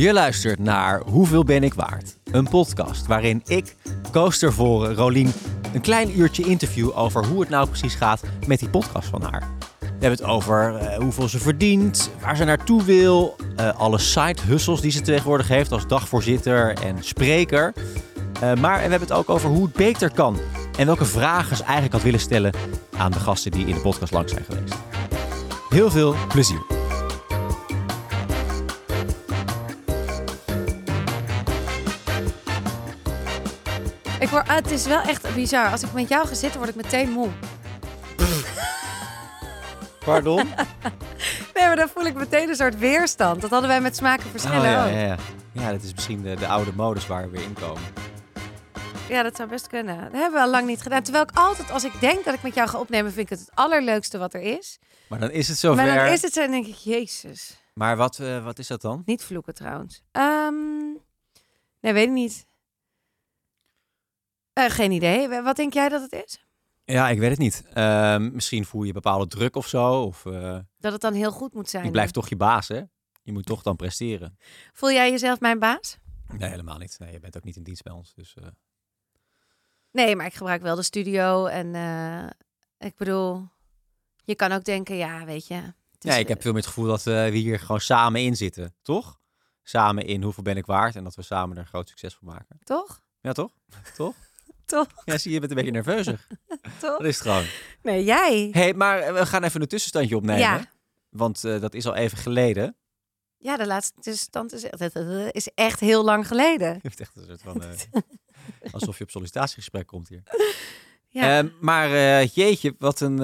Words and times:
Je 0.00 0.12
luistert 0.12 0.58
naar 0.58 1.00
Hoeveel 1.00 1.44
ben 1.44 1.62
ik 1.62 1.74
waard? 1.74 2.16
Een 2.24 2.48
podcast 2.48 3.06
waarin 3.06 3.42
ik, 3.46 3.76
coaster 4.12 4.52
Rolien, 4.94 5.32
een 5.72 5.80
klein 5.80 6.18
uurtje 6.18 6.44
interview 6.44 6.98
over 6.98 7.26
hoe 7.26 7.40
het 7.40 7.48
nou 7.48 7.68
precies 7.68 7.94
gaat 7.94 8.22
met 8.46 8.58
die 8.58 8.68
podcast 8.68 9.08
van 9.08 9.22
haar. 9.22 9.48
We 9.78 9.86
hebben 9.86 10.10
het 10.10 10.22
over 10.22 10.76
eh, 10.76 10.98
hoeveel 10.98 11.28
ze 11.28 11.38
verdient, 11.38 12.10
waar 12.20 12.36
ze 12.36 12.44
naartoe 12.44 12.82
wil, 12.82 13.36
eh, 13.56 13.78
alle 13.78 13.98
side 13.98 14.42
hustles 14.46 14.80
die 14.80 14.90
ze 14.90 15.00
tegenwoordig 15.00 15.48
heeft 15.48 15.72
als 15.72 15.86
dagvoorzitter 15.86 16.74
en 16.74 16.96
spreker. 17.00 17.72
Eh, 18.40 18.54
maar 18.54 18.74
we 18.74 18.80
hebben 18.80 19.00
het 19.00 19.12
ook 19.12 19.30
over 19.30 19.48
hoe 19.48 19.64
het 19.64 19.74
beter 19.74 20.12
kan 20.12 20.38
en 20.78 20.86
welke 20.86 21.04
vragen 21.04 21.56
ze 21.56 21.62
eigenlijk 21.62 21.92
had 21.92 22.02
willen 22.02 22.20
stellen 22.20 22.52
aan 22.96 23.12
de 23.12 23.20
gasten 23.20 23.50
die 23.50 23.66
in 23.66 23.74
de 23.74 23.80
podcast 23.80 24.12
langs 24.12 24.32
zijn 24.32 24.44
geweest. 24.44 24.74
Heel 25.68 25.90
veel 25.90 26.14
plezier. 26.28 26.79
Ik 34.30 34.36
ah, 34.36 34.54
het 34.54 34.70
is 34.70 34.86
wel 34.86 35.00
echt 35.00 35.34
bizar. 35.34 35.70
Als 35.70 35.82
ik 35.82 35.92
met 35.92 36.08
jou 36.08 36.26
ga 36.26 36.34
zitten, 36.34 36.58
word 36.60 36.70
ik 36.70 36.82
meteen 36.82 37.10
moe. 37.10 37.28
Pardon? 40.04 40.48
Nee, 41.54 41.64
maar 41.66 41.76
dan 41.76 41.88
voel 41.88 42.04
ik 42.04 42.14
meteen 42.14 42.48
een 42.48 42.54
soort 42.54 42.78
weerstand. 42.78 43.40
Dat 43.40 43.50
hadden 43.50 43.68
wij 43.68 43.80
met 43.80 43.96
smaken 43.96 44.30
verschillen 44.30 44.58
Oh, 44.58 44.64
ja, 44.64 44.84
ook. 44.84 44.92
ja, 44.92 44.98
ja. 44.98 45.16
ja, 45.52 45.70
dat 45.70 45.82
is 45.82 45.94
misschien 45.94 46.22
de, 46.22 46.34
de 46.34 46.46
oude 46.46 46.72
modus 46.72 47.06
waar 47.06 47.22
we 47.22 47.30
weer 47.30 47.42
in 47.46 47.52
komen. 47.52 47.82
Ja, 49.08 49.22
dat 49.22 49.36
zou 49.36 49.48
best 49.48 49.66
kunnen. 49.66 49.96
Dat 49.96 50.12
hebben 50.12 50.32
we 50.32 50.40
al 50.40 50.50
lang 50.50 50.66
niet 50.66 50.82
gedaan. 50.82 51.02
Terwijl 51.02 51.24
ik 51.24 51.30
altijd, 51.38 51.70
als 51.70 51.84
ik 51.84 52.00
denk 52.00 52.24
dat 52.24 52.34
ik 52.34 52.42
met 52.42 52.54
jou 52.54 52.68
ga 52.68 52.78
opnemen, 52.78 53.12
vind 53.12 53.30
ik 53.30 53.38
het 53.38 53.46
het 53.46 53.50
allerleukste 53.54 54.18
wat 54.18 54.34
er 54.34 54.40
is. 54.40 54.78
Maar 55.08 55.18
dan 55.18 55.30
is 55.30 55.48
het 55.48 55.58
zover. 55.58 55.84
Maar 55.84 55.94
dan 55.94 56.12
is 56.12 56.22
het 56.22 56.32
zo 56.32 56.42
en 56.42 56.50
denk 56.50 56.66
ik, 56.66 56.74
jezus. 56.74 57.60
Maar 57.74 57.96
wat, 57.96 58.18
eh, 58.18 58.44
wat 58.44 58.58
is 58.58 58.66
dat 58.66 58.80
dan? 58.80 59.02
Niet 59.04 59.24
vloeken 59.24 59.54
trouwens. 59.54 60.02
Ehm, 60.12 60.54
nee, 61.80 61.92
weet 61.92 62.06
ik 62.06 62.10
niet. 62.12 62.48
Eh, 64.52 64.70
geen 64.70 64.90
idee. 64.92 65.28
Wat 65.42 65.56
denk 65.56 65.72
jij 65.72 65.88
dat 65.88 66.02
het 66.02 66.12
is? 66.24 66.44
Ja, 66.84 67.08
ik 67.08 67.18
weet 67.18 67.30
het 67.30 67.38
niet. 67.38 67.64
Ehm, 67.72 68.32
misschien 68.32 68.64
voel 68.64 68.82
je 68.82 68.92
bepaalde 68.92 69.26
druk 69.26 69.56
of 69.56 69.66
zo. 69.68 70.02
Of 70.02 70.26
eh, 70.26 70.58
Dat 70.78 70.92
het 70.92 71.00
dan 71.00 71.14
heel 71.14 71.30
goed 71.32 71.54
moet 71.54 71.68
zijn. 71.68 71.84
je 71.84 71.90
blijft 71.90 72.12
toch 72.14 72.28
je 72.28 72.36
baas, 72.36 72.68
hè? 72.68 72.82
Je 73.22 73.32
moet 73.32 73.46
toch 73.46 73.62
dan 73.62 73.76
presteren. 73.76 74.38
Voel 74.72 74.90
jij 74.92 75.10
jezelf 75.10 75.40
mijn 75.40 75.58
baas? 75.58 75.98
Nee, 76.38 76.50
helemaal 76.50 76.78
niet. 76.78 76.96
Nee, 76.98 77.12
je 77.12 77.20
bent 77.20 77.36
ook 77.36 77.44
niet 77.44 77.56
in 77.56 77.62
dienst 77.62 77.82
bij 77.82 77.92
ons. 77.92 78.14
Dus, 78.14 78.34
eh, 78.34 78.46
Nee, 79.92 80.16
maar 80.16 80.26
ik 80.26 80.34
gebruik 80.34 80.62
wel 80.62 80.76
de 80.76 80.82
studio. 80.82 81.46
En 81.46 81.74
ik 82.78 82.96
bedoel, 82.96 83.48
je 84.24 84.34
kan 84.34 84.52
ook 84.52 84.64
denken, 84.64 84.96
ja, 84.96 85.24
weet 85.24 85.46
je. 85.46 85.74
Nee, 86.00 86.20
ik 86.20 86.28
heb 86.28 86.42
veel 86.42 86.52
meer 86.52 86.60
het 86.60 86.70
gevoel 86.70 86.86
dat 86.86 87.02
we 87.02 87.28
hier 87.32 87.58
gewoon 87.58 87.80
samen 87.80 88.20
in 88.20 88.36
zitten, 88.36 88.74
toch? 88.82 89.20
Samen 89.62 90.06
in 90.06 90.22
hoeveel 90.22 90.42
ben 90.42 90.56
ik 90.56 90.66
waard 90.66 90.96
en 90.96 91.04
dat 91.04 91.14
we 91.14 91.22
samen 91.22 91.56
er 91.56 91.62
een 91.62 91.68
groot 91.68 91.88
succes 91.88 92.14
van 92.14 92.28
maken. 92.28 92.58
Toch? 92.64 93.00
Ja, 93.20 93.32
toch? 93.32 93.52
toch? 93.96 94.14
Toch? 94.70 94.86
Ja, 95.04 95.18
zie 95.18 95.30
je, 95.30 95.34
je 95.34 95.38
bent 95.40 95.50
een 95.50 95.56
beetje 95.56 95.72
nerveuzig. 95.72 96.26
Toch? 96.80 96.98
Dat 96.98 97.04
is 97.04 97.18
het 97.18 97.26
gewoon. 97.26 97.44
Nee, 97.82 98.04
jij. 98.04 98.48
hey, 98.52 98.74
maar 98.74 98.98
eh, 98.98 99.12
we 99.12 99.26
gaan 99.26 99.42
even 99.44 99.60
een 99.60 99.68
tussenstandje 99.68 100.16
opnemen. 100.16 100.40
Ja. 100.40 100.64
Want 101.08 101.44
eh, 101.44 101.60
dat 101.60 101.74
is 101.74 101.86
al 101.86 101.94
even 101.94 102.18
geleden. 102.18 102.76
Ja, 103.38 103.56
de 103.56 103.66
laatste 103.66 104.00
tussenstand 104.00 104.52
is 104.52 104.64
echt, 104.64 104.96
is 105.34 105.48
echt 105.54 105.80
heel 105.80 106.04
lang 106.04 106.26
geleden. 106.26 106.68
Je 106.74 106.78
hebt 106.82 107.00
echt 107.00 107.16
een 107.16 107.24
soort 107.26 107.42
van... 107.42 107.62
eh, 107.62 108.02
alsof 108.72 108.98
je 108.98 109.04
op 109.04 109.10
sollicitatiegesprek 109.10 109.86
komt 109.86 110.08
hier. 110.08 110.22
Ja. 111.08 111.38
Ehm, 111.38 111.48
maar 111.60 111.88
jeetje, 112.24 112.74
wat 112.78 113.00
een, 113.00 113.16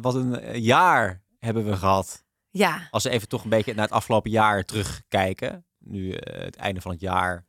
wat 0.00 0.14
een 0.14 0.60
jaar 0.60 1.22
hebben 1.38 1.64
we 1.64 1.76
gehad. 1.76 2.24
ja. 2.50 2.88
Als 2.90 3.02
we 3.04 3.10
even 3.10 3.28
toch 3.28 3.44
een 3.44 3.50
beetje 3.50 3.74
naar 3.74 3.84
het 3.84 3.94
afgelopen 3.94 4.30
jaar 4.30 4.64
terugkijken. 4.64 5.64
Nu 5.78 6.12
het 6.14 6.56
einde 6.56 6.80
van 6.80 6.90
het 6.90 7.00
jaar 7.00 7.46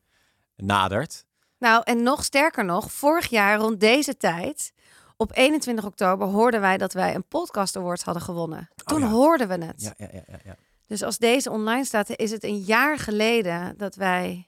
nadert. 0.55 1.25
Nou, 1.63 1.81
en 1.83 2.03
nog 2.03 2.23
sterker 2.23 2.65
nog, 2.65 2.91
vorig 2.91 3.29
jaar 3.29 3.57
rond 3.57 3.79
deze 3.79 4.17
tijd, 4.17 4.73
op 5.17 5.31
21 5.33 5.85
oktober, 5.85 6.27
hoorden 6.27 6.61
wij 6.61 6.77
dat 6.77 6.93
wij 6.93 7.15
een 7.15 7.23
podcast 7.27 7.75
award 7.75 8.03
hadden 8.03 8.23
gewonnen. 8.23 8.69
Toen 8.75 8.97
Oh 8.97 9.03
ja. 9.03 9.09
hoorden 9.15 9.47
we 9.47 9.65
het. 9.65 9.81
Ja, 9.81 9.93
ja, 9.97 10.07
ja, 10.11 10.21
ja, 10.27 10.39
ja. 10.43 10.55
Dus 10.87 11.03
als 11.03 11.17
deze 11.17 11.51
online 11.51 11.85
staat, 11.85 12.09
is 12.17 12.31
het 12.31 12.43
een 12.43 12.57
jaar 12.59 12.97
geleden 12.97 13.77
dat 13.77 13.95
wij 13.95 14.47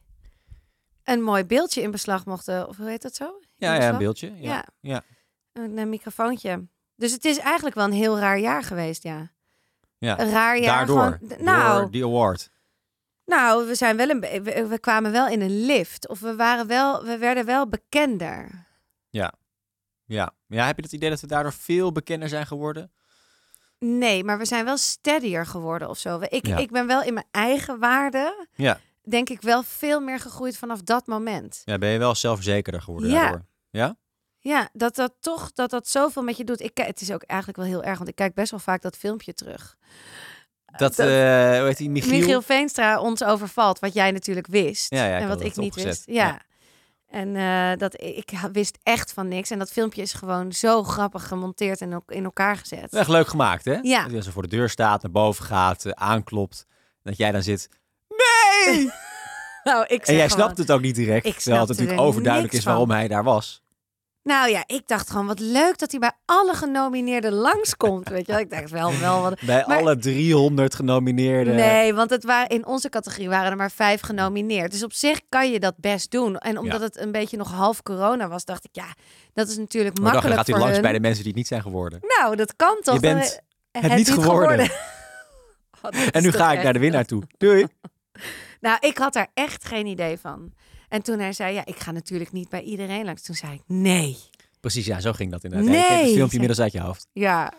een 1.03 1.21
mooi 1.21 1.43
beeldje 1.45 1.81
in 1.81 1.91
beslag 1.91 2.25
mochten. 2.25 2.67
Of 2.67 2.77
hoe 2.77 2.89
heet 2.89 3.01
dat 3.01 3.15
zo? 3.15 3.25
In 3.25 3.31
Ja, 3.55 3.73
ja, 3.73 3.89
een 3.89 3.97
beeldje. 3.97 4.31
Ja. 4.35 4.51
Ja. 4.51 4.65
Ja. 4.79 5.03
Een, 5.53 5.77
een 5.77 5.89
microfoontje. 5.89 6.67
Dus 6.95 7.11
het 7.11 7.25
is 7.25 7.37
eigenlijk 7.37 7.75
wel 7.75 7.85
een 7.85 7.91
heel 7.91 8.19
raar 8.19 8.39
jaar 8.39 8.63
geweest, 8.63 9.03
ja. 9.03 9.31
Ja. 9.97 10.19
Een 10.19 10.31
raar 10.31 10.57
jaar. 10.59 10.77
Daardoor. 10.77 11.19
gewoon- 11.19 11.43
nou, 11.45 11.79
Door 11.81 11.91
die 11.91 12.03
award. 12.05 12.49
Nou, 13.25 13.67
we 13.67 13.75
zijn 13.75 13.97
wel 13.97 14.09
een, 14.09 14.19
we, 14.19 14.67
we 14.67 14.79
kwamen 14.79 15.11
wel 15.11 15.27
in 15.27 15.41
een 15.41 15.65
lift. 15.65 16.07
Of 16.07 16.19
we 16.19 16.35
waren 16.35 16.67
wel, 16.67 17.03
we 17.03 17.17
werden 17.17 17.45
wel 17.45 17.67
bekender. 17.69 18.65
Ja. 19.09 19.33
Ja. 20.05 20.31
ja, 20.47 20.65
heb 20.65 20.75
je 20.77 20.83
het 20.83 20.91
idee 20.91 21.09
dat 21.09 21.19
we 21.21 21.27
daardoor 21.27 21.53
veel 21.53 21.91
bekender 21.91 22.29
zijn 22.29 22.47
geworden? 22.47 22.91
Nee, 23.79 24.23
maar 24.23 24.37
we 24.37 24.45
zijn 24.45 24.65
wel 24.65 24.77
steadier 24.77 25.45
geworden 25.45 25.89
of 25.89 25.97
zo. 25.97 26.19
Ik, 26.29 26.47
Ja. 26.47 26.57
ik 26.57 26.71
ben 26.71 26.87
wel 26.87 27.03
in 27.03 27.13
mijn 27.13 27.25
eigen 27.31 27.79
waarde, 27.79 28.47
Ja. 28.55 28.79
denk 29.03 29.29
ik 29.29 29.41
wel 29.41 29.63
veel 29.63 29.99
meer 29.99 30.19
gegroeid 30.19 30.57
vanaf 30.57 30.81
dat 30.81 31.07
moment. 31.07 31.61
Ja, 31.65 31.77
ben 31.77 31.89
je 31.89 31.97
wel 31.97 32.15
zelfverzekerder 32.15 32.81
geworden 32.81 33.09
Ja. 33.09 33.21
daardoor? 33.21 33.45
Ja? 33.69 33.95
Ja, 34.39 34.69
dat 34.73 34.95
dat 34.95 35.13
toch 35.19 35.51
dat 35.51 35.69
dat 35.69 35.87
zoveel 35.87 36.23
met 36.23 36.37
je 36.37 36.43
doet. 36.43 36.61
Ik, 36.61 36.77
het 36.77 37.01
is 37.01 37.11
ook 37.11 37.23
eigenlijk 37.23 37.59
wel 37.59 37.67
heel 37.67 37.83
erg, 37.83 37.97
want 37.97 38.09
ik 38.09 38.15
kijk 38.15 38.33
best 38.33 38.51
wel 38.51 38.59
vaak 38.59 38.81
dat 38.81 38.97
filmpje 38.97 39.33
terug. 39.33 39.77
Dat, 40.77 40.95
Dat- 40.95 41.07
eh 41.07 41.57
hoe 41.57 41.65
heet 41.67 41.77
die, 41.77 41.89
Michiel? 41.89 42.17
Michiel 42.17 42.41
Veenstra 42.41 42.99
ons 42.99 43.23
overvalt, 43.23 43.79
wat 43.79 43.93
jij 43.93 44.11
natuurlijk 44.11 44.47
wist. 44.47 44.89
Ja, 44.93 45.05
ja, 45.05 45.15
ik 45.15 45.21
en 45.21 45.27
wat 45.27 45.41
ik 45.41 45.55
niet 45.55 45.67
opgezet. 45.69 45.85
wist. 45.89 46.03
Ja. 46.05 46.41
En 47.09 47.35
eh, 47.35 47.77
dat 47.77 48.01
ik 48.01 48.31
wist 48.51 48.77
echt 48.83 49.13
van 49.13 49.27
niks. 49.27 49.49
En 49.49 49.59
dat 49.59 49.71
filmpje 49.71 50.01
is 50.01 50.13
gewoon 50.13 50.51
zo 50.53 50.83
grappig 50.83 51.27
gemonteerd 51.27 51.81
en 51.81 51.95
ook 51.95 52.11
in 52.11 52.23
elkaar 52.23 52.57
gezet. 52.57 52.93
Echt 52.93 53.09
leuk 53.09 53.27
gemaakt, 53.27 53.65
hè? 53.65 53.77
Ja. 53.81 54.07
Dat 54.07 54.23
zo 54.23 54.31
voor 54.31 54.41
de 54.41 54.47
deur 54.47 54.69
staat, 54.69 55.01
naar 55.01 55.11
boven 55.11 55.45
gaat, 55.45 55.85
eh, 55.85 55.91
aanklopt. 55.91 56.65
Dat 57.03 57.17
jij 57.17 57.31
dan 57.31 57.43
zit, 57.43 57.69
nee! 58.07 58.89
Nou, 59.63 59.85
ik 59.87 60.05
en 60.05 60.15
jij 60.15 60.29
gewoon- 60.29 60.43
snapt 60.45 60.57
het 60.57 60.71
ook 60.71 60.81
niet 60.81 60.95
direct. 60.95 61.25
Ik 61.25 61.37
terwijl 61.37 61.59
het 61.61 61.69
natuurlijk 61.69 61.99
er 61.99 62.05
overduidelijk 62.05 62.53
is 62.53 62.63
waarom 62.63 62.91
hij 62.91 63.07
daar 63.07 63.23
was. 63.23 63.63
Nou 64.25 64.49
ja, 64.49 64.63
ik 64.65 64.87
dacht 64.87 65.09
gewoon 65.09 65.25
wat 65.27 65.39
leuk 65.39 65.77
dat 65.77 65.91
hij 65.91 65.99
bij 65.99 66.11
alle 66.25 66.53
genomineerden 66.53 67.33
langskomt. 67.33 68.09
Weet 68.09 68.25
je 68.25 68.31
wel? 68.31 68.41
Ik 68.41 68.49
dacht 68.49 68.69
wel, 68.69 68.99
wel 68.99 69.21
wat. 69.21 69.39
Bij 69.41 69.63
Maar- 69.67 69.77
alle 69.77 69.97
300 69.97 70.75
genomineerden. 70.75 71.55
Nee, 71.55 71.93
want 71.93 72.09
het 72.09 72.23
waren, 72.23 72.49
in 72.49 72.65
onze 72.65 72.89
categorie 72.89 73.29
waren 73.29 73.51
er 73.51 73.57
maar 73.57 73.71
vijf 73.71 74.01
genomineerd. 74.01 74.71
Dus 74.71 74.83
op 74.83 74.93
zich 74.93 75.19
kan 75.29 75.51
je 75.51 75.59
dat 75.59 75.73
best 75.77 76.11
doen. 76.11 76.37
En 76.37 76.57
omdat 76.57 76.79
Ja. 76.79 76.85
het 76.85 76.97
een 76.99 77.11
beetje 77.11 77.37
nog 77.37 77.51
half 77.51 77.83
corona 77.83 78.27
was, 78.27 78.45
dacht 78.45 78.63
ik, 78.65 78.69
ja, 78.71 78.87
dat 79.33 79.47
is 79.47 79.57
natuurlijk 79.57 79.95
Maar 79.95 80.03
dan 80.03 80.13
makkelijk 80.13 80.37
gaat 80.39 80.47
hij 80.47 80.57
langs 80.57 80.73
hun. 80.73 80.81
bij 80.81 80.93
de 80.93 80.99
mensen 80.99 81.17
die 81.19 81.27
het 81.27 81.35
niet 81.37 81.47
zijn 81.47 81.61
geworden. 81.61 81.99
Nou, 82.19 82.35
dat 82.35 82.55
kan 82.55 82.77
toch? 82.81 82.93
Je 82.93 82.99
bent 82.99 83.41
Dan- 83.71 83.83
het 83.83 83.95
niet 83.95 84.11
geworden. 84.11 84.69
Oh, 85.81 85.91
En 86.11 86.21
nu 86.23 86.31
ga 86.31 86.51
ik 86.51 86.63
naar 86.63 86.73
de 86.73 86.79
winnaar 86.79 87.05
toe. 87.05 87.23
Doei. 87.37 87.65
Nou, 88.61 88.77
ik 88.79 88.97
had 88.97 89.13
daar 89.13 89.27
echt 89.33 89.65
geen 89.65 89.85
idee 89.85 90.17
van. 90.19 90.53
En 90.95 91.01
toen 91.01 91.19
hij 91.19 91.33
zei, 91.33 91.53
ja, 91.53 91.65
ik 91.65 91.79
ga 91.79 91.91
natuurlijk 91.91 92.31
niet 92.31 92.49
bij 92.49 92.61
iedereen 92.61 93.05
langs. 93.05 93.21
Toen 93.21 93.35
zei 93.35 93.53
ik, 93.53 93.61
nee. 93.67 94.17
Precies, 94.59 94.85
ja, 94.85 94.99
zo 94.99 95.11
ging 95.13 95.31
dat 95.31 95.43
inderdaad. 95.43 95.69
Nee, 95.69 95.79
het 96.03 96.11
filmpje 96.13 96.31
inmiddels 96.33 96.59
uit 96.59 96.71
je 96.71 96.79
hoofd. 96.79 97.07
Ja, 97.13 97.53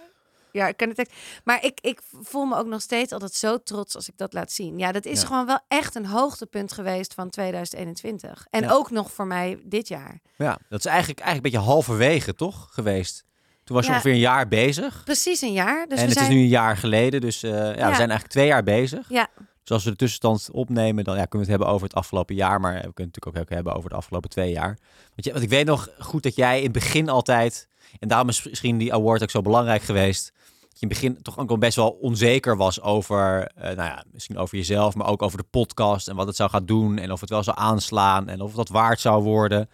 ja, 0.53 0.69
ik 0.69 0.77
ken 0.77 0.89
het 0.89 0.99
echt. 0.99 1.13
Maar 1.45 1.65
ik, 1.65 1.79
ik 1.81 2.01
voel 2.23 2.45
me 2.45 2.57
ook 2.57 2.67
nog 2.67 2.81
steeds 2.81 3.13
altijd 3.13 3.33
zo 3.35 3.63
trots 3.63 3.95
als 3.95 4.09
ik 4.09 4.17
dat 4.17 4.33
laat 4.33 4.53
zien. 4.53 4.79
Ja, 4.79 4.93
dat 4.93 5.05
is 5.05 5.21
Ja. 5.21 5.27
gewoon 5.27 5.47
wel 5.47 5.59
echt 5.69 5.95
een 5.95 6.07
hoogtepunt 6.07 6.73
geweest 6.73 7.15
van 7.15 7.31
2021. 7.31 8.47
En 8.51 8.63
Ja. 8.63 8.71
ook 8.71 8.91
nog 8.91 9.13
voor 9.13 9.27
mij 9.27 9.59
dit 9.65 9.89
jaar. 9.89 10.21
Ja, 10.37 10.59
dat 10.69 10.79
is 10.79 10.85
eigenlijk, 10.87 11.21
eigenlijk 11.21 11.55
een 11.55 11.61
beetje 11.61 11.73
halverwege, 11.73 12.35
toch, 12.35 12.69
geweest? 12.71 13.25
Toen 13.65 13.77
was 13.77 13.85
je 13.85 13.91
Ja. 13.91 13.97
ongeveer 13.97 14.15
een 14.15 14.21
jaar 14.23 14.49
bezig. 14.49 15.03
Precies 15.05 15.41
een 15.41 15.53
jaar. 15.53 15.87
Dus 15.89 15.99
en 15.99 16.05
we 16.05 16.11
het 16.11 16.19
zijn... 16.19 16.31
is 16.31 16.37
nu 16.37 16.41
een 16.41 16.49
jaar 16.49 16.77
geleden, 16.77 17.21
dus 17.21 17.43
eh, 17.43 17.51
ja, 17.53 17.71
we 17.73 17.75
zijn 17.77 17.97
eigenlijk 17.97 18.27
twee 18.29 18.47
jaar 18.47 18.63
bezig. 18.63 19.09
Ja. 19.09 19.29
Dus 19.67 19.75
als 19.75 19.85
we 19.85 19.91
de 19.91 19.97
tussenstand 19.97 20.49
opnemen, 20.53 21.05
dan 21.05 21.17
ja, 21.17 21.25
kunnen 21.25 21.47
we 21.47 21.53
het 21.53 21.61
hebben 21.61 21.69
over 21.69 21.87
het 21.87 21.97
afgelopen 21.97 22.35
jaar. 22.35 22.61
Maar 22.61 22.73
we 22.73 22.81
kunnen 22.81 22.95
het 22.95 23.25
natuurlijk 23.25 23.51
ook 23.51 23.57
hebben 23.57 23.75
over 23.75 23.91
de 23.91 23.97
afgelopen 23.97 24.31
twee 24.31 24.51
jaar. 24.51 24.79
Want, 25.15 25.25
je, 25.25 25.31
want 25.31 25.45
ik 25.45 25.51
weet 25.51 25.67
nog 25.67 25.89
goed 25.99 26.23
dat 26.23 26.37
jij 26.37 26.57
in 26.57 26.63
het 26.63 26.73
begin 26.73 27.09
altijd, 27.09 27.69
en 27.99 28.09
daarom 28.09 28.29
is 28.29 28.43
misschien 28.43 28.79
die 28.79 28.95
award 28.95 29.23
ook 29.23 29.31
zo 29.31 29.41
belangrijk 29.41 29.83
geweest, 29.83 30.33
dat 30.61 30.79
je 30.79 30.87
in 30.87 30.89
het 30.89 30.89
begin 30.89 31.23
toch 31.23 31.39
ook 31.39 31.59
best 31.59 31.77
wel 31.77 31.91
onzeker 31.91 32.57
was 32.57 32.81
over, 32.81 33.47
eh, 33.55 33.63
nou 33.63 33.89
ja, 33.89 34.05
misschien 34.13 34.39
over 34.39 34.57
jezelf, 34.57 34.95
maar 34.95 35.07
ook 35.07 35.23
over 35.23 35.39
de 35.39 35.47
podcast 35.51 36.09
en 36.09 36.17
wat 36.17 36.27
het 36.27 36.37
zou 36.37 36.51
gaan 36.51 36.67
doen 36.67 36.99
en 36.99 37.13
of 37.13 37.21
het 37.21 37.31
wel 37.31 37.43
zou 37.43 37.57
aanslaan 37.59 38.29
en 38.29 38.41
of 38.41 38.55
dat 38.55 38.69
waard 38.69 39.01
zou 39.01 39.23
worden. 39.23 39.69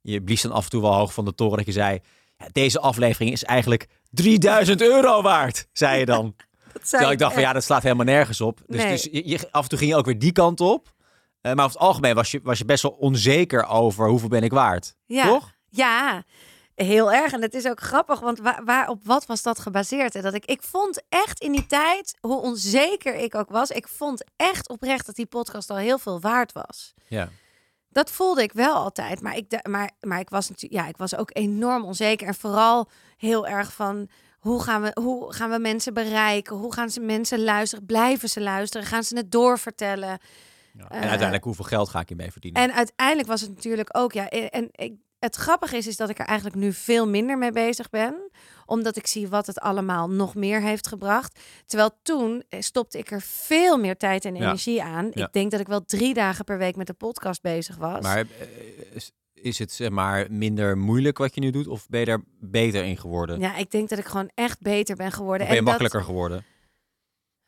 Je 0.00 0.22
blies 0.22 0.42
dan 0.42 0.52
af 0.52 0.64
en 0.64 0.70
toe 0.70 0.82
wel 0.82 0.94
hoog 0.94 1.12
van 1.12 1.24
de 1.24 1.34
toren 1.34 1.56
dat 1.56 1.66
je 1.66 1.72
zei, 1.72 1.98
ja, 2.38 2.46
deze 2.52 2.80
aflevering 2.80 3.32
is 3.32 3.44
eigenlijk 3.44 3.88
3000 4.10 4.82
euro 4.82 5.22
waard, 5.22 5.66
zei 5.72 5.98
je 5.98 6.04
dan. 6.04 6.34
Terwijl 6.82 7.10
ik 7.10 7.18
dacht 7.18 7.32
van 7.32 7.42
ja, 7.42 7.52
dat 7.52 7.64
slaat 7.64 7.82
helemaal 7.82 8.04
nergens 8.04 8.40
op. 8.40 8.60
Dus, 8.66 8.82
Nee. 8.82 8.90
dus 8.90 9.02
je, 9.02 9.28
je- 9.28 9.48
af 9.50 9.62
en 9.62 9.68
toe 9.68 9.78
ging 9.78 9.90
je 9.90 9.96
ook 9.96 10.04
weer 10.04 10.18
die 10.18 10.32
kant 10.32 10.60
op. 10.60 10.92
Eh, 11.40 11.52
maar 11.54 11.64
over 11.64 11.78
het 11.78 11.88
algemeen 11.88 12.14
was 12.14 12.30
je, 12.30 12.40
was 12.42 12.58
je 12.58 12.64
best 12.64 12.82
wel 12.82 12.92
onzeker 12.92 13.66
over 13.66 14.08
hoeveel 14.08 14.28
ben 14.28 14.42
ik 14.42 14.52
waard. 14.52 14.94
Ja. 15.06 15.26
Toch? 15.26 15.52
Ja, 15.68 16.22
Heel 16.74 17.12
erg. 17.12 17.32
En 17.32 17.42
het 17.42 17.54
is 17.54 17.66
ook 17.66 17.80
grappig, 17.80 18.20
want 18.20 18.38
waar, 18.38 18.64
waar, 18.64 18.88
op 18.88 19.00
wat 19.04 19.26
was 19.26 19.42
dat 19.42 19.58
gebaseerd? 19.58 20.14
En 20.14 20.22
dat 20.22 20.34
ik, 20.34 20.44
ik 20.44 20.62
vond 20.62 21.02
echt 21.08 21.40
in 21.40 21.52
die 21.52 21.66
tijd, 21.66 22.18
hoe 22.20 22.40
onzeker 22.40 23.14
ik 23.14 23.34
ook 23.34 23.50
was, 23.50 23.70
ik 23.70 23.88
vond 23.88 24.24
echt 24.36 24.68
oprecht 24.68 25.06
dat 25.06 25.14
die 25.14 25.26
podcast 25.26 25.70
al 25.70 25.76
heel 25.76 25.98
veel 25.98 26.20
waard 26.20 26.52
was. 26.52 26.94
Ja. 27.08 27.28
Dat 27.88 28.10
voelde 28.10 28.42
ik 28.42 28.52
wel 28.52 28.74
altijd. 28.74 29.20
Maar 29.20 29.36
ik, 29.36 29.66
maar, 29.68 29.90
maar 30.00 30.20
ik 30.20 30.30
was 30.30 30.48
natuurlijk, 30.48 30.82
ja, 30.82 30.88
ik 30.88 30.96
was 30.96 31.16
ook 31.16 31.30
enorm 31.32 31.84
onzeker. 31.84 32.26
En 32.26 32.34
vooral 32.34 32.88
heel 33.16 33.46
erg 33.46 33.72
van 33.72 34.08
hoe 34.40 34.62
gaan 34.62 34.82
we, 34.82 34.90
hoe 35.00 35.32
gaan 35.32 35.50
we 35.50 35.58
mensen 35.58 35.94
bereiken? 35.94 36.56
Hoe 36.56 36.74
gaan 36.74 36.90
ze 36.90 37.00
mensen 37.00 37.42
luisteren? 37.42 37.86
Blijven 37.86 38.28
ze 38.28 38.40
luisteren? 38.40 38.86
Gaan 38.86 39.04
ze 39.04 39.16
het 39.16 39.32
doorvertellen? 39.32 40.18
Ja. 40.72 40.88
En 40.88 41.00
uiteindelijk, 41.00 41.44
hoeveel 41.44 41.64
geld 41.64 41.88
ga 41.88 42.00
ik 42.00 42.08
hiermee 42.08 42.32
verdienen? 42.32 42.62
En 42.62 42.72
uiteindelijk 42.72 43.28
was 43.28 43.40
het 43.40 43.50
natuurlijk 43.50 43.88
ook, 43.96 44.12
ja. 44.12 44.28
En 44.28 44.68
ik, 44.72 44.92
het 45.18 45.36
grappige 45.36 45.76
is, 45.76 45.86
is 45.86 45.96
dat 45.96 46.08
ik 46.08 46.18
er 46.18 46.26
eigenlijk 46.26 46.58
nu 46.58 46.72
veel 46.72 47.08
minder 47.08 47.38
mee 47.38 47.52
bezig 47.52 47.90
ben. 47.90 48.30
Omdat 48.66 48.96
ik 48.96 49.06
zie 49.06 49.28
wat 49.28 49.46
het 49.46 49.58
allemaal 49.58 50.10
nog 50.10 50.34
meer 50.34 50.60
heeft 50.60 50.86
gebracht. 50.86 51.40
Terwijl 51.66 51.90
toen 52.02 52.44
eh, 52.48 52.60
stopte 52.60 52.98
ik 52.98 53.10
er 53.10 53.20
veel 53.20 53.78
meer 53.78 53.96
tijd 53.96 54.24
en 54.24 54.36
energie 54.36 54.82
aan. 54.82 55.10
Ik 55.12 55.32
denk 55.32 55.50
dat 55.50 55.60
ik 55.60 55.66
wel 55.66 55.84
drie 55.84 56.14
dagen 56.14 56.44
per 56.44 56.58
week 56.58 56.76
met 56.76 56.86
de 56.86 56.92
podcast 56.92 57.42
bezig 57.42 57.76
was. 57.76 58.02
Maar 58.02 58.18
eh, 58.18 59.00
is 59.42 59.58
het 59.58 59.72
zeg 59.72 59.90
maar 59.90 60.26
minder 60.30 60.78
moeilijk 60.78 61.18
wat 61.18 61.34
je 61.34 61.40
nu 61.40 61.50
doet? 61.50 61.66
Of 61.66 61.88
ben 61.88 62.00
je 62.00 62.06
daar 62.06 62.22
beter 62.40 62.84
in 62.84 62.96
geworden? 62.96 63.40
Ja, 63.40 63.56
ik 63.56 63.70
denk 63.70 63.88
dat 63.88 63.98
ik 63.98 64.06
gewoon 64.06 64.30
echt 64.34 64.60
beter 64.60 64.96
ben 64.96 65.12
geworden. 65.12 65.46
ben 65.46 65.56
je 65.56 65.62
makkelijker 65.62 66.02
geworden? 66.02 66.44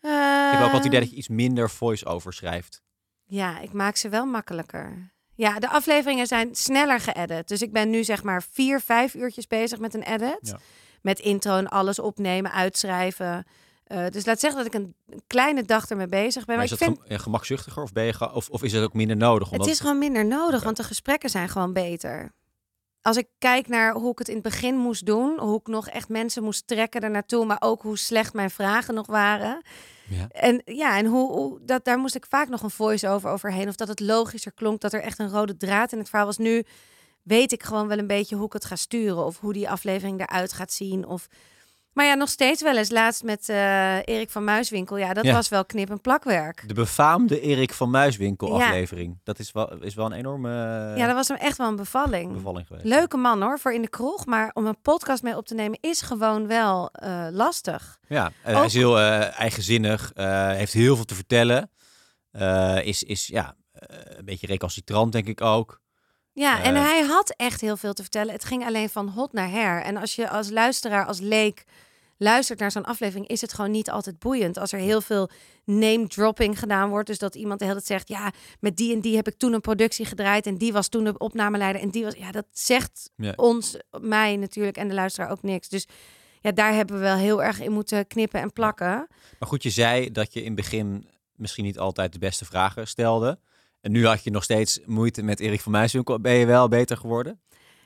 ik 0.01 0.59
heb 0.59 0.63
ook 0.63 0.73
het 0.73 0.85
idee 0.85 1.01
dat 1.01 1.11
je 1.11 1.17
iets 1.17 1.29
minder 1.29 1.71
voice-over 1.71 2.33
schrijft. 2.33 2.83
Ja, 3.25 3.61
ik 3.61 3.73
maak 3.73 3.97
ze 3.97 4.09
wel 4.09 4.27
makkelijker. 4.27 5.13
Ja, 5.35 5.59
de 5.59 5.69
afleveringen 5.69 6.27
zijn 6.27 6.55
sneller 6.55 7.01
geëdit. 7.01 7.49
Dus 7.49 7.63
ik 7.63 7.73
ben 7.73 7.91
nu 7.91 8.05
zeg 8.05 8.23
maar 8.23 8.43
vier, 8.43 8.81
vijf 8.81 9.15
uurtjes 9.15 9.47
bezig 9.47 9.79
met 9.79 9.95
een 9.95 10.03
edit. 10.03 10.55
Met 11.03 11.19
intro 11.19 11.57
en 11.57 11.69
alles 11.69 11.99
opnemen, 11.99 12.53
uitschrijven. 12.53 13.47
Uh, 13.93 14.07
dus 14.09 14.27
laat 14.27 14.41
zeggen 14.41 14.65
dat 14.65 14.75
ik 14.75 14.81
een, 14.81 14.95
kleine 15.27 15.63
dag 15.63 15.89
ermee 15.89 16.07
bezig 16.07 16.45
ben. 16.45 16.57
Maar, 16.57 16.65
is 16.65 16.71
het 16.71 16.79
vind... 16.79 16.99
gemakzuchtiger 17.07 17.83
of, 17.83 17.93
ben 17.93 18.05
je 18.05 18.33
of, 18.33 18.49
of 18.49 18.63
is 18.63 18.73
het 18.73 18.85
ook 18.85 18.93
minder 18.93 19.17
nodig? 19.17 19.51
Omdat... 19.51 19.67
Het 19.67 19.75
is 19.75 19.81
gewoon 19.81 19.99
minder 19.99 20.27
nodig, 20.27 20.63
want 20.63 20.77
de 20.77 20.83
gesprekken 20.85 21.31
zijn 21.31 21.49
gewoon 21.49 21.73
beter. 21.73 22.33
Als 23.03 23.17
ik 23.17 23.29
kijk 23.39 23.69
naar 23.69 23.95
hoe 23.95 24.13
ik 24.13 24.19
het 24.19 24.29
in 24.29 24.35
het 24.35 24.43
begin 24.43 24.77
moest 24.77 25.07
doen, 25.07 25.39
hoe 25.39 25.59
ik 25.59 25.67
nog 25.67 25.89
echt 25.89 26.09
mensen 26.09 26.43
moest 26.43 26.67
trekken 26.67 27.01
er 27.01 27.11
naartoe, 27.11 27.45
maar 27.45 27.57
ook 27.61 27.83
hoe 27.83 27.99
slecht 27.99 28.33
mijn 28.33 28.51
vragen 28.51 28.95
nog 28.95 29.07
waren. 29.07 29.63
Ja. 30.09 30.29
En 30.29 30.63
ja, 30.65 30.99
en 30.99 31.07
hoe, 31.07 31.33
hoe, 31.33 31.59
dat, 31.63 31.85
daar 31.85 31.99
moest 31.99 32.15
ik 32.15 32.27
vaak 32.29 32.49
nog 32.49 32.63
een 32.63 32.71
voice-over 32.71 33.31
overheen. 33.31 33.69
Of 33.69 33.75
dat 33.75 33.89
het 33.89 34.01
logischer 34.01 34.53
klonk, 34.53 34.81
dat 34.81 34.93
er 34.93 35.03
echt 35.03 35.19
een 35.19 35.31
rode 35.31 35.57
draad 35.57 35.93
in 35.93 35.99
het 35.99 36.09
verhaal 36.09 36.27
was. 36.27 36.39
Nu 36.39 36.65
weet 37.23 37.53
ik 37.53 37.63
gewoon 37.63 37.89
wel 37.89 37.99
een 37.99 38.07
beetje 38.07 38.37
hoe 38.37 38.47
ik 38.47 38.53
het 38.53 38.65
ga 38.65 38.77
sturen. 38.77 39.25
Of 39.25 39.41
hoe 39.41 39.53
die 39.53 39.71
aflevering 39.71 40.21
eruit 40.21 40.53
gaat 40.53 40.73
zien. 40.73 41.07
Of 41.07 41.29
maar 41.93 42.07
ja, 42.07 42.15
nog 42.15 42.29
steeds 42.29 42.63
wel 42.63 42.77
eens. 42.77 42.91
Laatst 42.91 43.23
met 43.23 43.49
uh, 43.49 43.97
Erik 43.97 44.31
van 44.31 44.45
Muiswinkel. 44.45 44.97
Ja, 44.97 45.13
dat 45.13 45.27
was 45.27 45.49
wel 45.49 45.65
knip 45.65 45.91
en 45.91 46.01
plakwerk. 46.01 46.69
De 46.69 46.75
befaamde 46.75 47.41
Erik 47.41 47.73
van 47.73 47.91
Muiswinkel 47.91 48.63
aflevering. 48.63 49.21
Dat 49.25 49.39
is 49.39 49.53
wel, 49.53 49.83
is 49.83 49.95
wel 49.95 50.07
een 50.07 50.13
enorme... 50.13 50.49
ja, 50.97 51.07
dat 51.07 51.15
was 51.15 51.29
hem 51.29 51.37
echt 51.37 51.57
wel 51.57 51.69
een 51.69 51.77
bevalling. 51.77 52.33
Bevalling 52.33 52.67
geweest. 52.67 52.87
Leuke 52.87 53.17
man 53.17 53.43
hoor, 53.43 53.59
voor 53.59 53.73
in 53.73 53.83
de 53.83 53.89
kroeg. 53.89 54.27
Maar 54.27 54.51
om 54.53 54.67
een 54.67 54.81
podcast 54.83 55.23
mee 55.23 55.37
op 55.37 55.47
te 55.47 55.55
nemen 55.55 55.79
is 55.81 56.01
gewoon 56.01 56.47
wel 56.47 56.91
uh, 57.05 57.27
lastig. 57.31 57.99
Ja, 58.09 58.33
hij 58.43 58.65
is 58.65 58.75
heel 58.75 59.01
eigenzinnig. 59.01 60.13
heeft 60.15 60.73
heel 60.73 60.97
veel 60.97 61.05
te 61.05 61.15
vertellen. 61.15 61.71
is, 62.85 63.03
is 63.03 63.27
ja, 63.27 63.55
een 63.73 64.25
beetje 64.25 64.47
recalcitrant 64.47 65.13
denk 65.13 65.27
ik 65.27 65.41
ook. 65.41 65.82
Ja, 66.35 66.63
en 66.63 66.75
hij 66.75 67.03
had 67.03 67.35
echt 67.37 67.61
heel 67.61 67.77
veel 67.77 67.93
te 67.93 68.03
vertellen. 68.03 68.33
Het 68.33 68.45
ging 68.45 68.65
alleen 68.67 68.89
van 68.89 69.09
hot 69.09 69.33
naar 69.33 69.51
her. 69.51 69.83
En 69.83 69.97
als 69.97 70.15
je 70.15 70.29
als 70.29 70.51
luisteraar, 70.51 71.07
als 71.07 71.21
leek 71.21 71.65
luistert 72.17 72.59
naar 72.59 72.71
zo'n 72.71 72.85
aflevering, 72.85 73.29
is 73.29 73.41
het 73.41 73.53
gewoon 73.53 73.71
niet 73.71 73.91
altijd 73.91 74.19
boeiend. 74.19 74.59
Als 74.59 74.73
er 74.73 74.79
heel 74.79 75.01
veel 75.01 75.31
name 75.65 76.07
dropping 76.07 76.59
gedaan 76.59 76.89
wordt. 76.89 77.07
Dus 77.07 77.19
dat 77.19 77.35
iemand 77.35 77.59
de 77.59 77.65
hele 77.65 77.83
tijd 77.83 77.89
zegt: 77.89 78.09
Ja, 78.09 78.33
met 78.61 78.77
die 78.77 78.95
en 78.95 79.01
die 79.01 79.17
heb 79.17 79.29
ik 79.29 79.39
toen 79.39 79.53
een 79.53 79.61
productie 79.61 80.05
gedraaid. 80.05 80.47
En 80.47 80.57
die 80.57 80.73
was 80.73 80.89
toen 80.89 81.05
de 81.05 81.19
opnameleider. 81.19 81.83
En 81.83 81.91
die 81.91 82.05
was. 82.05 82.15
Ja, 82.15 82.31
dat 82.31 82.47
zegt 82.51 83.11
ons, 83.37 83.77
mij 84.01 84.37
natuurlijk 84.37 84.77
en 84.77 84.89
de 84.89 84.95
luisteraar 84.95 85.31
ook 85.31 85.43
niks. 85.43 85.69
Dus 85.69 85.87
ja, 86.41 86.53
daar 86.53 86.75
hebben 86.75 86.97
we 86.97 87.03
wel 87.03 87.17
heel 87.17 87.43
erg 87.43 87.61
in 87.61 87.73
moeten 87.73 88.07
knippen 88.07 88.41
en 88.41 88.53
plakken. 88.53 89.07
Maar 89.39 89.49
goed, 89.49 89.63
je 89.63 89.71
zei 89.71 90.11
dat 90.11 90.33
je 90.33 90.41
in 90.41 90.47
het 90.47 90.55
begin 90.55 91.09
misschien 91.37 91.65
niet 91.65 91.79
altijd 91.79 92.13
de 92.13 92.19
beste 92.19 92.45
vragen 92.45 92.89
stelde. 92.89 93.39
En 93.83 93.93
nu 93.93 94.07
had 94.07 94.25
je 94.25 94.31
nog 94.31 94.43
steeds 94.43 94.81
moeite 94.87 95.23
met 95.23 95.41
Erik 95.41 95.61
van 95.61 95.73
Muiswinkel. 95.73 96.21
Ben 96.21 96.33
je 96.33 96.47
wel 96.47 96.69
beter 96.69 96.97
geworden? 96.97 97.41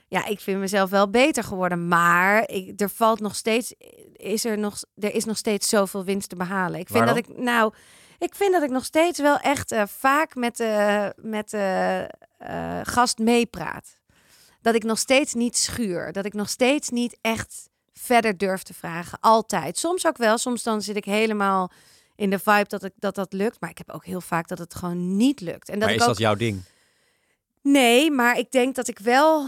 Ja, 0.09 0.27
ik 0.27 0.41
vind 0.41 0.59
mezelf 0.59 0.91
wel 0.91 1.11
beter 1.11 1.45
geworden. 1.45 1.89
Maar 1.89 2.51
ik, 2.51 2.81
er 2.81 2.91
valt 2.91 3.21
nog 3.21 3.35
steeds, 3.35 3.75
is 4.13 4.45
er 4.45 4.59
nog, 4.59 4.83
er 4.95 5.15
is 5.15 5.25
nog 5.25 5.37
steeds 5.37 5.69
zoveel 5.69 6.05
winst 6.05 6.29
te 6.29 6.37
behalen. 6.37 6.81
Ik 6.81 6.89
vind 6.89 7.07
dat 7.07 7.17
ik, 7.17 7.39
nou, 7.39 7.73
ik 8.19 8.35
vind 8.35 8.53
dat 8.53 8.63
ik 8.63 8.71
nog 8.71 8.85
steeds 8.85 9.19
wel 9.19 9.39
echt 9.39 9.73
uh, 9.73 9.83
vaak 9.87 10.35
met 10.35 10.57
de, 10.57 11.13
met 11.17 11.51
de 11.51 12.11
uh, 12.41 12.81
gast 12.83 13.19
meepraat. 13.19 13.99
Dat 14.61 14.75
ik 14.75 14.85
nog 14.85 14.99
steeds 14.99 15.35
niet 15.35 15.57
schuur. 15.57 16.13
Dat 16.13 16.25
ik 16.25 16.35
nog 16.35 16.49
steeds 16.49 16.89
niet 16.89 17.19
echt 17.21 17.69
verder 17.93 18.37
durf 18.39 18.63
te 18.63 18.75
vragen. 18.75 19.19
Altijd. 19.21 19.79
Soms 19.79 20.07
ook 20.07 20.17
wel. 20.17 20.39
Soms 20.39 20.63
dan 20.63 20.83
zit 20.83 20.97
ik 20.97 21.05
helemaal 21.05 21.71
in 22.17 22.31
de 22.31 22.39
vibe 22.39 22.69
dat, 22.69 22.85
ik, 22.85 22.93
dat 22.97 23.15
dat 23.15 23.33
lukt. 23.33 23.61
Maar 23.61 23.71
ik 23.71 23.79
heb 23.79 23.91
ook 23.91 24.05
heel 24.05 24.21
vaak 24.21 24.49
dat 24.49 24.59
het 24.59 24.75
gewoon 24.75 25.17
niet 25.17 25.41
lukt. 25.41 25.69
En 25.69 25.79
dat 25.79 25.89
maar 25.89 25.99
is 25.99 26.05
dat 26.05 26.19
jouw 26.19 26.35
ding? 26.35 26.63
Nee, 27.63 28.11
maar 28.11 28.39
ik 28.39 28.51
denk 28.51 28.75
dat 28.75 28.89
ik 28.89 28.99
wel, 28.99 29.47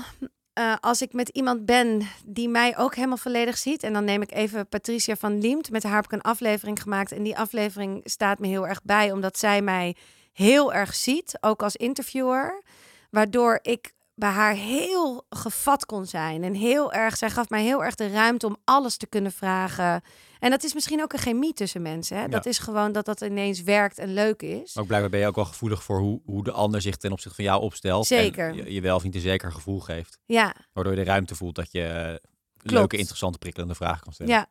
uh, 0.58 0.74
als 0.80 1.02
ik 1.02 1.12
met 1.12 1.28
iemand 1.28 1.66
ben 1.66 2.08
die 2.26 2.48
mij 2.48 2.78
ook 2.78 2.94
helemaal 2.94 3.16
volledig 3.16 3.58
ziet. 3.58 3.82
En 3.82 3.92
dan 3.92 4.04
neem 4.04 4.22
ik 4.22 4.32
even 4.32 4.68
Patricia 4.68 5.16
van 5.16 5.40
Liemt. 5.40 5.70
Met 5.70 5.82
haar 5.82 5.94
heb 5.94 6.04
ik 6.04 6.12
een 6.12 6.20
aflevering 6.20 6.82
gemaakt. 6.82 7.12
En 7.12 7.22
die 7.22 7.38
aflevering 7.38 8.00
staat 8.04 8.38
me 8.38 8.46
heel 8.46 8.66
erg 8.66 8.82
bij, 8.82 9.12
omdat 9.12 9.38
zij 9.38 9.62
mij 9.62 9.96
heel 10.32 10.72
erg 10.72 10.94
ziet, 10.94 11.38
ook 11.40 11.62
als 11.62 11.76
interviewer. 11.76 12.62
Waardoor 13.10 13.58
ik 13.62 13.92
bij 14.18 14.30
haar 14.30 14.54
heel 14.54 15.26
gevat 15.30 15.86
kon 15.86 16.06
zijn. 16.06 16.42
En 16.42 16.54
heel 16.54 16.92
erg, 16.92 17.16
zij 17.16 17.30
gaf 17.30 17.48
mij 17.48 17.62
heel 17.62 17.84
erg 17.84 17.94
de 17.94 18.10
ruimte 18.10 18.46
om 18.46 18.56
alles 18.64 18.96
te 18.96 19.06
kunnen 19.06 19.32
vragen. 19.32 20.02
En 20.38 20.50
dat 20.50 20.64
is 20.64 20.74
misschien 20.74 21.02
ook 21.02 21.12
een 21.12 21.18
chemie 21.18 21.52
tussen 21.52 21.82
mensen. 21.82 22.16
Hè? 22.18 22.28
Dat 22.28 22.46
is 22.46 22.58
gewoon 22.58 22.92
dat 22.92 23.04
dat 23.04 23.20
ineens 23.20 23.62
werkt 23.62 23.98
en 23.98 24.12
leuk 24.14 24.42
is. 24.42 24.76
ook 24.76 24.86
blijkbaar 24.86 25.10
ben 25.10 25.20
je 25.20 25.26
ook 25.26 25.34
wel 25.34 25.44
gevoelig 25.44 25.82
voor 25.82 25.98
hoe, 25.98 26.20
hoe 26.24 26.44
de 26.44 26.52
ander 26.52 26.80
zich 26.80 26.96
ten 26.96 27.12
opzichte 27.12 27.36
van 27.36 27.44
jou 27.44 27.62
opstelt. 27.62 28.06
Zeker. 28.06 28.48
En 28.48 28.56
je, 28.56 28.72
je 28.72 28.80
wel 28.80 28.96
of 28.96 29.02
niet 29.02 29.14
een 29.14 29.20
zeker 29.20 29.52
gevoel 29.52 29.80
geeft. 29.80 30.18
Ja. 30.26 30.54
Waardoor 30.72 30.92
je 30.92 31.04
de 31.04 31.10
ruimte 31.10 31.34
voelt 31.34 31.54
dat 31.54 31.72
je 31.72 31.84
eh, 31.84 32.14
leuke, 32.62 32.96
interessante, 32.96 33.38
prikkelende 33.38 33.74
vragen 33.74 34.02
kan 34.02 34.12
stellen. 34.12 34.32
Ja. 34.32 34.48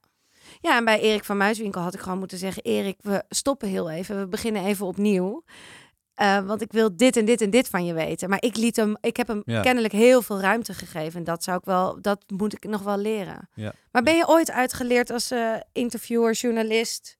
Ja, 0.61 0.77
en 0.77 0.85
bij 0.85 0.99
Erik 0.99 1.23
van 1.23 1.37
Muiswinkel 1.37 1.81
had 1.81 1.93
ik 1.93 1.99
gewoon 1.99 2.19
moeten 2.19 2.37
zeggen: 2.37 2.63
Erik, 2.63 2.97
we 3.01 3.23
stoppen 3.29 3.67
heel 3.67 3.89
even. 3.89 4.19
We 4.19 4.27
beginnen 4.27 4.65
even 4.65 4.85
opnieuw. 4.85 5.43
Uh, 6.21 6.45
want 6.45 6.61
ik 6.61 6.71
wil 6.71 6.97
dit 6.97 7.17
en 7.17 7.25
dit 7.25 7.41
en 7.41 7.49
dit 7.49 7.67
van 7.67 7.85
je 7.85 7.93
weten. 7.93 8.29
Maar 8.29 8.41
ik 8.41 8.55
liet 8.55 8.75
hem, 8.75 8.97
ik 9.01 9.17
heb 9.17 9.27
hem 9.27 9.43
kennelijk 9.43 9.93
heel 9.93 10.21
veel 10.21 10.39
ruimte 10.39 10.73
gegeven. 10.73 11.19
En 11.19 11.23
dat 11.23 11.43
zou 11.43 11.57
ik 11.57 11.65
wel, 11.65 12.01
dat 12.01 12.23
moet 12.27 12.53
ik 12.53 12.63
nog 12.63 12.81
wel 12.81 12.97
leren. 12.97 13.49
Ja. 13.53 13.73
Maar 13.91 14.03
ben 14.03 14.15
je 14.15 14.27
ooit 14.27 14.51
uitgeleerd 14.51 15.09
als 15.09 15.31
uh, 15.31 15.55
interviewer, 15.71 16.33
journalist? 16.33 17.17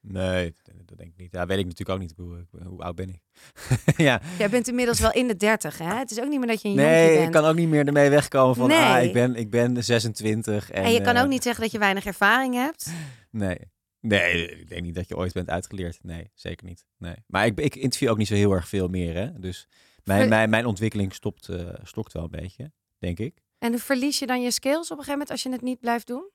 Nee, 0.00 0.54
dat 0.86 0.98
denk 0.98 1.10
ik 1.10 1.16
niet. 1.16 1.32
Ja, 1.32 1.46
weet 1.46 1.58
ik 1.58 1.64
natuurlijk 1.64 1.90
ook 1.90 2.00
niet. 2.00 2.14
Hoe, 2.16 2.46
hoe 2.66 2.82
oud 2.82 2.94
ben 2.94 3.08
ik? 3.08 3.20
ja. 4.06 4.20
Jij 4.38 4.50
bent 4.50 4.68
inmiddels 4.68 5.00
wel 5.00 5.12
in 5.12 5.28
de 5.28 5.36
dertig, 5.36 5.78
hè? 5.78 5.94
Het 5.94 6.10
is 6.10 6.20
ook 6.20 6.28
niet 6.28 6.38
meer 6.38 6.48
dat 6.48 6.62
je 6.62 6.68
een 6.68 6.74
nee, 6.74 7.14
bent. 7.14 7.26
ik 7.26 7.32
kan 7.32 7.44
ook 7.44 7.56
niet 7.56 7.68
meer 7.68 7.86
ermee 7.86 8.10
wegkomen 8.10 8.56
van, 8.56 8.68
nee. 8.68 8.78
ah, 8.78 9.02
ik 9.02 9.12
ben, 9.12 9.34
ik 9.34 9.50
ben 9.50 9.84
26. 9.84 10.70
En, 10.70 10.82
en 10.82 10.92
je 10.92 11.00
kan 11.00 11.16
uh, 11.16 11.22
ook 11.22 11.28
niet 11.28 11.42
zeggen 11.42 11.62
dat 11.62 11.72
je 11.72 11.78
weinig 11.78 12.06
ervaring 12.06 12.54
hebt. 12.54 12.90
Nee. 13.30 13.58
Nee, 14.00 14.48
ik 14.60 14.68
denk 14.68 14.82
niet 14.82 14.94
dat 14.94 15.08
je 15.08 15.16
ooit 15.16 15.32
bent 15.32 15.48
uitgeleerd. 15.48 15.98
Nee, 16.02 16.30
zeker 16.34 16.66
niet. 16.66 16.86
Nee. 16.96 17.14
Maar 17.26 17.46
ik, 17.46 17.60
ik 17.60 17.74
interview 17.74 18.10
ook 18.10 18.18
niet 18.18 18.26
zo 18.26 18.34
heel 18.34 18.52
erg 18.52 18.68
veel 18.68 18.88
meer. 18.88 19.14
Hè? 19.14 19.38
Dus 19.38 19.68
mijn, 20.04 20.28
mijn, 20.28 20.50
mijn 20.50 20.66
ontwikkeling 20.66 21.14
stopt, 21.14 21.48
uh, 21.48 21.70
stokt 21.82 22.12
wel 22.12 22.22
een 22.22 22.30
beetje, 22.30 22.72
denk 22.98 23.18
ik. 23.18 23.42
En 23.58 23.78
verlies 23.78 24.18
je 24.18 24.26
dan 24.26 24.42
je 24.42 24.50
skills 24.50 24.90
op 24.90 24.98
een 24.98 25.04
gegeven 25.04 25.12
moment 25.12 25.30
als 25.30 25.42
je 25.42 25.50
het 25.50 25.62
niet 25.62 25.80
blijft 25.80 26.06
doen? 26.06 26.30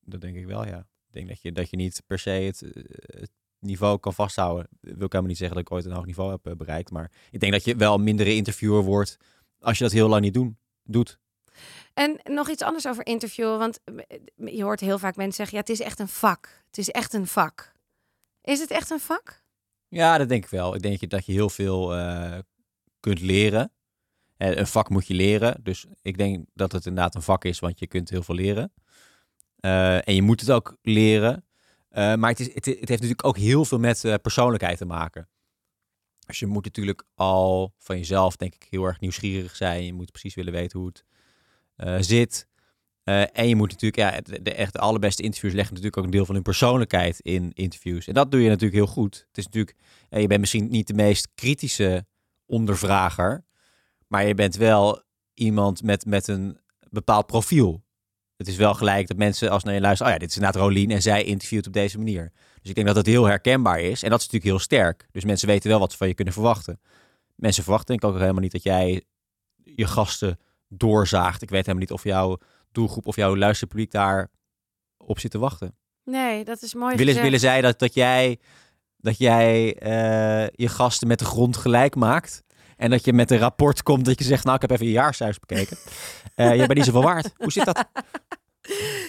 Dat 0.00 0.20
denk 0.20 0.36
ik 0.36 0.46
wel, 0.46 0.66
ja. 0.66 0.78
Ik 0.78 1.14
denk 1.14 1.28
dat 1.28 1.42
je, 1.42 1.52
dat 1.52 1.70
je 1.70 1.76
niet 1.76 2.02
per 2.06 2.18
se 2.18 2.30
het, 2.30 2.60
het 3.06 3.30
niveau 3.58 3.98
kan 3.98 4.14
vasthouden. 4.14 4.68
Wil 4.80 4.92
ik 4.92 5.00
helemaal 5.00 5.22
niet 5.22 5.36
zeggen 5.36 5.56
dat 5.56 5.66
ik 5.66 5.72
ooit 5.72 5.84
een 5.84 5.92
hoog 5.92 6.06
niveau 6.06 6.30
heb 6.30 6.46
uh, 6.46 6.52
bereikt. 6.52 6.90
Maar 6.90 7.12
ik 7.30 7.40
denk 7.40 7.52
dat 7.52 7.64
je 7.64 7.76
wel 7.76 7.94
een 7.94 8.02
mindere 8.02 8.34
interviewer 8.34 8.82
wordt 8.82 9.16
als 9.60 9.78
je 9.78 9.84
dat 9.84 9.92
heel 9.92 10.08
lang 10.08 10.22
niet 10.22 10.34
doen, 10.34 10.58
doet. 10.82 11.18
En 11.98 12.20
nog 12.24 12.50
iets 12.50 12.62
anders 12.62 12.86
over 12.86 13.06
interviewen, 13.06 13.58
want 13.58 13.80
je 14.36 14.62
hoort 14.62 14.80
heel 14.80 14.98
vaak 14.98 15.16
mensen 15.16 15.36
zeggen, 15.36 15.54
ja, 15.54 15.60
het 15.60 15.70
is 15.70 15.80
echt 15.80 15.98
een 15.98 16.08
vak. 16.08 16.64
Het 16.66 16.78
is 16.78 16.90
echt 16.90 17.12
een 17.12 17.26
vak. 17.26 17.72
Is 18.42 18.60
het 18.60 18.70
echt 18.70 18.90
een 18.90 19.00
vak? 19.00 19.42
Ja, 19.88 20.18
dat 20.18 20.28
denk 20.28 20.44
ik 20.44 20.50
wel. 20.50 20.74
Ik 20.74 20.82
denk 20.82 21.10
dat 21.10 21.26
je 21.26 21.32
heel 21.32 21.50
veel 21.50 21.98
uh, 21.98 22.38
kunt 23.00 23.20
leren. 23.20 23.72
En 24.36 24.58
een 24.58 24.66
vak 24.66 24.88
moet 24.88 25.06
je 25.06 25.14
leren. 25.14 25.60
Dus 25.62 25.86
ik 26.02 26.18
denk 26.18 26.46
dat 26.54 26.72
het 26.72 26.86
inderdaad 26.86 27.14
een 27.14 27.22
vak 27.22 27.44
is, 27.44 27.58
want 27.58 27.78
je 27.78 27.86
kunt 27.86 28.10
heel 28.10 28.22
veel 28.22 28.34
leren. 28.34 28.72
En 29.60 30.14
je 30.14 30.22
moet 30.22 30.40
het 30.40 30.50
ook 30.50 30.76
leren. 30.82 31.44
Maar 31.90 32.30
het, 32.30 32.40
is, 32.40 32.46
het, 32.46 32.64
het, 32.64 32.88
heeft 32.88 32.88
natuurlijk 32.88 33.24
ook 33.24 33.36
heel 33.36 33.64
veel 33.64 33.78
met 33.78 34.18
persoonlijkheid 34.22 34.78
te 34.78 34.86
maken. 34.86 35.28
Dus 36.26 36.38
je 36.38 36.46
moet 36.46 36.64
natuurlijk 36.64 37.04
al 37.14 37.74
van 37.78 37.98
jezelf, 37.98 38.36
denk 38.36 38.54
ik, 38.54 38.66
heel 38.70 38.84
erg 38.84 39.00
nieuwsgierig 39.00 39.56
zijn. 39.56 39.84
Je 39.84 39.92
moet 39.92 40.10
precies 40.10 40.34
willen 40.34 40.52
weten 40.52 40.78
hoe 40.78 40.88
het 40.88 41.04
zit. 41.98 42.48
Eh, 43.08 43.22
en 43.32 43.48
je 43.48 43.56
moet 43.56 43.70
natuurlijk, 43.70 43.96
ja, 43.96 44.38
de, 44.42 44.54
echt 44.54 44.72
de 44.72 44.78
allerbeste 44.78 45.22
interviews 45.22 45.54
leggen 45.54 45.74
natuurlijk 45.74 45.98
ook 45.98 46.04
een 46.04 46.16
deel 46.16 46.24
van 46.24 46.34
hun 46.34 46.44
persoonlijkheid 46.44 47.20
in 47.20 47.52
interviews. 47.54 48.06
En 48.06 48.14
dat 48.14 48.30
doe 48.30 48.40
je 48.40 48.48
natuurlijk 48.48 48.74
heel 48.74 48.86
goed. 48.86 49.24
Het 49.28 49.38
is 49.38 49.44
natuurlijk, 49.44 49.76
eh, 50.08 50.20
je 50.20 50.26
bent 50.26 50.40
misschien 50.40 50.68
niet 50.70 50.86
de 50.86 50.94
meest 50.94 51.28
kritische 51.34 52.06
ondervrager, 52.46 53.44
maar 54.06 54.26
je 54.26 54.34
bent 54.34 54.56
wel 54.56 55.02
iemand 55.34 55.82
met, 55.82 56.06
met 56.06 56.28
een 56.28 56.58
bepaald 56.90 57.26
profiel. 57.26 57.84
Het 58.36 58.48
is 58.48 58.56
wel 58.56 58.74
gelijk 58.74 59.08
dat 59.08 59.16
mensen 59.16 59.50
als 59.50 59.64
naar 59.64 59.74
je 59.74 59.80
luisteren, 59.80 60.12
oh 60.12 60.18
ja, 60.18 60.24
dit 60.24 60.30
is 60.30 60.36
inderdaad 60.36 60.62
Rolien 60.62 60.90
en 60.90 61.02
zij 61.02 61.24
interviewt 61.24 61.66
op 61.66 61.72
deze 61.72 61.98
manier. 61.98 62.32
Dus 62.60 62.68
ik 62.68 62.74
denk 62.74 62.86
dat 62.86 62.96
het 62.96 63.06
heel 63.06 63.24
herkenbaar 63.24 63.80
is 63.80 64.02
en 64.02 64.10
dat 64.10 64.20
is 64.20 64.24
natuurlijk 64.24 64.52
heel 64.52 64.58
sterk. 64.58 65.06
Dus 65.10 65.24
mensen 65.24 65.48
weten 65.48 65.70
wel 65.70 65.78
wat 65.78 65.90
ze 65.90 65.96
van 65.96 66.08
je 66.08 66.14
kunnen 66.14 66.34
verwachten. 66.34 66.80
Mensen 67.34 67.62
verwachten 67.62 67.88
denk 67.88 68.02
ik 68.02 68.08
ook 68.08 68.20
helemaal 68.20 68.42
niet 68.42 68.52
dat 68.52 68.62
jij 68.62 69.02
je 69.64 69.86
gasten 69.86 70.38
doorzaagt. 70.68 71.42
Ik 71.42 71.50
weet 71.50 71.66
helemaal 71.66 71.80
niet 71.80 71.92
of 71.92 72.04
jouw 72.04 72.38
doelgroep 72.72 73.06
of 73.06 73.16
jouw 73.16 73.36
luisterpubliek 73.36 73.90
daar 73.90 74.30
op 74.96 75.18
zit 75.18 75.30
te 75.30 75.38
wachten. 75.38 75.76
Nee, 76.04 76.44
dat 76.44 76.62
is 76.62 76.74
mooi 76.74 76.96
Willen, 76.96 77.22
willen 77.22 77.40
zij 77.40 77.60
dat, 77.60 77.78
dat 77.78 77.94
jij, 77.94 78.38
dat 78.96 79.18
jij 79.18 79.76
eh, 79.78 80.48
je 80.52 80.68
gasten 80.68 81.08
met 81.08 81.18
de 81.18 81.24
grond 81.24 81.56
gelijk 81.56 81.94
maakt? 81.94 82.42
En 82.76 82.90
dat 82.90 83.04
je 83.04 83.12
met 83.12 83.30
een 83.30 83.38
rapport 83.38 83.82
komt 83.82 84.04
dat 84.04 84.18
je 84.18 84.24
zegt, 84.24 84.44
nou, 84.44 84.56
ik 84.56 84.62
heb 84.62 84.70
even 84.70 84.86
je 84.86 84.92
jaarcijfers 84.92 85.38
bekeken. 85.38 85.76
Eh 86.34 86.50
je 86.52 86.66
bent 86.66 86.74
niet 86.74 86.84
zoveel 86.84 87.02
waard. 87.02 87.32
Hoe 87.36 87.52
zit 87.52 87.64
dat? 87.64 87.84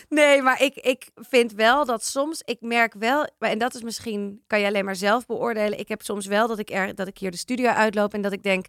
Nee, 0.10 0.42
maar 0.42 0.62
ik, 0.62 0.76
ik 0.76 1.10
vind 1.16 1.54
wel 1.54 1.86
dat 1.86 2.06
soms, 2.06 2.42
ik 2.46 2.62
merk 2.62 2.94
wel, 2.94 3.28
en 3.40 3.58
dat 3.58 3.76
is 3.76 3.82
misschien, 3.82 4.44
kan 4.48 4.60
je 4.60 4.66
alleen 4.66 4.86
maar 4.86 4.96
zelf 4.96 5.26
beoordelen. 5.26 5.80
Ik 5.80 5.88
heb 5.88 6.02
soms 6.02 6.26
wel 6.26 6.48
dat 6.48 6.60
ik, 6.60 6.70
er, 6.70 6.96
dat 6.96 7.08
ik 7.08 7.18
hier 7.18 7.32
de 7.32 7.38
studio 7.38 7.70
uitloop 7.70 8.14
en 8.14 8.22
dat 8.22 8.32
ik 8.32 8.44
denk, 8.44 8.66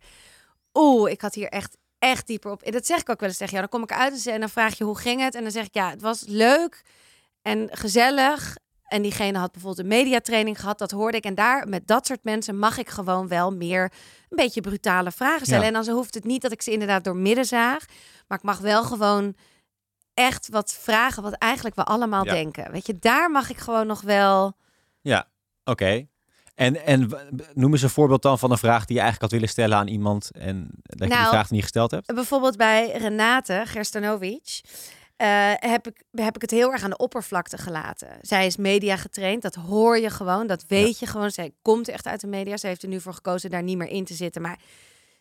oeh, 0.74 1.10
ik 1.10 1.20
had 1.20 1.34
hier 1.34 1.48
echt, 1.48 1.76
echt 2.00 2.26
dieper 2.26 2.50
op. 2.50 2.62
En 2.62 2.72
dat 2.72 2.86
zeg 2.86 3.00
ik 3.00 3.08
ook 3.10 3.20
wel 3.20 3.28
eens 3.28 3.38
tegen 3.38 3.54
jou. 3.56 3.68
Dan 3.70 3.80
kom 3.80 3.88
ik 3.96 4.02
uit 4.02 4.12
en 4.12 4.18
ze- 4.18 4.38
dan 4.38 4.48
vraag 4.48 4.78
je 4.78 4.84
hoe 4.84 4.98
ging 4.98 5.20
het? 5.20 5.34
En 5.34 5.42
dan 5.42 5.50
zeg 5.52 5.64
ik, 5.66 5.74
ja, 5.74 5.90
het 5.90 6.00
was 6.02 6.22
leuk 6.26 6.82
en 7.42 7.68
gezellig. 7.72 8.56
En 8.82 9.02
diegene 9.02 9.38
had 9.38 9.52
bijvoorbeeld 9.52 9.82
een 9.86 9.98
mediatraining 9.98 10.60
gehad, 10.60 10.78
dat 10.78 10.90
hoorde 10.90 11.16
ik. 11.16 11.24
En 11.24 11.34
daar, 11.34 11.68
met 11.68 11.86
dat 11.86 12.06
soort 12.06 12.24
mensen, 12.24 12.58
mag 12.58 12.78
ik 12.78 12.88
gewoon 12.88 13.28
wel 13.28 13.52
meer 13.54 13.82
een 14.28 14.36
beetje 14.36 14.60
brutale 14.60 15.10
vragen 15.12 15.46
stellen. 15.46 15.60
Ja. 15.62 15.68
En 15.68 15.74
dan 15.74 15.84
zo 15.84 15.92
hoeft 15.94 16.14
het 16.14 16.24
niet 16.24 16.42
dat 16.42 16.52
ik 16.52 16.62
ze 16.62 16.70
inderdaad 16.70 17.04
door 17.04 17.16
midden 17.16 17.44
zaag. 17.44 17.84
Maar 18.28 18.38
ik 18.38 18.44
mag 18.44 18.58
wel 18.58 18.84
gewoon 18.84 19.34
echt 20.14 20.48
wat 20.48 20.72
vragen 20.72 21.22
wat 21.22 21.32
eigenlijk 21.32 21.74
we 21.76 21.84
allemaal 21.84 22.24
Ja. 22.24 22.32
denken. 22.32 22.72
Weet 22.72 22.86
je, 22.86 22.98
daar 22.98 23.30
mag 23.30 23.50
ik 23.50 23.56
gewoon 23.58 23.86
nog 23.86 24.00
wel... 24.00 24.56
Ja, 25.00 25.28
oké. 25.64 26.06
En, 26.54 26.86
en 26.86 27.10
noem 27.54 27.72
eens 27.72 27.82
een 27.82 27.90
voorbeeld 27.90 28.22
dan 28.22 28.38
van 28.38 28.50
een 28.50 28.58
vraag 28.58 28.84
die 28.84 28.96
je 28.96 29.02
eigenlijk 29.02 29.22
had 29.22 29.40
willen 29.40 29.48
stellen 29.48 29.78
aan 29.78 29.88
iemand 29.88 30.30
en 30.30 30.68
dat 30.82 30.98
je 30.98 31.06
die 31.06 31.14
Nou, 31.14 31.28
vraag 31.28 31.50
niet 31.50 31.62
gesteld 31.62 31.90
hebt. 31.90 32.14
Bijvoorbeeld 32.14 32.56
bij 32.56 32.90
Renate 32.90 33.62
Gerstanovic 33.66 34.60
eh, 35.16 35.52
heb, 35.54 35.86
ik, 35.86 36.02
heb 36.10 36.34
ik 36.34 36.42
het 36.42 36.50
heel 36.50 36.72
erg 36.72 36.82
aan 36.82 36.90
de 36.90 36.96
oppervlakte 36.96 37.58
gelaten. 37.58 38.08
Zij 38.20 38.46
is 38.46 38.56
media 38.56 38.96
getraind, 38.96 39.42
dat 39.42 39.54
hoor 39.54 39.98
je 39.98 40.10
gewoon, 40.10 40.46
dat 40.46 40.64
weet 40.66 40.98
je 40.98 41.06
gewoon. 41.06 41.30
Zij 41.30 41.52
komt 41.62 41.88
echt 41.88 42.06
uit 42.06 42.20
de 42.20 42.26
media, 42.26 42.56
ze 42.56 42.66
heeft 42.66 42.82
er 42.82 42.88
nu 42.88 43.00
voor 43.00 43.14
gekozen 43.14 43.50
daar 43.50 43.62
niet 43.62 43.76
meer 43.76 43.88
in 43.88 44.04
te 44.04 44.14
zitten. 44.14 44.42
Maar 44.42 44.58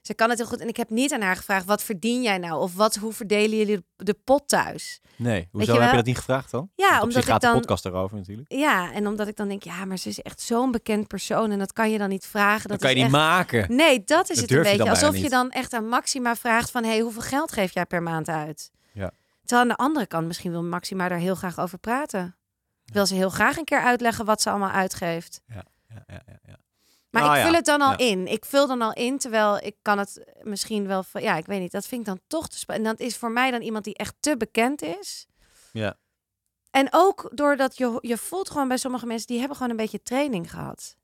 ze 0.02 0.14
kan 0.14 0.30
het 0.30 0.38
heel 0.38 0.48
goed. 0.48 0.60
En 0.60 0.68
ik 0.68 0.78
heb 0.78 0.90
niet 0.90 1.14
aan 1.14 1.22
haar 1.22 1.36
gevraagd, 1.36 1.66
wat 1.66 1.84
verdien 1.84 2.22
jij 2.22 2.38
nou? 2.38 2.62
Of 2.62 2.76
wat, 2.76 2.96
hoe 2.96 3.14
verdelen 3.14 3.58
jullie 3.58 3.86
de 3.96 4.14
pot 4.24 4.48
thuis? 4.48 5.02
Nee, 5.16 5.48
hoezo 5.52 5.74
je 5.74 5.80
heb 5.80 5.90
je 5.90 5.96
dat 5.96 6.06
niet 6.06 6.18
gevraagd 6.18 6.52
dan? 6.52 6.70
Ja, 6.76 6.90
Want 6.90 7.02
omdat 7.04 7.14
zich 7.18 7.26
gaat 7.26 7.36
ik 7.36 7.42
dan- 7.42 7.52
de 7.54 7.60
podcast 7.60 7.86
erover 7.86 8.18
natuurlijk. 8.18 8.52
Ja, 8.54 8.92
en 8.92 9.08
omdat 9.08 9.28
ik 9.28 9.36
dan 9.36 9.48
denk, 9.48 9.64
ja, 9.64 9.86
maar 9.86 9.98
ze 9.98 10.10
is 10.10 10.20
echt 10.22 10.42
zo'n 10.42 10.72
bekend 10.72 11.08
persoon 11.08 11.52
en 11.52 11.60
dat 11.60 11.74
kan 11.74 11.92
je 11.92 11.98
dan 11.98 12.10
niet 12.10 12.26
vragen. 12.26 12.70
Dat 12.70 12.70
Dat 12.70 12.80
kan 12.80 12.90
je 12.90 12.96
niet 12.96 13.06
echt... 13.06 13.14
maken. 13.14 13.76
Nee, 13.76 14.04
dat 14.04 14.30
is 14.30 14.36
Dat 14.40 14.50
het 14.50 14.58
een 14.58 14.64
beetje. 14.64 14.90
Alsof 14.90 15.18
je 15.18 15.30
dan 15.30 15.50
echt 15.52 15.74
aan 15.74 15.88
Maxima 15.88 16.36
vraagt 16.36 16.72
van... 16.72 16.84
hey, 16.84 17.00
hoeveel 17.00 17.22
geld 17.22 17.52
geef 17.52 17.74
jij 17.74 17.86
per 17.86 18.04
maand 18.04 18.28
uit? 18.30 18.72
Ja. 18.94 19.12
Terwijl 19.46 19.62
aan 19.62 19.76
de 19.78 19.84
andere 19.84 20.08
kant 20.08 20.28
misschien 20.28 20.52
wil 20.52 20.64
Maxima 20.64 21.08
daar 21.08 21.18
heel 21.18 21.36
graag 21.36 21.60
over 21.60 21.78
praten. 21.78 22.36
Wil 22.86 23.06
ze 23.06 23.16
heel 23.16 23.30
graag 23.30 23.58
een 23.58 23.64
keer 23.64 23.80
uitleggen 23.82 24.26
wat 24.26 24.42
ze 24.42 24.50
allemaal 24.50 24.70
uitgeeft. 24.70 25.42
Ja, 25.48 25.64
ja, 25.90 26.04
ja, 26.08 26.22
ja. 26.46 26.58
Maar 27.10 27.22
Nou 27.22 27.34
ik 27.34 27.40
ja, 27.40 27.46
vul 27.48 27.56
het 27.56 27.66
dan 27.66 27.82
al 27.82 27.92
ja. 27.92 27.98
in. 27.98 28.28
Ik 28.28 28.46
vul 28.46 28.68
dan 28.68 28.82
al 28.82 28.94
in, 28.94 29.18
terwijl 29.18 29.58
ik 29.58 29.76
kan 29.82 29.98
het 29.98 30.24
misschien 30.42 30.88
wel... 30.88 31.04
van- 31.04 31.22
Ja, 31.22 31.36
ik 31.38 31.46
weet 31.46 31.60
niet. 31.60 31.72
Dat 31.72 31.88
vind 31.88 32.02
ik 32.02 32.08
dan 32.08 32.20
toch 32.28 32.48
te 32.48 32.58
spannend. 32.58 32.88
En 32.88 32.96
dat 32.96 33.08
is 33.08 33.18
voor 33.18 33.32
mij 33.32 33.52
dan 33.52 33.62
iemand 33.62 33.84
die 33.84 33.96
echt 33.96 34.16
te 34.20 34.38
bekend 34.38 34.82
is. 34.82 35.28
Ja. 35.72 35.98
En 36.72 36.88
ook 36.92 37.30
doordat 37.34 37.78
je, 37.78 37.98
je 38.02 38.18
voelt 38.18 38.50
gewoon 38.50 38.68
bij 38.68 38.78
sommige 38.78 39.06
mensen... 39.06 39.28
die 39.28 39.38
hebben 39.40 39.56
gewoon 39.58 39.72
een 39.72 39.78
beetje 39.78 40.02
training 40.02 40.50
gehad. 40.52 40.98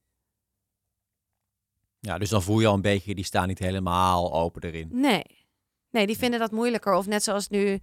Ja, 1.99 2.17
dus 2.17 2.29
dan 2.29 2.41
voel 2.43 2.59
je 2.59 2.67
al 2.67 2.73
een 2.73 2.81
beetje, 2.81 3.15
die 3.15 3.25
staan 3.25 3.47
niet 3.47 3.59
helemaal 3.59 4.33
open 4.33 4.61
erin. 4.63 4.89
Nee. 4.91 5.23
Nee, 5.89 6.07
die 6.07 6.17
vinden 6.17 6.39
dat 6.39 6.51
moeilijker. 6.51 6.93
Of 6.93 7.05
net 7.05 7.23
zoals 7.23 7.47
nu. 7.49 7.79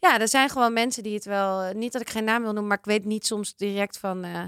Ja, 0.00 0.20
er 0.20 0.28
zijn 0.28 0.48
gewoon 0.48 0.72
mensen 0.72 1.02
die 1.02 1.14
het 1.14 1.24
wel. 1.24 1.72
Niet 1.72 1.92
dat 1.92 2.00
ik 2.02 2.10
geen 2.10 2.24
naam 2.24 2.42
wil 2.42 2.50
noemen, 2.52 2.66
maar 2.68 2.78
ik 2.78 2.84
weet 2.84 3.04
niet 3.04 3.26
soms 3.26 3.56
direct 3.56 3.98
van. 3.98 4.24
eh 4.24 4.44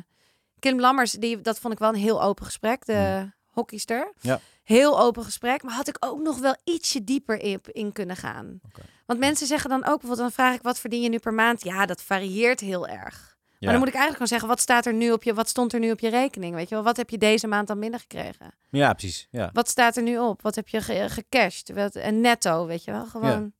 Kim 0.58 0.80
Lammers, 0.80 1.12
die, 1.12 1.40
dat 1.40 1.58
vond 1.58 1.72
ik 1.72 1.78
wel 1.78 1.88
een 1.88 1.94
heel 1.94 2.22
open 2.22 2.44
gesprek. 2.44 2.86
De 2.86 3.30
hockeyster. 3.46 4.12
Ja. 4.20 4.40
Heel 4.62 5.00
open 5.00 5.24
gesprek. 5.24 5.62
Maar 5.62 5.74
had 5.74 5.88
ik 5.88 5.96
ook 6.00 6.20
nog 6.20 6.38
wel 6.38 6.56
ietsje 6.64 7.04
dieper 7.04 7.40
in, 7.40 7.60
in 7.64 7.92
kunnen 7.92 8.16
gaan. 8.16 8.60
Want 9.06 9.18
mensen 9.18 9.46
zeggen 9.46 9.70
dan 9.70 9.78
ook 9.78 10.00
bijvoorbeeld, 10.00 10.18
dan 10.18 10.32
vraag 10.32 10.54
ik 10.54 10.62
wat 10.62 10.78
verdien 10.78 11.02
je 11.02 11.08
nu 11.08 11.18
per 11.18 11.34
maand? 11.34 11.64
Ja, 11.64 11.86
dat 11.86 12.02
varieert 12.02 12.60
heel 12.60 12.86
erg. 12.88 13.34
Ja. 13.36 13.56
Maar 13.60 13.70
dan 13.70 13.78
moet 13.78 13.94
ik 13.94 13.94
eigenlijk 14.00 14.12
gewoon 14.12 14.26
zeggen, 14.28 14.48
wat 14.48 14.60
staat 14.60 14.86
er 14.86 14.94
nu 14.94 15.12
op 15.12 15.22
je, 15.22 15.34
wat 15.34 15.48
stond 15.48 15.72
er 15.72 15.78
nu 15.80 15.90
op 15.90 16.00
je 16.00 16.08
rekening? 16.08 16.54
Weet 16.54 16.68
je 16.68 16.74
wel, 16.74 16.84
wat 16.84 16.96
heb 16.96 17.10
je 17.10 17.18
deze 17.18 17.46
maand 17.46 17.68
dan 17.68 17.80
binnengekregen? 17.80 18.54
ja, 18.70 18.92
precies. 18.92 19.28
Ja. 19.30 19.50
Wat 19.52 19.68
staat 19.68 19.96
er 19.96 20.02
nu 20.02 20.18
op? 20.18 20.42
Wat 20.42 20.54
heb 20.54 20.68
je 20.68 20.80
ge- 20.80 21.06
gecashed? 21.08 21.70
Wat, 21.74 21.94
en 21.94 22.20
netto, 22.20 22.66
weet 22.66 22.84
je 22.84 22.90
wel? 22.90 23.06
Gewoon. 23.06 23.52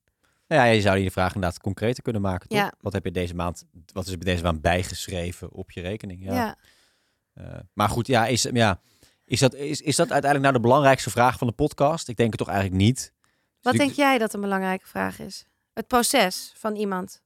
Nou 0.47 0.61
ja, 0.61 0.63
je 0.63 0.81
zou 0.81 0.97
die 0.97 1.11
vraag 1.11 1.33
inderdaad 1.35 1.59
concreter 1.59 2.03
kunnen 2.03 2.21
maken, 2.21 2.47
toch? 2.49 2.57
Ja. 2.57 2.73
Wat 2.81 2.93
heb 2.93 3.03
je 3.05 3.11
deze 3.11 3.35
maand, 3.35 3.63
wat 3.93 4.05
is 4.05 4.11
er 4.11 4.19
deze 4.19 4.43
maand 4.43 4.61
bijgeschreven 4.61 5.51
op 5.51 5.71
je 5.71 5.81
rekening? 5.81 6.23
Ja. 6.23 6.55
Eh, 7.37 7.59
maar 7.73 7.89
goed, 7.89 8.07
ja, 8.07 8.25
is, 8.25 8.47
ja, 8.53 8.79
is, 9.25 9.39
dat, 9.39 9.53
is, 9.53 9.81
is 9.81 9.95
dat 9.95 10.11
uiteindelijk 10.11 10.41
nou 10.41 10.53
de 10.53 10.67
belangrijkste 10.67 11.09
vraag 11.09 11.37
van 11.37 11.47
de 11.47 11.53
podcast? 11.53 12.07
Ik 12.07 12.17
denk 12.17 12.29
het 12.29 12.39
toch 12.39 12.49
eigenlijk 12.49 12.81
niet. 12.81 13.13
Wat 13.61 13.73
Dus 13.73 13.81
denk 13.81 13.95
jij 13.95 14.17
dat 14.17 14.33
een 14.33 14.41
belangrijke 14.41 14.87
vraag 14.87 15.19
is? 15.19 15.45
Het 15.73 15.87
proces 15.87 16.53
van 16.55 16.75
iemand. 16.75 17.21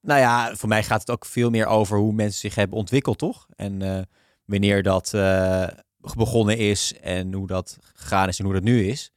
Nou 0.00 0.20
ja, 0.20 0.54
voor 0.54 0.68
mij 0.68 0.82
gaat 0.82 1.00
het 1.00 1.10
ook 1.10 1.24
veel 1.26 1.50
meer 1.50 1.66
over 1.66 1.98
hoe 1.98 2.12
mensen 2.12 2.40
zich 2.40 2.54
hebben 2.54 2.78
ontwikkeld, 2.78 3.18
toch? 3.18 3.46
En 3.56 3.82
eh, 3.82 4.02
wanneer 4.44 4.82
dat 4.82 5.14
eh, 5.14 5.68
begonnen 6.16 6.58
is 6.58 6.94
en 7.00 7.32
hoe 7.32 7.46
dat 7.46 7.78
gegaan 7.94 8.28
is 8.28 8.38
en 8.38 8.44
hoe 8.44 8.54
dat 8.54 8.62
nu 8.62 8.86
is. 8.86 9.12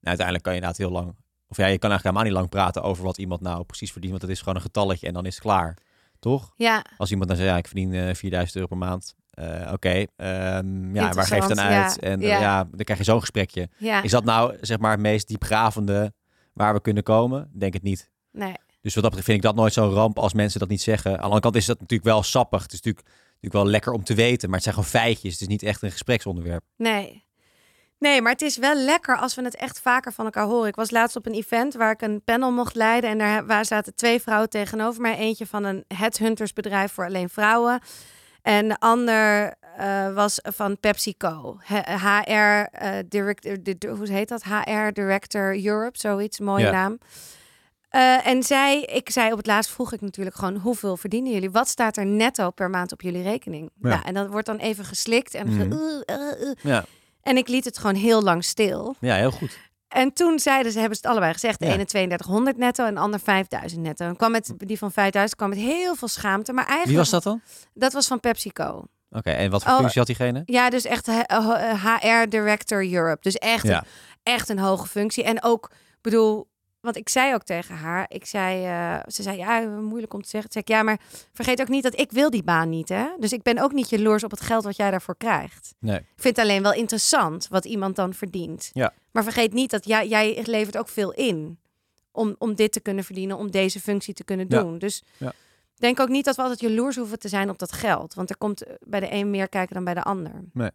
Nou, 0.00 0.18
uiteindelijk 0.18 0.44
kan 0.44 0.54
je 0.54 0.58
inderdaad 0.58 0.80
heel 0.86 0.90
lang, 0.90 1.16
of 1.46 1.56
ja, 1.56 1.66
je 1.66 1.78
kan 1.78 1.90
eigenlijk 1.90 2.02
helemaal 2.02 2.22
niet 2.22 2.32
lang 2.32 2.48
praten 2.48 2.82
over 2.82 3.04
wat 3.04 3.18
iemand 3.18 3.40
nou 3.40 3.64
precies 3.64 3.92
verdient, 3.92 4.12
want 4.12 4.24
dat 4.24 4.34
is 4.34 4.38
gewoon 4.38 4.54
een 4.54 4.60
getalletje 4.60 5.06
en 5.06 5.12
dan 5.12 5.26
is 5.26 5.34
het 5.34 5.42
klaar, 5.42 5.76
toch? 6.18 6.52
Ja, 6.56 6.84
Als 6.96 7.10
iemand 7.10 7.28
dan 7.28 7.38
zegt, 7.38 7.50
ja, 7.50 7.56
ik 7.56 7.66
verdien 7.66 7.94
eh 7.94 8.14
4000 8.14 8.56
euro 8.56 8.68
per 8.68 8.78
maand. 8.78 9.14
Eh, 9.34 9.72
Oké, 9.72 10.04
ehm, 10.16 10.94
ja, 10.94 11.12
waar 11.12 11.26
geef 11.26 11.28
je 11.28 11.34
het 11.34 11.50
Interessant, 11.50 11.56
dan 11.56 11.58
uit? 11.58 11.96
ja, 12.00 12.08
En 12.08 12.20
eh, 12.20 12.28
ja. 12.28 12.40
ja. 12.40 12.64
dan 12.64 12.84
krijg 12.84 12.98
je 12.98 13.04
zo'n 13.04 13.20
gesprekje. 13.20 13.68
ja. 13.78 14.02
Is 14.02 14.10
dat 14.10 14.24
nou, 14.24 14.56
zeg 14.60 14.78
maar, 14.78 14.90
het 14.90 15.00
meest 15.00 15.28
diepgravende 15.28 16.12
waar 16.52 16.74
we 16.74 16.80
kunnen 16.80 17.02
komen? 17.02 17.50
Denk 17.52 17.72
het 17.72 17.82
niet. 17.82 18.10
Nee. 18.32 18.54
Dus 18.80 18.94
wat 18.94 19.02
dat 19.02 19.12
betreft 19.12 19.24
vind 19.24 19.36
ik 19.38 19.42
dat 19.44 19.54
nooit 19.54 19.72
zo'n 19.72 19.90
ramp 19.94 20.18
als 20.18 20.32
mensen 20.32 20.60
dat 20.60 20.68
niet 20.68 20.82
zeggen. 20.82 21.10
Aan 21.10 21.16
de 21.16 21.22
andere 21.22 21.40
kant 21.40 21.56
is 21.56 21.66
dat 21.66 21.80
natuurlijk 21.80 22.08
wel 22.10 22.22
sappig. 22.22 22.62
Het 22.62 22.72
is 22.72 22.80
natuurlijk, 22.82 23.06
natuurlijk 23.26 23.54
wel 23.54 23.66
lekker 23.66 23.92
om 23.92 24.04
te 24.04 24.14
weten, 24.14 24.46
maar 24.48 24.54
het 24.54 24.62
zijn 24.62 24.74
gewoon 24.74 24.90
feitjes. 24.90 25.32
Het 25.32 25.40
is 25.40 25.46
niet 25.46 25.62
echt 25.62 25.82
een 25.82 25.90
gespreksonderwerp. 25.90 26.62
Nee. 26.76 27.22
Nee, 27.98 28.22
maar 28.22 28.32
het 28.32 28.42
is 28.42 28.56
wel 28.56 28.74
lekker 28.76 29.16
als 29.16 29.34
we 29.34 29.42
het 29.42 29.56
echt 29.56 29.80
vaker 29.80 30.12
van 30.12 30.24
elkaar 30.24 30.46
horen. 30.46 30.68
Ik 30.68 30.74
was 30.74 30.90
laatst 30.90 31.16
op 31.16 31.26
een 31.26 31.32
event 31.34 31.74
waar 31.74 31.90
ik 31.90 32.02
een 32.02 32.22
panel 32.24 32.52
mocht 32.52 32.74
leiden. 32.74 33.10
En 33.10 33.18
daar 33.18 33.46
waar 33.46 33.64
zaten 33.64 33.94
twee 33.94 34.20
vrouwen 34.20 34.48
tegenover 34.50 35.00
mij. 35.00 35.16
Eentje 35.16 35.46
van 35.46 35.64
een 35.64 35.84
headhuntersbedrijf 35.94 36.92
voor 36.92 37.06
alleen 37.06 37.28
vrouwen. 37.28 37.80
En 38.44 38.68
de 38.68 38.76
ander 38.78 39.54
eh, 39.76 40.12
was 40.14 40.38
van 40.42 40.78
PepsiCo. 40.80 41.58
HR, 42.02 42.32
eh, 42.32 42.98
director, 43.08 43.88
hoe 43.96 44.08
heet 44.10 44.28
dat? 44.28 44.42
HR 44.44 44.92
Director 44.92 45.64
Europe, 45.66 45.98
zoiets. 45.98 46.40
Mooie 46.40 46.64
Ja. 46.64 46.70
naam. 46.70 46.98
Eh, 47.88 48.26
en 48.26 48.42
zij, 48.42 48.80
ik 48.82 49.10
zei 49.10 49.30
op 49.32 49.36
het 49.38 49.46
laatst 49.46 49.70
vroeg 49.70 49.92
ik 49.92 50.00
natuurlijk 50.00 50.36
gewoon 50.36 50.56
hoeveel 50.56 50.96
verdienen 50.96 51.32
jullie? 51.32 51.50
Wat 51.50 51.68
staat 51.68 51.96
er 51.96 52.06
netto 52.06 52.50
per 52.50 52.70
maand 52.70 52.92
op 52.92 53.00
jullie 53.02 53.22
rekening? 53.22 53.70
Ja. 53.80 53.88
Nou, 53.88 54.02
en 54.04 54.14
dat 54.14 54.28
wordt 54.28 54.46
dan 54.46 54.56
even 54.56 54.84
geslikt 54.84 55.34
en 55.34 55.46
Mhm. 55.48 55.72
uh, 55.72 55.78
uh, 56.06 56.40
uh. 56.40 56.52
Ja, 56.62 56.84
En 57.22 57.36
ik 57.36 57.48
liet 57.48 57.64
het 57.64 57.78
gewoon 57.78 57.94
heel 57.94 58.22
lang 58.22 58.44
stil. 58.44 58.94
ja 59.00 59.14
heel 59.14 59.30
goed. 59.30 59.58
En 59.94 60.12
toen 60.12 60.38
zeiden 60.38 60.72
ze, 60.72 60.78
hebben 60.78 60.96
ze 60.96 61.02
het 61.02 61.10
allebei 61.12 61.32
gezegd, 61.32 61.58
de 61.58 61.66
Ja. 61.66 61.72
ene 61.72 61.84
3200 61.84 62.56
netto 62.56 62.84
en 62.86 62.94
de 62.94 63.00
ander 63.00 63.20
5000 63.20 63.82
netto. 63.82 64.04
En 64.06 64.16
kwam 64.16 64.30
met 64.30 64.52
die 64.56 64.78
van 64.78 64.92
5000 64.92 65.36
kwam 65.38 65.48
met 65.48 65.58
heel 65.58 65.94
veel 65.94 66.08
schaamte, 66.08 66.52
maar 66.52 66.64
eigenlijk 66.66 66.88
Wie 66.90 66.98
was 66.98 67.10
dat 67.10 67.22
dan? 67.22 67.40
dat 67.74 67.92
was 67.92 68.06
van 68.06 68.20
PepsiCo. 68.20 68.84
Oké, 69.10 69.30
en 69.30 69.50
wat 69.50 69.62
voor 69.62 69.72
Oh. 69.72 69.78
functie 69.78 69.98
had 69.98 70.06
diegene? 70.06 70.42
Ja, 70.44 70.70
dus 70.70 70.84
echt 70.84 71.08
eh, 71.08 71.20
eh, 71.26 71.84
HR 71.84 72.28
Director 72.28 72.92
Europe. 72.92 73.18
Dus 73.20 73.34
echt, 73.34 73.66
Ja. 73.66 73.84
echt 74.22 74.48
een 74.48 74.58
hoge 74.58 74.86
functie. 74.86 75.24
En 75.24 75.42
ook, 75.42 75.70
bedoel, 76.00 76.48
want 76.84 76.96
ik 76.96 77.08
zei 77.08 77.34
ook 77.34 77.42
tegen 77.42 77.74
haar, 77.76 78.06
ik 78.08 78.26
zei, 78.26 78.64
eh, 78.64 79.00
ze 79.06 79.22
zei, 79.22 79.36
ja, 79.36 79.60
moeilijk 79.60 80.14
om 80.14 80.22
te 80.22 80.28
zeggen. 80.28 80.50
Toen 80.50 80.62
zei 80.62 80.64
ik, 80.64 80.68
ja, 80.68 80.82
maar 80.82 81.00
vergeet 81.32 81.60
ook 81.60 81.68
niet 81.68 81.82
dat 81.82 81.98
ik 82.00 82.10
wil 82.12 82.30
die 82.30 82.42
baan 82.42 82.68
niet, 82.68 82.88
hè. 82.88 83.06
Dus 83.18 83.32
ik 83.32 83.42
ben 83.42 83.58
ook 83.58 83.72
niet 83.72 83.90
jaloers 83.90 84.24
op 84.24 84.30
het 84.30 84.40
geld 84.40 84.64
wat 84.64 84.76
jij 84.76 84.90
daarvoor 84.90 85.16
krijgt. 85.16 85.74
Nee. 85.78 85.96
Ik 85.98 86.04
vind 86.16 86.36
het 86.36 86.46
alleen 86.46 86.62
wel 86.62 86.72
interessant 86.72 87.48
wat 87.48 87.64
iemand 87.64 87.96
dan 87.96 88.14
verdient. 88.14 88.70
Ja. 88.72 88.92
Maar 89.12 89.22
vergeet 89.22 89.52
niet 89.52 89.70
dat 89.70 89.84
jij, 89.86 90.08
jij 90.08 90.42
levert 90.44 90.76
ook 90.76 90.88
veel 90.88 91.12
in. 91.12 91.58
om, 92.16 92.34
om 92.38 92.54
dit 92.54 92.72
te 92.72 92.80
kunnen 92.80 93.04
verdienen, 93.04 93.36
om 93.36 93.50
deze 93.50 93.80
functie 93.80 94.14
te 94.14 94.24
kunnen 94.24 94.46
Ja. 94.48 94.60
doen. 94.62 94.78
Dus 94.78 95.02
Ja. 95.16 95.32
denk 95.76 96.00
ook 96.00 96.08
niet 96.08 96.24
dat 96.24 96.36
we 96.36 96.42
altijd 96.42 96.60
jaloers 96.60 96.96
hoeven 96.96 97.18
te 97.18 97.28
zijn 97.28 97.50
op 97.50 97.58
dat 97.58 97.72
geld. 97.72 98.14
Want 98.14 98.30
er 98.30 98.36
komt 98.36 98.62
bij 98.80 99.00
de 99.00 99.12
een 99.12 99.30
meer 99.30 99.48
kijken 99.48 99.74
dan 99.74 99.84
bij 99.84 99.94
de 99.94 100.02
ander. 100.02 100.32
Nee. 100.52 100.70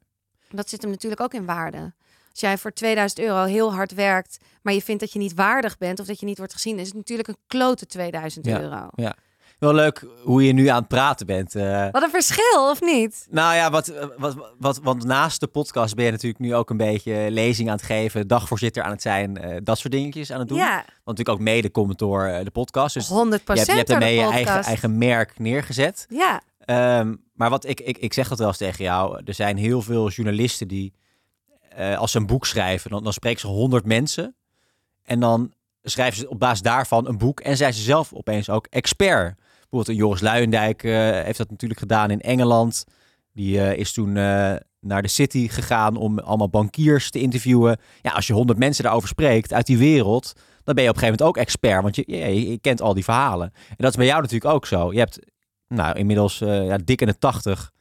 Dat 0.49 0.69
zit 0.69 0.81
hem 0.81 0.91
natuurlijk 0.91 1.21
ook 1.21 1.33
in 1.33 1.45
waarde. 1.45 1.93
Als 2.39 2.49
jij 2.49 2.57
voor 2.57 2.71
2000 2.73 3.19
euro 3.19 3.43
heel 3.43 3.73
hard 3.73 3.93
werkt, 3.93 4.37
maar 4.61 4.73
je 4.73 4.81
vindt 4.81 5.01
dat 5.01 5.13
je 5.13 5.19
niet 5.19 5.33
waardig 5.33 5.77
bent 5.77 5.99
of 5.99 6.05
dat 6.05 6.19
je 6.19 6.25
niet 6.25 6.37
wordt 6.37 6.53
gezien, 6.53 6.79
is 6.79 6.87
het 6.87 6.95
natuurlijk 6.95 7.27
een 7.27 7.37
klote 7.47 7.85
2000 7.85 8.45
Ja. 8.45 8.61
euro. 8.61 8.89
Wel 9.59 9.73
leuk 9.73 10.05
hoe 10.23 10.45
je 10.45 10.53
nu 10.53 10.67
aan 10.67 10.79
het 10.79 10.87
praten 10.87 11.25
bent. 11.25 11.55
eh. 11.55 11.87
Wat 11.91 12.03
een 12.03 12.09
verschil, 12.09 12.69
of 12.69 12.81
niet? 12.81 13.27
Nou 13.29 13.55
ja, 13.55 13.69
wat, 13.71 13.93
wat, 14.17 14.35
wat, 14.59 14.79
want 14.83 15.03
naast 15.03 15.39
de 15.39 15.47
podcast 15.47 15.95
ben 15.95 16.05
je 16.05 16.11
natuurlijk 16.11 16.39
nu 16.41 16.55
ook 16.55 16.69
een 16.69 16.77
beetje 16.77 17.27
lezing 17.31 17.69
aan 17.69 17.75
het 17.75 17.85
geven, 17.85 18.27
dagvoorzitter 18.27 18.83
aan 18.83 18.91
het 18.91 19.01
zijn, 19.01 19.37
eh, 19.37 19.57
dat 19.63 19.77
soort 19.77 19.93
dingetjes 19.93 20.31
aan 20.31 20.39
het 20.39 20.47
doen. 20.47 20.57
Ja, 20.57 20.75
Want 20.75 20.87
natuurlijk 21.17 21.29
ook 21.37 21.39
mede 21.39 21.69
komt 21.69 21.97
door 21.99 22.23
eh, 22.25 22.43
de 22.43 22.51
podcast. 22.51 22.93
Dus 22.93 23.07
100 23.07 23.41
je 23.45 23.53
hebt, 23.53 23.65
je 23.65 23.73
hebt 23.73 23.87
daarmee 23.87 24.15
je 24.15 24.29
eigen, 24.31 24.61
eigen 24.63 24.97
merk 24.97 25.39
neergezet. 25.39 26.05
Ja, 26.09 26.41
Ehm, 26.59 27.15
maar 27.33 27.49
wat 27.49 27.65
ik, 27.65 27.79
ik, 27.81 27.97
ik 27.97 28.13
zeg 28.13 28.27
dat 28.27 28.37
wel 28.37 28.47
eens 28.47 28.57
tegen 28.57 28.83
jou. 28.83 29.21
Er 29.25 29.33
zijn 29.33 29.57
heel 29.57 29.81
veel 29.81 30.09
journalisten 30.09 30.67
die, 30.67 30.93
eh, 31.69 31.97
als 31.97 32.11
ze 32.11 32.17
een 32.17 32.25
boek 32.25 32.45
schrijven, 32.45 32.89
dan, 32.89 33.03
dan 33.03 33.13
spreken 33.13 33.39
ze 33.39 33.47
honderd 33.47 33.85
mensen. 33.85 34.35
En 35.03 35.19
dan 35.19 35.53
schrijven 35.83 36.19
ze 36.19 36.29
op 36.29 36.39
basis 36.39 36.61
daarvan 36.61 37.07
een 37.07 37.17
boek. 37.17 37.39
En 37.39 37.57
zijn 37.57 37.73
ze 37.73 37.81
zelf 37.81 38.13
opeens 38.13 38.49
ook 38.49 38.67
expert. 38.69 39.35
Bijvoorbeeld 39.59 39.97
Joris 39.97 40.21
Luijendijk 40.21 40.83
eh, 40.83 40.91
heeft 41.11 41.37
dat 41.37 41.49
natuurlijk 41.49 41.79
gedaan 41.79 42.11
in 42.11 42.21
Engeland. 42.21 42.83
Die 43.33 43.61
eh, 43.61 43.77
is 43.77 43.91
toen 43.91 44.13
naar 44.81 45.01
de 45.01 45.07
City 45.07 45.47
gegaan 45.47 45.95
om 45.95 46.19
allemaal 46.19 46.49
bankiers 46.49 47.11
te 47.11 47.19
interviewen. 47.19 47.77
Ja, 48.01 48.11
als 48.11 48.27
je 48.27 48.33
honderd 48.33 48.59
mensen 48.59 48.83
daarover 48.83 49.09
spreekt 49.09 49.53
uit 49.53 49.65
die 49.65 49.77
wereld, 49.77 50.33
dan 50.63 50.75
ben 50.75 50.83
je 50.83 50.89
op 50.89 50.95
een 50.95 51.01
gegeven 51.01 51.23
moment 51.25 51.37
ook 51.37 51.37
expert. 51.37 51.81
Want 51.81 51.95
je, 51.95 52.03
je, 52.49 52.57
kent 52.57 52.81
al 52.81 52.93
die 52.93 53.03
verhalen. 53.03 53.51
En 53.69 53.75
dat 53.77 53.89
is 53.89 53.97
bij 53.97 54.05
jou 54.05 54.21
natuurlijk 54.21 54.53
ook 54.53 54.65
zo. 54.65 54.91
Je 54.91 54.99
hebt 54.99 55.19
nou, 55.67 55.97
inmiddels 55.97 56.37
ja, 56.39 56.77
dik 56.83 57.01
in 57.01 57.07
de 57.07 57.17
tachtig 57.17 57.71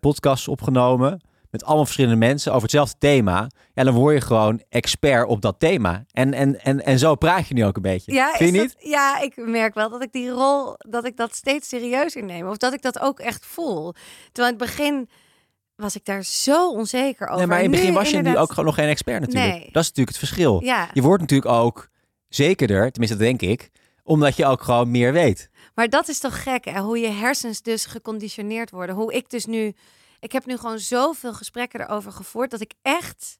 podcasts 0.00 0.48
opgenomen. 0.48 1.20
Met 1.56 1.64
allemaal 1.64 1.84
verschillende 1.84 2.16
mensen 2.16 2.50
over 2.50 2.62
hetzelfde 2.62 2.96
thema. 2.98 3.50
Ja, 3.74 3.84
dan 3.84 3.94
word 3.94 4.14
je 4.14 4.20
gewoon 4.20 4.62
expert 4.68 5.28
op 5.28 5.40
dat 5.42 5.54
thema. 5.58 6.04
En, 6.12 6.34
en, 6.34 6.60
en, 6.64 6.84
en 6.84 6.98
zo 6.98 7.14
praat 7.14 7.48
je 7.48 7.54
nu 7.54 7.64
ook 7.64 7.76
een 7.76 7.82
beetje. 7.82 8.12
ja, 8.12 8.32
Vind 8.36 8.54
je 8.54 8.60
niet? 8.60 8.74
ja, 8.78 9.20
ik 9.20 9.36
merk 9.36 9.74
wel 9.74 9.90
dat 9.90 10.02
ik 10.02 10.12
die 10.12 10.28
rol, 10.30 10.74
dat 10.78 11.04
ik 11.06 11.16
dat 11.16 11.34
steeds 11.34 11.68
serieus 11.68 12.14
inneem. 12.14 12.48
Of 12.48 12.56
dat 12.56 12.72
ik 12.72 12.82
dat 12.82 13.00
ook 13.00 13.20
echt 13.20 13.46
voel. 13.46 13.92
Terwijl 14.32 14.54
in 14.54 14.60
het 14.60 14.70
begin 14.70 15.08
was 15.76 15.96
ik 15.96 16.04
daar 16.04 16.24
zo 16.24 16.70
onzeker 16.70 17.26
over. 17.26 17.38
Nee, 17.38 17.46
maar 17.46 17.62
in 17.62 17.70
het 17.70 17.80
begin 17.80 17.94
was 17.94 18.10
je 18.10 18.22
nu 18.22 18.36
ook 18.36 18.50
gewoon 18.50 18.64
nog 18.64 18.74
geen 18.74 18.88
expert 18.88 19.20
natuurlijk. 19.20 19.52
Nee. 19.52 19.68
Dat 19.72 19.82
is 19.82 19.88
natuurlijk 19.88 20.08
het 20.08 20.18
verschil. 20.18 20.62
Ja, 20.64 20.88
Je 20.92 21.02
wordt 21.02 21.20
natuurlijk 21.22 21.50
ook 21.52 21.88
zekerder, 22.28 22.90
tenminste 22.92 23.18
dat 23.18 23.26
denk 23.26 23.42
ik, 23.42 23.70
omdat 24.02 24.36
je 24.36 24.46
ook 24.46 24.62
gewoon 24.62 24.90
meer 24.90 25.12
weet. 25.12 25.50
maar 25.74 25.88
dat 25.88 26.08
is 26.08 26.18
toch 26.18 26.42
gek, 26.42 26.64
hè? 26.64 26.80
Hoe 26.80 26.98
je 26.98 27.08
hersens 27.08 27.62
dus 27.62 27.86
geconditioneerd 27.86 28.70
worden. 28.70 28.94
Hoe 28.94 29.12
ik 29.12 29.30
dus 29.30 29.44
nu... 29.46 29.74
Ik 30.26 30.32
heb 30.32 30.46
nu 30.46 30.56
gewoon 30.56 30.78
zoveel 30.78 31.34
gesprekken 31.34 31.80
erover 31.80 32.12
gevoerd... 32.12 32.50
dat 32.50 32.60
ik 32.60 32.72
echt 32.82 33.38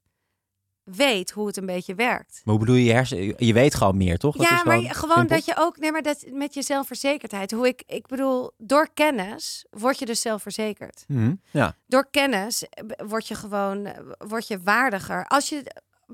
weet 0.83 1.31
hoe 1.31 1.47
het 1.47 1.57
een 1.57 1.65
beetje 1.65 1.95
werkt. 1.95 2.41
Maar 2.43 2.55
hoe 2.55 2.63
bedoel 2.65 2.75
je, 2.75 2.83
je 2.83 2.93
hersen? 2.93 3.45
Je 3.45 3.53
weet 3.53 3.75
gewoon 3.75 3.97
meer, 3.97 4.17
toch? 4.17 4.35
Dat 4.35 4.47
ja, 4.49 4.55
is 4.57 4.63
maar 4.63 4.79
gewoon 4.79 5.17
simpel. 5.17 5.35
dat 5.35 5.45
je 5.45 5.55
ook, 5.57 5.77
nee, 5.77 5.91
maar 5.91 6.01
dat 6.01 6.25
met 6.31 6.53
je 6.53 6.61
zelfverzekerdheid. 6.61 7.51
Hoe 7.51 7.67
ik, 7.67 7.83
ik 7.85 8.07
bedoel, 8.07 8.51
door 8.57 8.89
kennis 8.93 9.65
word 9.69 9.99
je 9.99 10.05
dus 10.05 10.21
zelfverzekerd. 10.21 11.03
Mhm, 11.07 11.33
Ja, 11.51 11.75
Door 11.87 12.07
kennis 12.11 12.63
word 12.97 13.27
je 13.27 13.35
gewoon, 13.35 13.87
word 14.17 14.47
je 14.47 14.61
waardiger. 14.61 15.25
Als 15.25 15.49
je, 15.49 15.63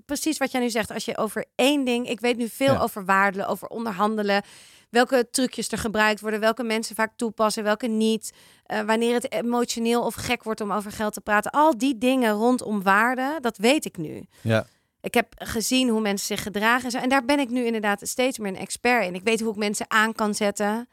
precies 0.05 0.37
wat 0.37 0.51
jij 0.51 0.61
nu 0.61 0.69
zegt, 0.69 0.91
als 0.91 1.05
je 1.05 1.17
over 1.17 1.45
één 1.55 1.83
ding, 1.83 2.09
ik 2.09 2.19
weet 2.19 2.37
nu 2.37 2.47
veel 2.49 2.73
Ja. 2.73 2.79
over 2.79 3.05
waardelen, 3.05 3.47
over 3.47 3.67
onderhandelen. 3.67 4.43
Welke 4.89 5.27
trucjes 5.31 5.71
er 5.71 5.77
gebruikt 5.77 6.21
worden, 6.21 6.39
welke 6.39 6.63
mensen 6.63 6.95
vaak 6.95 7.11
toepassen, 7.15 7.63
welke 7.63 7.87
niet. 7.87 8.31
eh, 8.63 8.81
wanneer 8.81 9.13
het 9.13 9.31
emotioneel 9.31 10.05
of 10.05 10.13
gek 10.15 10.43
wordt 10.43 10.61
om 10.61 10.71
over 10.71 10.91
geld 10.91 11.13
te 11.13 11.21
praten. 11.21 11.51
Al 11.51 11.77
die 11.77 11.97
dingen 11.97 12.31
rondom 12.33 12.83
waarde, 12.83 13.37
dat 13.41 13.57
weet 13.57 13.85
ik 13.85 13.97
nu. 13.97 14.25
ja. 14.41 14.65
Ik 15.01 15.13
heb 15.13 15.33
gezien 15.37 15.89
hoe 15.89 16.01
mensen 16.01 16.27
zich 16.27 16.43
gedragen 16.43 16.85
en 16.85 16.91
zo. 16.91 16.97
En 16.97 17.09
daar 17.09 17.25
ben 17.25 17.39
ik 17.39 17.49
nu 17.49 17.65
inderdaad 17.65 17.99
steeds 18.03 18.37
meer 18.37 18.47
een 18.51 18.57
expert 18.57 19.05
in. 19.05 19.15
Ik 19.15 19.23
weet 19.23 19.39
hoe 19.39 19.51
ik 19.51 19.57
mensen 19.57 19.85
aan 19.89 20.13
kan 20.13 20.35
zetten. 20.35 20.89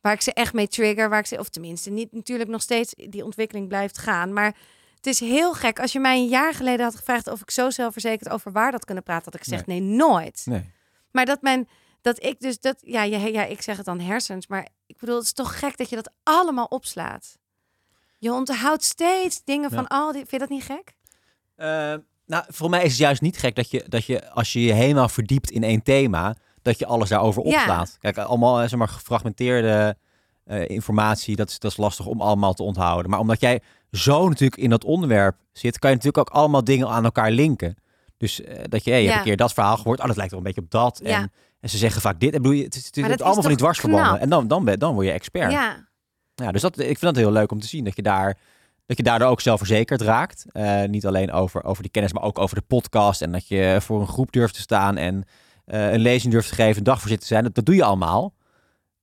Waar 0.00 0.12
ik 0.12 0.20
ze 0.20 0.32
echt 0.32 0.52
mee 0.52 0.68
trigger. 0.68 1.08
Waar 1.08 1.18
ik 1.18 1.26
ze, 1.26 1.38
of 1.38 1.48
tenminste, 1.48 1.90
niet 1.90 2.12
natuurlijk 2.12 2.50
nog 2.50 2.62
steeds 2.62 2.94
die 2.94 3.24
ontwikkeling 3.24 3.68
blijft 3.68 3.98
gaan. 3.98 4.32
Maar 4.32 4.56
het 5.04 5.14
is 5.14 5.20
heel 5.20 5.54
gek. 5.54 5.80
Als 5.80 5.92
je 5.92 6.00
mij 6.00 6.16
een 6.18 6.28
jaar 6.28 6.54
geleden 6.54 6.84
had 6.84 6.96
gevraagd 6.96 7.26
of 7.28 7.40
ik 7.40 7.50
zo 7.50 7.70
zelfverzekerd 7.70 8.30
over 8.32 8.52
waar 8.52 8.72
had 8.72 8.84
kunnen 8.84 9.04
praten, 9.04 9.24
had 9.24 9.34
ik 9.34 9.40
gezegd 9.42 9.66
nee, 9.66 9.80
nooit. 9.80 10.42
Nee. 10.44 10.70
Maar 11.10 11.24
dat 11.24 11.42
mijn 11.42 11.68
dat 12.00 12.22
ik 12.24 12.40
dus 12.40 12.60
dat 12.60 12.76
ja, 12.80 13.02
ja, 13.02 13.18
ja, 13.18 13.44
ik 13.44 13.62
zeg 13.62 13.76
het 13.76 13.86
dan 13.86 14.00
hersens, 14.00 14.46
maar 14.46 14.68
ik 14.86 14.98
bedoel, 14.98 15.16
het 15.16 15.24
is 15.24 15.32
toch 15.32 15.58
gek 15.58 15.76
dat 15.76 15.88
je 15.88 15.96
dat 15.96 16.10
allemaal 16.22 16.66
opslaat. 16.66 17.38
Je 18.18 18.32
onthoudt 18.32 18.84
steeds 18.84 19.44
dingen 19.44 19.70
Ja. 19.70 19.76
van 19.76 19.86
al 19.86 20.06
die. 20.12 20.18
Vind 20.26 20.30
je 20.30 20.38
dat 20.38 20.48
niet 20.48 20.64
gek? 20.64 20.94
Eh, 21.54 21.94
nou, 22.26 22.44
voor 22.48 22.70
mij 22.70 22.82
is 22.82 22.90
het 22.90 22.98
juist 23.00 23.20
niet 23.22 23.38
gek 23.38 23.54
dat 23.56 23.70
je, 23.70 23.84
dat 23.88 24.04
je, 24.04 24.30
als 24.30 24.52
je 24.52 24.62
je 24.62 24.72
helemaal 24.72 25.08
verdiept 25.08 25.50
in 25.50 25.62
één 25.62 25.82
thema, 25.82 26.36
dat 26.62 26.78
je 26.78 26.86
alles 26.86 27.08
daarover 27.08 27.46
Ja. 27.46 27.56
opslaat. 27.58 27.96
Kijk, 28.00 28.18
allemaal 28.18 28.60
eh, 28.60 28.68
zeg 28.68 28.78
maar, 28.78 28.88
gefragmenteerde 28.88 29.96
eh, 30.44 30.68
informatie, 30.68 31.36
dat 31.36 31.48
is, 31.48 31.58
dat 31.58 31.70
is 31.70 31.76
lastig 31.76 32.06
om 32.06 32.20
allemaal 32.20 32.54
te 32.54 32.62
onthouden. 32.62 33.10
Maar 33.10 33.20
omdat 33.20 33.40
jij 33.40 33.60
zo 33.90 34.28
natuurlijk 34.28 34.62
in 34.62 34.70
dat 34.70 34.84
onderwerp 34.84 35.36
zit, 35.52 35.78
kan 35.78 35.90
je 35.90 35.96
natuurlijk 35.96 36.28
ook 36.28 36.36
allemaal 36.36 36.64
dingen 36.64 36.88
aan 36.88 37.04
elkaar 37.04 37.30
linken. 37.30 37.76
Dus 38.16 38.42
eh, 38.42 38.64
dat 38.68 38.84
je, 38.84 38.90
hey, 38.90 39.00
je 39.02 39.06
hebt 39.06 39.18
een 39.18 39.24
keer 39.24 39.36
dat 39.36 39.52
verhaal 39.52 39.76
gehoord, 39.76 40.00
oh, 40.00 40.06
dat 40.06 40.16
lijkt 40.16 40.30
wel 40.30 40.40
een 40.40 40.46
beetje 40.46 40.60
op 40.60 40.70
dat. 40.70 41.00
Ja. 41.02 41.20
En, 41.20 41.32
en 41.60 41.70
ze 41.70 41.78
zeggen 41.78 42.00
vaak 42.00 42.20
dit. 42.20 42.34
En 42.34 42.42
bedoel, 42.42 42.56
je, 42.56 42.64
het 42.64 42.74
is, 42.74 42.86
het 42.86 42.96
Maar 42.96 43.08
dat 43.08 43.18
is 43.18 43.24
allemaal 43.24 43.42
van 43.42 43.50
die 43.50 43.60
dwarsverbanden. 43.60 44.08
knap? 44.08 44.20
En 44.20 44.28
dan, 44.28 44.48
dan, 44.48 44.64
ben, 44.64 44.78
dan 44.78 44.94
word 44.94 45.06
je 45.06 45.12
expert. 45.12 45.52
Ja. 45.52 45.88
Ja, 46.34 46.52
dus 46.52 46.60
dat, 46.60 46.78
ik 46.78 46.86
vind 46.86 47.00
dat 47.00 47.16
heel 47.16 47.32
leuk 47.32 47.52
om 47.52 47.60
te 47.60 47.66
zien 47.66 47.84
dat 47.84 47.96
je 47.96 48.02
daar 48.02 48.38
dat 48.86 48.96
je 48.96 49.02
daardoor 49.02 49.28
ook 49.28 49.40
zelfverzekerd 49.40 50.00
raakt. 50.00 50.46
Eh, 50.52 50.84
niet 50.84 51.06
alleen 51.06 51.32
over, 51.32 51.64
over 51.64 51.82
die 51.82 51.92
kennis, 51.92 52.12
maar 52.12 52.22
ook 52.22 52.38
over 52.38 52.56
de 52.56 52.62
podcast. 52.62 53.22
En 53.22 53.32
dat 53.32 53.48
je 53.48 53.78
voor 53.80 54.00
een 54.00 54.06
groep 54.06 54.32
durft 54.32 54.54
te 54.54 54.60
staan 54.60 54.96
en 54.96 55.24
een 55.64 56.00
lezing 56.00 56.32
durft 56.32 56.48
te 56.48 56.54
geven, 56.54 56.76
een 56.76 56.84
dagvoorzitter 56.84 57.28
te 57.28 57.32
zijn. 57.34 57.44
Dat, 57.44 57.54
dat 57.54 57.66
doe 57.66 57.74
je 57.74 57.84
allemaal. 57.84 58.34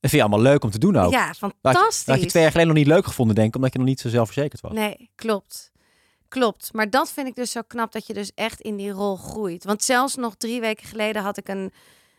Dat 0.01 0.09
vind 0.09 0.23
je 0.23 0.29
allemaal 0.29 0.51
leuk 0.51 0.63
om 0.63 0.71
te 0.71 0.79
doen 0.79 0.95
ook. 0.95 1.11
Ja, 1.11 1.33
fantastisch. 1.33 2.05
Dat 2.05 2.15
had 2.15 2.23
je 2.23 2.29
twee 2.29 2.43
jaar 2.43 2.51
geleden 2.51 2.73
nog 2.73 2.83
niet 2.83 2.93
leuk 2.93 3.05
gevonden, 3.05 3.35
denk 3.35 3.47
ik, 3.47 3.55
omdat 3.55 3.73
je 3.73 3.79
nog 3.79 3.87
niet 3.87 3.99
zo 3.99 4.09
zelfverzekerd 4.09 4.61
was. 4.61 4.71
Nee, 4.71 5.11
klopt. 5.15 5.71
Klopt. 6.27 6.73
Maar 6.73 6.89
dat 6.89 7.11
vind 7.11 7.27
ik 7.27 7.35
dus 7.35 7.51
zo 7.51 7.61
knap 7.67 7.91
dat 7.91 8.07
je 8.07 8.13
dus 8.13 8.31
echt 8.35 8.61
in 8.61 8.75
die 8.75 8.91
rol 8.91 9.15
groeit. 9.15 9.63
Want 9.63 9.83
zelfs 9.83 10.15
nog 10.15 10.35
drie 10.35 10.59
weken 10.59 10.87
geleden 10.87 11.21
had 11.21 11.37
ik 11.37 11.47
een, 11.47 11.71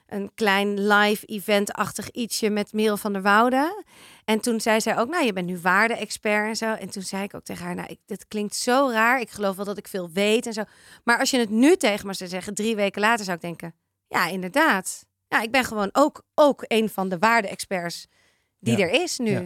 een 0.07 0.31
klein 0.35 0.87
live 0.87 1.27
event-achtig 1.27 2.11
ietsje 2.11 2.51
met 2.51 2.73
Merel 2.73 2.97
van 2.97 3.13
der 3.13 3.23
Woude. 3.23 3.85
En 4.25 4.41
toen 4.41 4.61
zei 4.61 4.81
zij 4.81 4.99
ook, 4.99 5.09
nou, 5.09 5.25
je 5.25 5.33
bent 5.33 5.47
nu 5.47 5.59
waarde-expert 5.59 6.49
en 6.49 6.57
zo. 6.57 6.73
En 6.73 6.91
toen 6.91 7.03
zei 7.03 7.23
ik 7.23 7.35
ook 7.35 7.45
tegen 7.45 7.65
haar, 7.65 7.75
nou, 7.75 7.89
ik, 7.89 7.99
dit 8.07 8.29
klinkt 8.29 8.57
zo 8.57 8.89
raar. 8.93 9.21
Ik 9.21 9.31
geloof 9.31 9.57
wel 9.57 9.65
dat 9.65 9.79
ik 9.79 9.89
veel 9.89 10.11
weet 10.11 10.47
en 10.47 10.53
zo. 10.53 10.63
Maar 11.05 11.19
als 11.19 11.31
je 11.31 11.39
het 11.39 11.51
nu 11.51 11.77
tegen 11.77 12.07
me 12.07 12.15
zou 12.15 12.31
zeggen, 12.31 12.55
drie 12.55 12.77
weken 12.77 13.01
later, 13.01 13.25
zou 13.25 13.37
ik 13.37 13.43
denken, 13.43 13.75
ja, 14.09 14.29
inderdaad. 14.29 15.07
Ja, 15.33 15.41
ik 15.41 15.51
ben 15.51 15.65
gewoon 15.65 15.89
ook, 15.93 16.23
ook 16.35 16.65
een 16.67 16.89
van 16.89 17.09
de 17.09 17.19
waarde-experts 17.19 18.07
die 18.59 18.77
Ja. 18.77 18.85
er 18.85 18.91
is 19.03 19.19
nu. 19.19 19.31
Ja. 19.31 19.45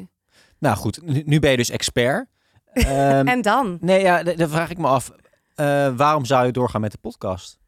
Nou 0.58 0.76
goed, 0.76 1.02
nu, 1.02 1.22
nu 1.26 1.38
ben 1.38 1.50
je 1.50 1.56
dus 1.56 1.70
expert. 1.70 2.28
Ehm, 2.72 3.28
En 3.28 3.42
dan? 3.42 3.78
nee, 3.80 4.00
ja, 4.02 4.22
dan 4.22 4.48
vraag 4.48 4.70
ik 4.70 4.78
me 4.78 4.86
af, 4.86 5.10
eh, 5.54 5.96
waarom 5.96 6.24
zou 6.24 6.46
je 6.46 6.52
doorgaan 6.52 6.80
met 6.80 6.92
de 6.92 6.98
podcast? 6.98 7.58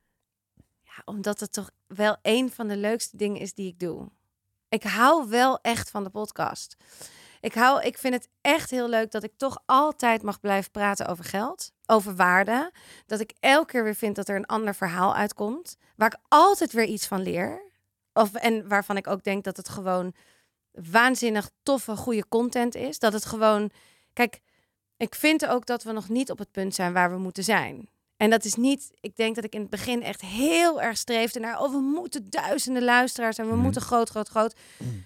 Ja, 0.83 1.02
omdat 1.04 1.40
het 1.40 1.52
toch 1.52 1.70
wel 1.87 2.16
een 2.22 2.50
van 2.52 2.68
de 2.68 2.76
leukste 2.76 3.16
dingen 3.16 3.40
is 3.40 3.54
die 3.54 3.68
ik 3.68 3.78
doe. 3.78 4.09
Ik 4.68 4.83
hou 4.83 5.28
wel 5.28 5.59
echt 5.62 5.90
van 5.90 6.04
de 6.04 6.11
podcast. 6.11 6.76
Ik, 7.40 7.54
hou, 7.54 7.83
ik 7.83 7.98
vind 7.98 8.14
het 8.14 8.28
echt 8.40 8.70
heel 8.70 8.88
leuk 8.88 9.11
dat 9.11 9.22
ik 9.22 9.33
toch 9.37 9.59
altijd 9.66 10.22
mag 10.22 10.40
blijven 10.40 10.70
praten 10.70 11.07
over 11.07 11.24
geld, 11.24 11.72
over 11.87 12.16
waarde. 12.16 12.72
Dat 13.07 13.20
ik 13.20 13.33
elke 13.40 13.66
keer 13.72 13.85
weer 13.85 13.94
vind 13.94 14.16
dat 14.16 14.28
er 14.28 14.37
een 14.37 14.46
ander 14.46 14.74
verhaal 14.74 15.14
uitkomt, 15.14 15.76
waar 15.96 16.12
ik 16.12 16.20
altijd 16.28 16.72
weer 16.72 16.85
iets 16.87 17.07
van 17.07 17.22
leer. 17.22 17.66
Of, 18.18 18.35
en 18.35 18.68
waarvan 18.68 18.96
ik 18.96 19.07
ook 19.07 19.22
denk 19.24 19.44
dat 19.44 19.57
het 19.57 19.68
gewoon 19.68 20.12
waanzinnig 20.72 21.50
toffe, 21.62 21.96
goede 21.96 22.24
content 22.28 22.74
is. 22.74 22.98
Dat 22.98 23.12
het 23.12 23.24
gewoon. 23.24 23.70
Kijk, 24.12 24.40
ik 24.96 25.14
vind 25.14 25.46
ook 25.46 25.66
dat 25.66 25.83
we 25.83 25.92
nog 25.92 26.09
niet 26.09 26.31
op 26.31 26.38
het 26.38 26.50
punt 26.50 26.74
zijn 26.74 26.92
waar 26.92 27.11
we 27.11 27.18
moeten 27.18 27.44
zijn. 27.44 27.88
En 28.16 28.31
dat 28.31 28.44
is 28.44 28.54
niet, 28.54 28.90
ik 29.00 29.16
denk 29.16 29.35
dat 29.35 29.44
ik 29.44 29.54
in 29.54 29.61
het 29.61 29.70
begin 29.70 30.02
echt 30.02 30.20
heel 30.20 30.83
erg 30.83 30.96
streefde 30.96 31.40
naar, 31.40 31.61
oh, 31.61 31.70
we 31.70 31.78
moeten 31.78 32.31
duizenden 32.31 32.83
luisteraars 32.85 33.38
en 33.38 33.46
we 33.46 33.52
Mhm. 33.52 33.62
moeten 33.62 33.83
groot, 33.83 34.09
groot, 34.09 34.28
groot. 34.28 34.54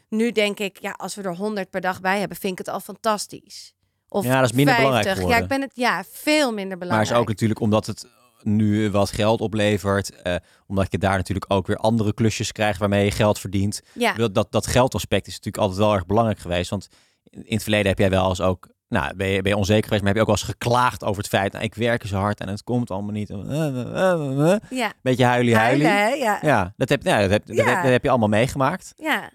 Nu 0.08 0.30
denk 0.32 0.58
ik, 0.58 0.78
ja, 0.80 0.90
als 0.90 1.14
we 1.14 1.22
er 1.22 1.36
100 1.36 1.70
per 1.70 1.80
dag 1.80 2.00
bij 2.00 2.18
hebben, 2.18 2.36
vind 2.36 2.52
ik 2.52 2.66
het 2.66 2.74
al 2.74 2.80
fantastisch. 2.80 3.74
Of 4.08 4.24
Ja, 4.24 4.40
dat 4.40 4.50
is 4.50 4.56
minder 4.56 4.74
belangrijk 4.76 5.04
50. 5.06 5.24
Ja, 5.28 5.30
geworden. 5.34 5.42
ik 5.42 5.58
ben 5.58 5.68
het, 5.68 5.76
ja, 5.76 6.04
veel 6.10 6.48
minder 6.52 6.68
Maar 6.68 6.78
belangrijk. 6.78 7.10
is 7.10 7.16
ook 7.16 7.28
natuurlijk 7.28 7.60
omdat 7.60 7.86
het 7.86 8.06
nu 8.44 8.90
wat 8.90 9.10
geld 9.10 9.40
oplevert. 9.40 10.22
eh, 10.22 10.34
omdat 10.66 10.86
je 10.90 10.98
daar 10.98 11.16
natuurlijk 11.16 11.52
ook 11.52 11.66
weer 11.66 11.76
andere 11.76 12.14
klusjes 12.14 12.52
krijgt 12.52 12.78
waarmee 12.78 13.04
je 13.04 13.10
geld 13.10 13.38
verdient. 13.38 13.80
ja, 13.92 14.12
Dat, 14.12 14.34
dat, 14.34 14.52
dat 14.52 14.66
geldaspect 14.66 15.26
is 15.26 15.32
natuurlijk 15.34 15.62
altijd 15.62 15.80
wel 15.80 15.94
erg 15.94 16.06
belangrijk 16.06 16.38
geweest. 16.38 16.70
Want 16.70 16.88
in 17.30 17.44
het 17.54 17.62
verleden 17.62 17.86
heb 17.88 17.98
jij 17.98 18.10
wel 18.10 18.28
eens 18.28 18.40
ook 18.40 18.70
nou, 18.88 19.16
ben 19.16 19.26
je, 19.26 19.42
ben 19.42 19.52
je 19.52 19.56
onzeker 19.58 19.84
geweest, 19.84 20.02
maar 20.02 20.14
heb 20.14 20.22
je 20.24 20.28
ook 20.30 20.36
wel 20.36 20.46
eens 20.46 20.56
geklaagd 20.58 21.04
over 21.04 21.22
het 21.22 21.30
feit, 21.30 21.52
nou, 21.52 21.64
ik 21.64 21.74
werk 21.74 22.06
zo 22.06 22.16
hard 22.16 22.40
en 22.40 22.48
het 22.48 22.62
komt 22.62 22.90
allemaal 22.90 23.12
niet. 23.12 23.30
Eh, 23.30 24.52
eh, 24.52 24.56
Ja. 24.70 24.92
Beetje 25.02 25.24
huilie 25.24 25.56
huilie. 25.56 25.86
Huilen? 25.86 26.18
Ja. 26.18 26.38
Ja, 26.42 26.72
dat 26.76 26.88
heb, 26.88 27.02
ja, 27.02 27.20
dat, 27.20 27.30
heb, 27.30 27.46
dat, 27.46 27.56
Ja. 27.56 27.64
heb, 27.64 27.82
dat 27.82 27.90
heb 27.92 28.02
je 28.02 28.08
allemaal 28.10 28.28
meegemaakt. 28.28 28.92
ja. 28.96 29.30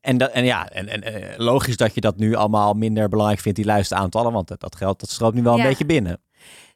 En, 0.00 0.18
dat, 0.18 0.30
en 0.30 0.44
ja, 0.44 0.68
en, 0.68 0.88
en 1.02 1.34
logisch 1.36 1.76
dat 1.76 1.94
je 1.94 2.00
dat 2.00 2.16
nu 2.16 2.34
allemaal 2.34 2.74
minder 2.74 3.08
belangrijk 3.08 3.40
vindt, 3.40 3.56
die 3.58 3.66
luisteraantallen, 3.66 4.32
want 4.32 4.48
dat, 4.48 4.60
dat 4.60 4.76
geld 4.76 5.00
dat 5.00 5.10
stroomt 5.10 5.34
nu 5.34 5.42
wel 5.42 5.56
een 5.58 5.62
beetje 5.62 5.86
binnen. 5.86 6.20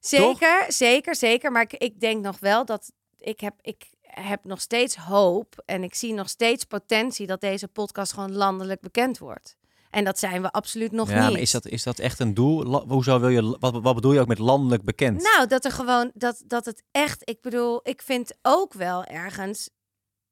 Zeker, 0.00 0.64
zeker, 0.68 1.16
zeker. 1.16 1.52
Maar 1.52 1.62
ik, 1.62 1.72
ik 1.72 2.00
denk 2.00 2.24
nog 2.24 2.38
wel 2.38 2.64
dat 2.64 2.92
ik 3.18 3.40
heb, 3.40 3.54
ik 3.60 3.90
heb 4.00 4.44
nog 4.44 4.60
steeds 4.60 4.96
hoop 4.96 5.62
en 5.64 5.82
ik 5.82 5.94
zie 5.94 6.12
nog 6.12 6.28
steeds 6.28 6.64
potentie 6.64 7.26
dat 7.26 7.40
deze 7.40 7.68
podcast 7.68 8.12
gewoon 8.12 8.32
landelijk 8.32 8.80
bekend 8.80 9.18
wordt. 9.18 9.56
En 9.90 10.04
dat 10.04 10.18
zijn 10.18 10.42
we 10.42 10.50
absoluut 10.50 10.92
nog 10.92 11.08
ja, 11.10 11.22
niet. 11.22 11.32
maar 11.32 11.40
is 11.40 11.50
dat, 11.50 11.66
is 11.66 11.82
dat 11.82 11.98
echt 11.98 12.20
een 12.20 12.34
doel? 12.34 12.84
Hoezo 12.88 13.20
wil 13.20 13.28
je, 13.28 13.56
wat, 13.60 13.82
wat 13.82 13.94
bedoel 13.94 14.12
je 14.12 14.20
ook 14.20 14.26
met 14.26 14.38
landelijk 14.38 14.82
bekend? 14.82 15.22
Nou, 15.22 15.46
dat 15.46 15.64
er 15.64 15.70
gewoon, 15.72 16.10
dat, 16.14 16.42
dat 16.46 16.64
het 16.64 16.82
echt, 16.90 17.28
ik 17.28 17.40
bedoel, 17.40 17.80
ik 17.82 18.02
vind 18.02 18.34
ook 18.42 18.72
wel 18.72 19.04
ergens, 19.04 19.70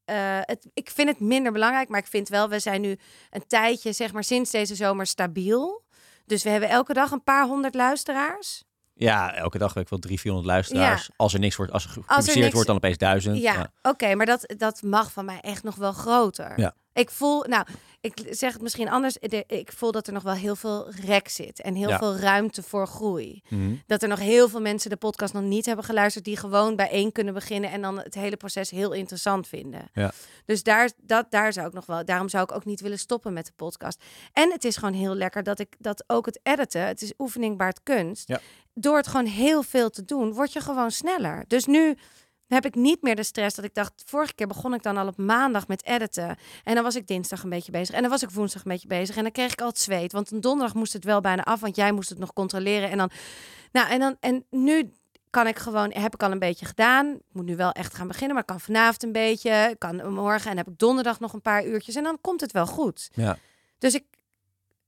eh, 0.05 0.41
het, 0.41 0.67
ik 0.75 0.91
vind 0.91 1.09
het 1.09 1.21
minder 1.21 1.53
belangrijk, 1.53 1.89
maar 1.89 2.01
ik 2.01 2.07
vind 2.07 2.29
wel, 2.29 2.49
we 2.49 2.59
zijn 2.59 2.81
nu 2.81 2.99
een 3.31 3.47
tijdje, 3.47 3.93
zeg 3.93 4.13
maar 4.13 4.25
sinds 4.25 4.51
deze 4.51 4.75
zomer 4.75 5.07
stabiel. 5.07 5.83
Dus 6.27 6.43
we 6.43 6.51
hebben 6.51 6.69
elke 6.69 6.93
dag 6.93 7.11
een 7.11 7.25
paar 7.25 7.47
honderd 7.47 7.75
luisteraars. 7.75 8.65
Ja, 8.95 9.35
elke 9.35 9.59
dag 9.59 9.75
heb 9.75 9.83
ik 9.83 9.89
wel 9.89 9.99
drie, 9.99 10.21
400 10.21 10.53
luisteraars. 10.53 11.11
Als 11.17 11.35
er 11.35 11.41
niks 11.41 11.57
wordt, 11.57 11.73
als 11.73 11.85
er 11.85 11.91
gepubliceerd 11.91 12.37
niks- 12.39 12.53
wordt, 12.53 12.67
dan 12.67 12.77
opeens 12.77 12.99
duizend. 12.99 13.39
Ja, 13.43 13.73
oké, 13.83 14.15
maar 14.15 14.27
dat, 14.27 14.55
dat 14.57 14.83
mag 14.83 15.13
van 15.13 15.25
mij 15.25 15.41
echt 15.41 15.63
nog 15.63 15.75
wel 15.75 15.93
groter. 15.93 16.53
Ja. 16.61 16.75
Ik 16.93 17.11
voel, 17.11 17.45
nou, 17.49 17.67
ik 18.05 18.27
zeg 18.31 18.53
het 18.53 18.63
misschien 18.63 18.89
anders. 18.89 19.15
de- 19.21 19.45
Ik 19.47 19.73
voel 19.73 19.93
dat 19.93 20.07
er 20.07 20.13
nog 20.13 20.23
wel 20.23 20.33
heel 20.35 20.57
veel 20.57 20.91
rek 21.05 21.29
zit 21.29 21.61
en 21.61 21.75
heel 21.75 21.89
Ja. 21.89 21.99
veel 21.99 22.17
ruimte 22.17 22.63
voor 22.63 22.87
groei. 22.87 23.43
Mhm. 23.49 23.75
Dat 23.87 24.03
er 24.03 24.09
nog 24.09 24.19
heel 24.19 24.49
veel 24.49 24.61
mensen 24.61 24.91
de 24.91 24.97
podcast 24.97 25.33
nog 25.35 25.43
niet 25.43 25.67
hebben 25.67 25.85
geluisterd, 25.85 26.25
die 26.25 26.37
gewoon 26.37 26.77
bijeen 26.77 27.13
kunnen 27.13 27.35
beginnen 27.35 27.71
en 27.71 27.83
dan 27.83 27.99
het 27.99 28.15
hele 28.15 28.37
proces 28.37 28.71
heel 28.71 28.93
interessant 28.93 29.49
vinden. 29.49 29.89
Ja. 29.93 30.13
Dus 30.45 30.63
daar, 30.63 30.91
dat, 30.97 31.31
daar 31.31 31.53
zou 31.53 31.67
ik 31.67 31.73
nog 31.73 31.87
wel, 31.87 32.05
daarom 32.05 32.29
zou 32.29 32.45
ik 32.45 32.53
ook 32.53 32.65
niet 32.65 32.81
willen 32.81 32.99
stoppen 32.99 33.33
met 33.33 33.47
de 33.47 33.53
podcast. 33.57 34.03
En 34.33 34.53
het 34.53 34.65
is 34.65 34.77
gewoon 34.77 34.95
heel 34.95 35.15
lekker 35.15 35.43
dat 35.43 35.59
ik 35.59 35.75
dat 35.79 36.05
ook 36.07 36.27
het 36.27 36.41
editen, 36.43 36.87
het 36.87 37.03
is 37.03 37.13
oefening 37.19 37.59
baart 37.59 37.81
kunst. 37.83 38.29
Ja. 38.29 38.41
Door 38.75 38.97
het 38.97 39.07
gewoon 39.07 39.27
heel 39.27 39.63
veel 39.63 39.91
te 39.91 40.05
doen, 40.05 40.33
word 40.33 40.53
je 40.53 40.61
gewoon 40.61 40.91
sneller. 40.91 41.45
Dus 41.49 41.65
nu 41.67 41.97
heb 42.49 42.65
ik 42.65 42.75
niet 42.75 43.03
meer 43.03 43.17
de 43.17 43.23
stress 43.23 43.57
dat 43.57 43.65
ik 43.65 43.75
dacht, 43.75 44.03
vorige 44.07 44.35
keer 44.35 44.47
begon 44.47 44.75
ik 44.75 44.83
dan 44.83 44.97
al 44.97 45.07
op 45.07 45.17
maandag 45.17 45.69
met 45.69 45.85
editen. 45.85 46.37
En 46.65 46.75
dan 46.75 46.85
was 46.85 46.97
ik 46.97 47.07
dinsdag 47.07 47.43
een 47.43 47.51
beetje 47.51 47.73
bezig. 47.73 47.95
En 47.95 48.01
dan 48.01 48.11
was 48.11 48.23
ik 48.23 48.31
woensdag 48.31 48.65
een 48.65 48.71
beetje 48.71 48.89
bezig. 48.89 49.17
En 49.17 49.23
dan 49.23 49.33
kreeg 49.33 49.53
ik 49.53 49.61
al 49.61 49.69
het 49.69 49.79
zweet. 49.79 50.13
Want 50.13 50.31
een 50.31 50.41
donderdag 50.41 50.75
moest 50.75 50.93
het 50.93 51.05
wel 51.05 51.21
bijna 51.21 51.43
af, 51.43 51.61
want 51.61 51.77
jij 51.77 51.93
moest 51.93 52.09
het 52.09 52.19
nog 52.19 52.33
controleren. 52.33 52.91
En 52.91 52.99
dan, 52.99 53.11
nou, 53.73 53.89
en 53.89 53.99
dan, 53.99 54.17
en 54.21 54.45
nu 54.51 54.93
kan 55.31 55.47
ik 55.47 55.59
gewoon, 55.59 55.93
heb 55.93 56.15
ik 56.15 56.23
al 56.23 56.31
een 56.31 56.39
beetje 56.39 56.67
gedaan. 56.67 57.07
Ik 57.07 57.33
moet 57.33 57.45
nu 57.45 57.57
wel 57.57 57.73
echt 57.73 57.95
gaan 57.95 58.09
beginnen, 58.09 58.35
maar 58.35 58.45
kan 58.45 58.61
vanavond 58.61 59.03
een 59.03 59.13
beetje. 59.13 59.75
Kan 59.79 60.13
morgen 60.13 60.51
en 60.51 60.57
heb 60.57 60.69
ik 60.69 60.79
donderdag 60.79 61.21
nog 61.21 61.33
een 61.33 61.43
paar 61.43 61.67
uurtjes. 61.67 61.95
En 61.95 62.03
dan 62.03 62.19
komt 62.21 62.41
het 62.41 62.53
wel 62.53 62.67
goed. 62.67 63.11
Ja. 63.15 63.39
Dus 63.79 63.95
ik, 63.95 64.05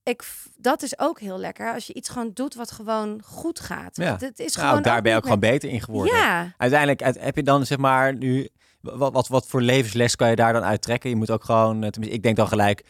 ik, 0.07 0.23
dat 0.57 0.81
is 0.81 0.99
ook 0.99 1.19
heel 1.19 1.37
lekker 1.39 1.73
als 1.73 1.87
je 1.87 1.93
iets 1.93 2.09
gewoon 2.09 2.31
doet 2.33 2.55
wat 2.55 2.71
gewoon 2.71 3.21
goed 3.23 3.59
gaat. 3.59 3.95
Ja. 3.97 4.17
Het 4.19 4.39
is 4.39 4.55
Nou, 4.55 4.67
gewoon 4.67 4.83
daar 4.83 5.01
ben 5.01 5.11
je 5.11 5.17
ook 5.17 5.23
gewoon 5.23 5.39
beter 5.39 5.69
in 5.69 5.81
geworden. 5.81 6.15
Ja, 6.15 6.53
Uiteindelijk 6.57 7.01
uit- 7.03 7.19
heb 7.19 7.35
je 7.35 7.43
dan 7.43 7.65
zeg 7.65 7.77
maar 7.77 8.15
nu 8.15 8.49
wat, 8.81 9.13
wat, 9.13 9.27
wat 9.27 9.47
voor 9.47 9.61
levensles 9.61 10.15
kan 10.15 10.29
je 10.29 10.35
daar 10.35 10.53
dan 10.53 10.63
uittrekken? 10.63 11.09
Je 11.09 11.15
moet 11.15 11.31
ook 11.31 11.43
gewoon, 11.43 11.83
eh, 11.83 11.89
tenminste, 11.89 12.17
ik 12.17 12.23
denk 12.23 12.35
dan 12.35 12.47
gelijk, 12.47 12.83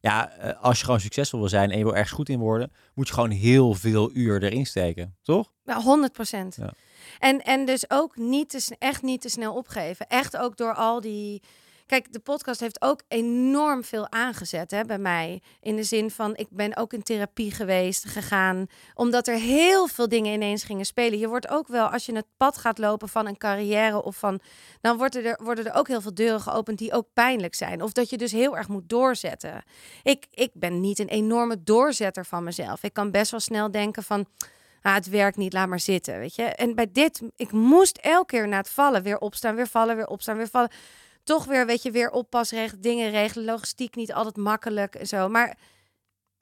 ja, 0.00 0.30
eh, 0.30 0.62
als 0.62 0.78
je 0.78 0.84
gewoon 0.84 1.00
succesvol 1.00 1.38
wil 1.40 1.48
zijn 1.48 1.70
en 1.70 1.78
je 1.78 1.84
wil 1.84 1.94
ergens 1.94 2.12
goed 2.12 2.28
in 2.28 2.38
worden, 2.38 2.72
moet 2.94 3.08
je 3.08 3.14
gewoon 3.14 3.30
heel 3.30 3.74
veel 3.74 4.10
uur 4.12 4.42
erin 4.42 4.66
steken, 4.66 5.16
toch? 5.22 5.52
Nou, 5.64 5.82
100 5.82 6.12
procent. 6.12 6.56
Ja. 6.60 6.72
En, 7.18 7.42
en 7.42 7.64
dus 7.64 7.90
ook 7.90 8.16
niet 8.16 8.48
te, 8.50 8.76
echt 8.78 9.02
niet 9.02 9.20
te 9.20 9.28
snel 9.28 9.54
opgeven. 9.54 10.06
Echt 10.08 10.36
ook 10.36 10.56
door 10.56 10.74
al 10.74 11.00
die. 11.00 11.42
Kijk, 11.86 12.12
de 12.12 12.18
podcast 12.18 12.60
heeft 12.60 12.82
ook 12.82 13.02
enorm 13.08 13.84
veel 13.84 14.10
aangezet 14.10 14.70
hè, 14.70 14.84
bij 14.84 14.98
mij. 14.98 15.42
In 15.60 15.76
de 15.76 15.82
zin 15.82 16.10
van, 16.10 16.36
ik 16.36 16.46
ben 16.50 16.76
ook 16.76 16.92
in 16.92 17.02
therapie 17.02 17.50
geweest, 17.50 18.04
gegaan. 18.04 18.66
Omdat 18.94 19.28
er 19.28 19.34
heel 19.34 19.86
veel 19.86 20.08
dingen 20.08 20.32
ineens 20.32 20.64
gingen 20.64 20.84
spelen. 20.84 21.18
Je 21.18 21.28
wordt 21.28 21.48
ook 21.48 21.68
wel, 21.68 21.86
als 21.86 22.06
je 22.06 22.14
het 22.14 22.26
pad 22.36 22.58
gaat 22.58 22.78
lopen 22.78 23.08
van 23.08 23.26
een 23.26 23.36
carrière 23.36 24.02
of 24.02 24.16
van... 24.16 24.40
Dan 24.80 24.96
worden 24.96 25.24
er, 25.24 25.40
worden 25.42 25.66
er 25.66 25.74
ook 25.74 25.88
heel 25.88 26.00
veel 26.00 26.14
deuren 26.14 26.40
geopend 26.40 26.78
die 26.78 26.92
ook 26.92 27.06
pijnlijk 27.12 27.54
zijn. 27.54 27.82
Of 27.82 27.92
dat 27.92 28.10
je 28.10 28.16
dus 28.16 28.32
heel 28.32 28.56
erg 28.56 28.68
moet 28.68 28.88
doorzetten. 28.88 29.62
Ik, 30.02 30.26
ik 30.30 30.50
ben 30.54 30.80
niet 30.80 30.98
een 30.98 31.08
enorme 31.08 31.62
doorzetter 31.62 32.26
van 32.26 32.44
mezelf. 32.44 32.82
Ik 32.82 32.92
kan 32.92 33.10
best 33.10 33.30
wel 33.30 33.40
snel 33.40 33.70
denken 33.70 34.02
van 34.02 34.26
ah, 34.82 34.94
het 34.94 35.08
werkt 35.08 35.36
niet, 35.36 35.52
laat 35.52 35.68
maar 35.68 35.80
zitten, 35.80 36.18
weet 36.18 36.34
je. 36.34 36.42
En 36.42 36.74
bij 36.74 36.88
dit, 36.92 37.22
ik 37.36 37.52
moest 37.52 37.98
elke 37.98 38.26
keer 38.26 38.48
na 38.48 38.56
het 38.56 38.68
vallen 38.68 39.02
weer 39.02 39.18
opstaan, 39.18 39.54
weer 39.54 39.66
vallen, 39.66 39.96
weer 39.96 40.06
opstaan, 40.06 40.36
weer 40.36 40.48
vallen. 40.48 40.70
Toch 41.24 41.44
weer, 41.44 41.66
weet 41.66 41.82
je, 41.82 41.90
weer 41.90 42.10
oppasregelen, 42.10 42.82
dingen 42.82 43.10
regelen, 43.10 43.44
logistiek 43.44 43.94
niet 43.96 44.12
altijd 44.12 44.36
makkelijk 44.36 44.94
en 44.94 45.06
zo. 45.06 45.28
Maar 45.28 45.56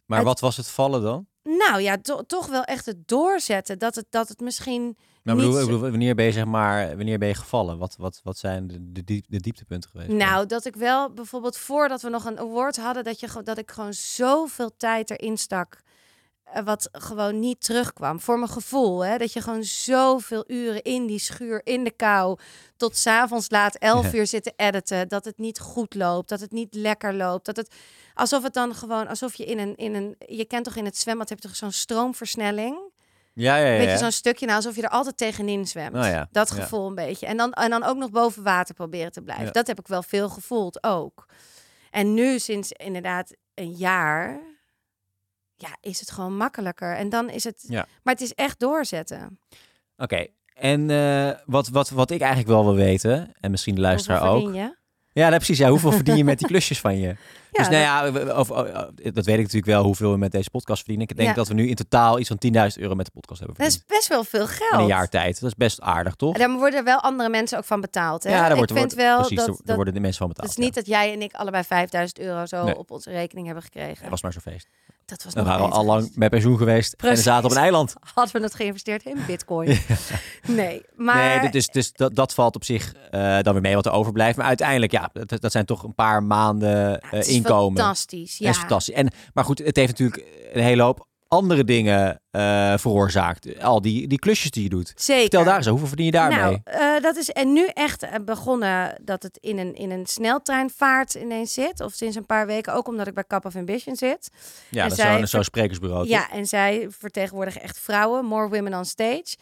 Maar 0.07 0.18
Het- 0.18 0.27
wat 0.27 0.40
was 0.40 0.57
het 0.57 0.68
vallen 0.68 1.03
dan? 1.03 1.27
nou 1.42 1.81
ja, 1.81 1.99
to- 2.01 2.23
toch 2.27 2.47
wel 2.47 2.62
echt 2.64 2.87
het 2.87 3.09
doorzetten, 3.09 3.79
dat 3.79 3.95
het, 3.95 4.07
dat 4.11 4.29
het 4.29 4.40
misschien 4.40 4.83
Nou, 5.23 5.38
niet 5.38 5.47
bedoel, 5.47 5.66
bedoel, 5.66 5.81
wanneer 5.90 6.14
ben 6.14 6.25
je 6.25 6.33
zeg 6.33 6.45
maar, 6.45 6.97
wanneer 6.97 7.18
ben 7.18 7.29
je 7.29 7.35
gevallen? 7.35 7.79
Wat, 7.79 7.97
wat, 7.99 8.21
wat 8.23 8.38
zijn 8.38 8.66
de, 8.66 8.92
de, 8.92 9.05
diep- 9.05 9.25
de 9.29 9.40
dieptepunten 9.40 9.90
geweest? 9.90 10.11
Nou, 10.11 10.47
dat 10.47 10.64
ik 10.64 10.77
wel 10.77 11.12
bijvoorbeeld 11.12 11.57
voordat 11.57 12.03
we 12.03 12.09
nog 12.09 12.25
een 12.25 12.38
award 12.38 12.77
hadden, 12.77 13.05
dat, 13.05 13.21
je, 13.21 13.40
dat 13.45 13.59
ik 13.59 13.71
gewoon 13.71 13.92
zoveel 13.95 14.77
tijd 14.77 15.11
erin 15.11 15.38
stak. 15.38 15.81
Eh, 16.52 16.64
Wat 16.64 16.88
gewoon 16.92 17.38
niet 17.38 17.64
terugkwam. 17.64 18.20
Voor 18.20 18.38
mijn 18.38 18.50
gevoel. 18.50 19.04
Hè? 19.04 19.18
Dat 19.18 19.32
je 19.32 19.40
gewoon 19.40 19.64
zoveel 19.64 20.44
uren 20.46 20.82
in 20.82 21.06
die 21.06 21.18
schuur, 21.18 21.60
in 21.64 21.84
de 21.84 21.90
kou. 21.90 22.38
Tot 22.76 22.96
s'avonds 22.96 23.50
laat, 23.50 23.74
elf 23.74 24.12
Ja. 24.12 24.18
uur 24.18 24.26
zitten 24.26 24.52
editen. 24.56 25.08
Dat 25.08 25.24
het 25.24 25.38
niet 25.38 25.60
goed 25.60 25.94
loopt. 25.94 26.28
Dat 26.28 26.40
het 26.40 26.52
niet 26.52 26.74
lekker 26.74 27.14
loopt. 27.14 27.44
Dat 27.46 27.56
het, 27.56 27.74
alsof 28.14 28.42
het 28.42 28.54
dan 28.54 28.74
gewoon, 28.74 29.08
alsof 29.08 29.34
je 29.34 29.44
in 29.44 29.58
een, 29.58 29.76
in 29.76 29.94
een. 29.94 30.14
Je 30.18 30.44
kent 30.44 30.64
toch 30.64 30.76
in 30.76 30.84
het 30.84 30.98
zwembad 30.98 31.28
heb 31.28 31.38
je 31.40 31.48
toch 31.48 31.56
zo'n 31.56 31.72
stroomversnelling? 31.72 32.90
ja, 33.34 33.56
ja, 33.56 33.66
ja. 33.66 33.70
Weet 33.76 33.84
je, 33.84 33.90
ja. 33.90 33.96
zo'n 33.96 34.10
stukje, 34.10 34.44
nou, 34.46 34.56
alsof 34.58 34.76
je 34.76 34.82
er 34.82 34.88
altijd 34.88 35.16
tegenin 35.16 35.66
zwemt. 35.66 35.92
Nou 35.92 36.06
ja, 36.06 36.28
Dat 36.30 36.50
gevoel 36.50 36.86
een 36.86 36.94
beetje. 36.94 37.26
En 37.26 37.36
dan, 37.36 37.52
en 37.52 37.70
dan 37.70 37.82
ook 37.82 37.96
nog 37.96 38.10
boven 38.10 38.42
water 38.42 38.74
proberen 38.74 39.12
te 39.12 39.22
blijven. 39.22 39.52
Dat 39.52 39.66
heb 39.66 39.78
ik 39.78 39.86
wel 39.86 40.02
veel 40.02 40.28
gevoeld 40.28 40.82
ook. 40.84 41.26
En 41.90 42.14
nu, 42.14 42.38
sinds 42.38 42.72
inderdaad 42.72 43.34
een 43.54 43.72
jaar, 43.72 44.40
ja, 45.68 45.77
is 45.81 46.01
het 46.01 46.11
gewoon 46.11 46.37
makkelijker. 46.37 46.96
En 46.96 47.09
dan 47.09 47.31
is 47.31 47.44
het, 47.44 47.64
Ja. 47.68 47.87
maar 48.03 48.14
het 48.14 48.22
is 48.22 48.35
echt 48.35 48.59
doorzetten. 48.61 49.38
Oké, 49.96 50.27
en 50.55 50.90
eh, 50.90 51.31
wat, 51.46 51.68
wat, 51.68 51.90
wat 51.90 52.11
ik 52.11 52.20
eigenlijk 52.20 52.51
wel 52.51 52.64
wil 52.64 52.75
weten, 52.75 53.33
en 53.40 53.51
misschien 53.51 53.75
de 53.75 53.81
luisteraar 53.81 54.22
ook. 54.31 54.55
je? 54.55 54.81
Ja, 55.14 55.25
nou, 55.27 55.37
precies. 55.37 55.59
Ja, 55.59 55.68
hoeveel 55.68 55.92
verdien 56.01 56.16
je 56.16 56.25
met 56.25 56.38
die 56.38 56.46
klusjes 56.46 56.81
van 56.81 56.98
je? 56.98 57.16
dus 57.51 57.66
Ja, 57.68 57.70
nou 57.70 58.18
ja, 58.27 58.38
of, 58.38 58.51
oh, 58.51 58.59
oh, 58.59 58.75
dat 58.94 59.25
weet 59.25 59.37
ik 59.37 59.42
natuurlijk 59.42 59.64
wel 59.66 59.83
hoeveel 59.85 60.11
we 60.11 60.16
met 60.18 60.33
deze 60.33 60.51
podcast 60.51 60.79
verdienen. 60.79 61.09
Ik 61.09 61.16
denk 61.16 61.29
Ja. 61.29 61.35
dat 61.35 61.48
we 61.48 61.55
nu 61.55 61.68
in 61.68 61.75
totaal 61.75 62.18
iets 62.18 62.29
van 62.29 62.38
10.000 62.38 62.83
euro 62.83 62.94
met 62.94 63.07
de 63.07 63.12
podcast 63.12 63.38
hebben 63.40 63.59
dat 63.59 63.66
is 63.66 63.72
verdiend. 63.72 63.96
best 63.98 64.09
wel 64.09 64.25
veel 64.25 64.46
geld. 64.46 64.72
In 64.72 64.79
een 64.79 64.87
jaar 64.87 65.09
tijd. 65.09 65.40
Dat 65.40 65.48
is 65.51 65.55
best 65.57 65.81
aardig, 65.81 66.14
toch? 66.14 66.37
Daar 66.38 66.51
worden 66.51 66.85
wel 66.85 67.01
andere 67.01 67.29
mensen 67.29 67.59
ook 67.59 67.64
van 67.64 67.81
betaald. 67.81 68.22
Hè? 68.22 68.31
Ja, 68.31 68.46
daar 68.48 68.57
wordt, 68.57 68.70
ik 68.70 68.77
vind 68.77 68.92
wordt- 68.94 69.09
wel 69.09 69.18
precies, 69.18 69.37
dat, 69.37 69.46
daar- 69.46 69.57
dat 69.64 69.77
worden 69.77 69.94
de 69.94 70.01
mensen 70.01 70.18
van 70.18 70.29
betaald. 70.29 70.48
het 70.48 70.59
is 70.59 70.64
niet 70.64 70.75
dat 70.75 70.87
jij 70.87 71.12
en 71.12 71.22
ik 71.22 71.33
allebei 71.35 71.64
5000 71.64 72.18
euro 72.20 72.46
zo 72.46 72.64
Nee. 72.64 72.79
op 72.79 72.90
onze 72.90 73.11
rekening 73.11 73.46
hebben 73.46 73.64
gekregen. 73.64 73.98
Het 74.01 74.09
was 74.11 74.22
maar 74.22 74.33
zo'n 74.33 74.42
feest. 74.42 74.68
Dat 75.04 75.24
was 75.24 75.34
We 75.34 75.42
waren 75.42 75.70
al 75.70 75.84
lang 75.84 76.10
met 76.14 76.30
pensioen 76.30 76.56
geweest 76.56 76.92
en 76.92 76.98
Precies. 76.98 77.24
zaten 77.24 77.44
op 77.44 77.50
een 77.50 77.56
eiland. 77.56 77.94
Hadden 78.14 78.36
we 78.36 78.42
het 78.42 78.54
geïnvesteerd 78.54 79.04
in 79.04 79.18
bitcoin? 79.26 79.78
Nee, 80.46 80.82
maar... 80.96 81.40
Nee, 81.40 81.50
dus, 81.50 81.66
dus 81.66 81.92
dat, 81.92 82.14
dat 82.14 82.34
valt 82.34 82.54
op 82.54 82.64
zich 82.64 82.94
eh, 83.10 83.38
dan 83.40 83.52
weer 83.52 83.62
mee 83.62 83.74
wat 83.74 83.86
er 83.86 83.92
overblijft. 83.92 84.36
Maar 84.36 84.46
uiteindelijk, 84.46 84.92
ja, 84.92 85.10
dat, 85.12 85.40
dat 85.40 85.52
zijn 85.52 85.64
toch 85.64 85.82
een 85.82 85.94
paar 85.94 86.22
maanden 86.22 87.00
eh, 87.00 87.10
het 87.10 87.26
is 87.26 87.34
inkomen. 87.34 87.78
fantastisch, 87.78 88.38
ja. 88.38 88.46
Dat 88.46 88.54
is 88.54 88.60
fantastisch. 88.60 88.94
En, 88.94 89.10
maar 89.32 89.44
goed, 89.44 89.58
het 89.58 89.76
heeft 89.76 89.98
natuurlijk 89.98 90.26
een 90.52 90.62
hele 90.62 90.82
hoop 90.82 91.06
andere 91.33 91.64
dingen 91.64 92.21
eh, 92.31 92.75
veroorzaakt. 92.77 93.61
Al 93.61 93.81
die, 93.81 94.07
die 94.07 94.18
klusjes 94.18 94.51
die 94.51 94.62
je 94.62 94.68
doet. 94.68 94.92
Zeker. 94.97 95.21
Vertel 95.21 95.45
daar 95.45 95.57
eens, 95.57 95.66
hoeveel 95.66 95.87
verdien 95.87 96.07
je 96.07 96.12
daarmee? 96.12 96.38
Nou, 96.38 96.61
eh, 96.64 97.03
dat 97.03 97.16
is 97.16 97.31
en 97.31 97.53
nu 97.53 97.66
echt 97.66 98.03
eh, 98.03 98.14
begonnen 98.25 99.01
dat 99.05 99.23
het 99.23 99.38
in 99.40 99.59
een, 99.59 99.75
in 99.75 99.90
een 99.90 100.07
sneltreinvaart 100.07 101.14
ineens 101.14 101.53
zit. 101.53 101.81
Of 101.81 101.92
sinds 101.92 102.16
een 102.16 102.27
paar 102.27 102.47
weken, 102.47 102.75
ook 102.75 102.88
omdat 102.88 103.07
ik 103.07 103.14
bij 103.14 103.25
Cup 103.27 103.45
of 103.45 103.57
Ambition 103.57 103.97
zit. 103.97 104.31
ja, 104.68 104.83
en 104.83 104.88
dat 104.88 104.99
is 104.99 105.05
zij 105.05 105.16
zo'n 105.16 105.27
zo'n 105.27 105.45
sprekersbureau. 105.45 106.03
toch? 106.03 106.12
Ja, 106.12 106.31
en 106.31 106.47
zij 106.47 106.87
vertegenwoordigen 106.99 107.62
echt 107.62 107.79
vrouwen, 107.79 108.25
more 108.25 108.49
women 108.49 108.75
on 108.75 108.85
stage. 108.85 109.37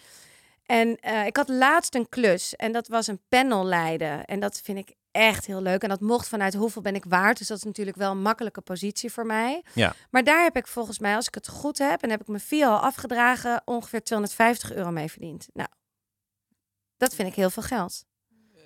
En 0.66 0.98
ik 1.26 1.36
had 1.36 1.48
laatst 1.48 1.94
een 1.94 2.08
klus 2.08 2.56
en 2.56 2.72
dat 2.72 2.88
was 2.88 3.06
een 3.06 3.20
panel 3.28 3.64
leiden. 3.64 4.24
En 4.24 4.40
dat 4.40 4.60
vind 4.64 4.78
ik 4.78 4.94
echt 5.10 5.46
heel 5.46 5.62
leuk. 5.62 5.82
En 5.82 5.88
dat 5.88 6.00
mocht 6.00 6.28
vanuit 6.28 6.54
hoeveel 6.54 6.82
ben 6.82 6.94
ik 6.94 7.04
waard. 7.08 7.38
Dus 7.38 7.46
dat 7.46 7.56
is 7.56 7.64
natuurlijk 7.64 7.96
wel 7.96 8.10
een 8.10 8.22
makkelijke 8.22 8.60
positie 8.60 9.12
voor 9.12 9.26
mij. 9.26 9.62
Ja. 9.74 9.94
Maar 10.10 10.24
daar 10.24 10.42
heb 10.42 10.56
ik 10.56 10.66
volgens 10.66 10.98
mij, 10.98 11.14
als 11.14 11.26
ik 11.26 11.34
het 11.34 11.48
goed 11.48 11.78
heb 11.78 12.02
en 12.02 12.10
heb 12.10 12.20
ik 12.20 12.26
mijn 12.26 12.40
fee 12.40 12.66
al 12.66 12.78
afgedragen, 12.78 13.62
ongeveer 13.64 14.02
250 14.02 14.72
euro 14.72 14.90
mee 14.90 15.10
verdiend. 15.10 15.48
Nou, 15.52 15.68
dat 16.96 17.14
vind 17.14 17.28
ik 17.28 17.34
heel 17.34 17.50
veel 17.50 17.62
geld. 17.62 18.04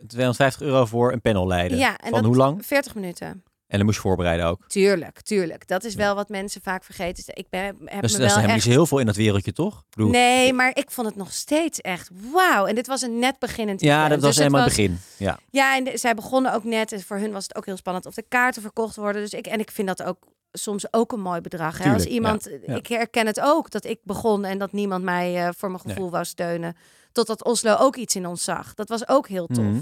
250 0.07 0.63
euro 0.63 0.87
voor 0.87 1.13
een 1.13 1.21
panel 1.21 1.47
leiden. 1.47 1.79
Ja, 1.79 1.99
en 1.99 2.11
Van 2.11 2.25
hoe 2.25 2.37
lang? 2.37 2.67
40 2.67 2.95
minuten. 2.95 3.45
En 3.67 3.77
dan 3.77 3.85
moest 3.87 3.97
je 4.03 4.03
voorbereiden 4.09 4.47
ook. 4.47 4.67
Tuurlijk, 4.69 5.21
tuurlijk. 5.21 5.67
Dat 5.69 5.85
is 5.85 5.93
Ja. 5.93 5.99
wel 5.99 6.15
wat 6.15 6.29
mensen 6.29 6.61
vaak 6.63 6.85
vergeten. 6.85 7.25
Dus 7.27 7.35
Ik 7.35 7.47
ben, 7.51 7.65
heb 7.85 8.03
Dus 8.03 8.17
me 8.17 8.25
is 8.25 8.35
wel 8.35 8.43
echt... 8.45 8.55
niet 8.55 8.65
heel 8.65 8.87
veel 8.87 8.99
in 8.99 9.07
dat 9.07 9.17
wereldje, 9.17 9.53
toch? 9.53 9.79
Ik 9.79 9.85
bedoel, 9.97 10.11
Nee, 10.11 10.53
maar 10.53 10.71
ik 10.77 10.91
vond 10.91 11.07
het 11.07 11.17
nog 11.17 11.33
steeds 11.33 11.81
echt 11.81 12.11
wauw. 12.33 12.67
En 12.67 12.75
dit 12.75 12.87
was 12.87 13.03
een 13.03 13.19
net 13.19 13.39
beginnend 13.39 13.81
Ja, 13.81 13.97
event. 14.05 14.11
dat 14.11 14.21
was 14.21 14.29
Dus 14.29 14.45
het 14.45 14.45
helemaal 14.53 14.67
het 14.69 14.77
begin. 14.77 15.01
Ja. 15.27 15.39
Ja, 15.51 15.77
en 15.77 15.85
de- 15.85 15.99
zij 15.99 16.15
begonnen 16.15 16.53
ook 16.55 16.65
net. 16.65 16.93
En 16.93 17.03
voor 17.03 17.17
hun 17.19 17.33
was 17.33 17.43
het 17.43 17.57
ook 17.57 17.67
heel 17.67 17.77
spannend 17.77 18.07
of 18.07 18.15
de 18.15 18.25
kaarten 18.29 18.63
verkocht 18.63 18.97
worden. 18.97 19.23
Dus 19.23 19.33
ik, 19.33 19.47
en 19.47 19.59
ik 19.61 19.71
vind 19.71 19.89
dat 19.89 20.03
ook 20.03 20.19
soms 20.53 20.93
ook 20.93 21.13
een 21.13 21.21
mooi 21.21 21.41
bedrag. 21.41 21.79
Hè? 21.79 21.93
Als 21.93 22.05
iemand, 22.05 22.49
ja. 22.67 22.75
ik 22.75 22.87
herken 22.87 23.27
het 23.27 23.41
ook 23.41 23.71
dat 23.71 23.85
ik 23.85 23.99
begon 24.03 24.45
en 24.45 24.59
dat 24.59 24.73
niemand 24.73 25.05
mij 25.05 25.37
eh, 25.47 25.49
voor 25.57 25.71
mijn 25.71 25.81
gevoel 25.83 26.11
wou 26.11 26.25
steunen. 26.25 26.77
Totdat 27.13 27.45
Oslo 27.45 27.75
ook 27.77 27.97
iets 27.97 28.15
in 28.15 28.27
ons 28.27 28.45
zag. 28.45 28.75
Dat 28.75 28.89
was 28.89 29.09
ook 29.09 29.29
heel 29.29 29.47
tof. 29.47 29.65
Mhm. 29.65 29.81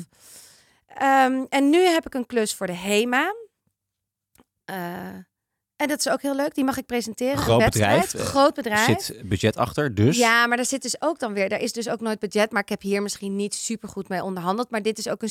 Ehm, 0.86 1.44
en 1.48 1.70
nu 1.70 1.78
heb 1.84 2.06
ik 2.06 2.14
een 2.14 2.26
klus 2.26 2.54
voor 2.54 2.66
de 2.66 2.72
HEMA. 2.76 3.34
Eh, 4.64 5.06
en 5.76 5.88
dat 5.88 5.98
is 5.98 6.08
ook 6.08 6.22
heel 6.22 6.36
leuk. 6.36 6.54
Die 6.54 6.64
mag 6.64 6.76
ik 6.76 6.86
presenteren. 6.86 7.38
Groot 7.38 7.50
Een 7.58 7.64
wedstrijd. 7.64 8.00
bedrijf, 8.02 8.26
eh, 8.26 8.30
Groot 8.34 8.56
Er 8.56 8.62
bedrijf. 8.62 9.00
zit 9.02 9.28
budget 9.28 9.56
achter, 9.56 9.94
dus. 9.94 10.16
Ja, 10.18 10.46
maar 10.46 10.56
daar 10.56 10.66
zit 10.66 10.82
dus 10.82 11.00
ook 11.02 11.18
dan 11.18 11.32
weer. 11.32 11.48
Daar 11.48 11.60
is 11.60 11.72
dus 11.72 11.88
ook 11.88 12.00
nooit 12.00 12.18
budget. 12.18 12.50
Maar 12.52 12.62
ik 12.62 12.68
heb 12.68 12.82
hier 12.82 13.02
misschien 13.02 13.36
niet 13.36 13.54
super 13.54 13.88
goed 13.88 14.08
mee 14.08 14.22
onderhandeld. 14.22 14.70
Maar 14.70 14.82
dit 14.82 14.98
is 14.98 15.08
ook 15.08 15.22
een 15.22 15.30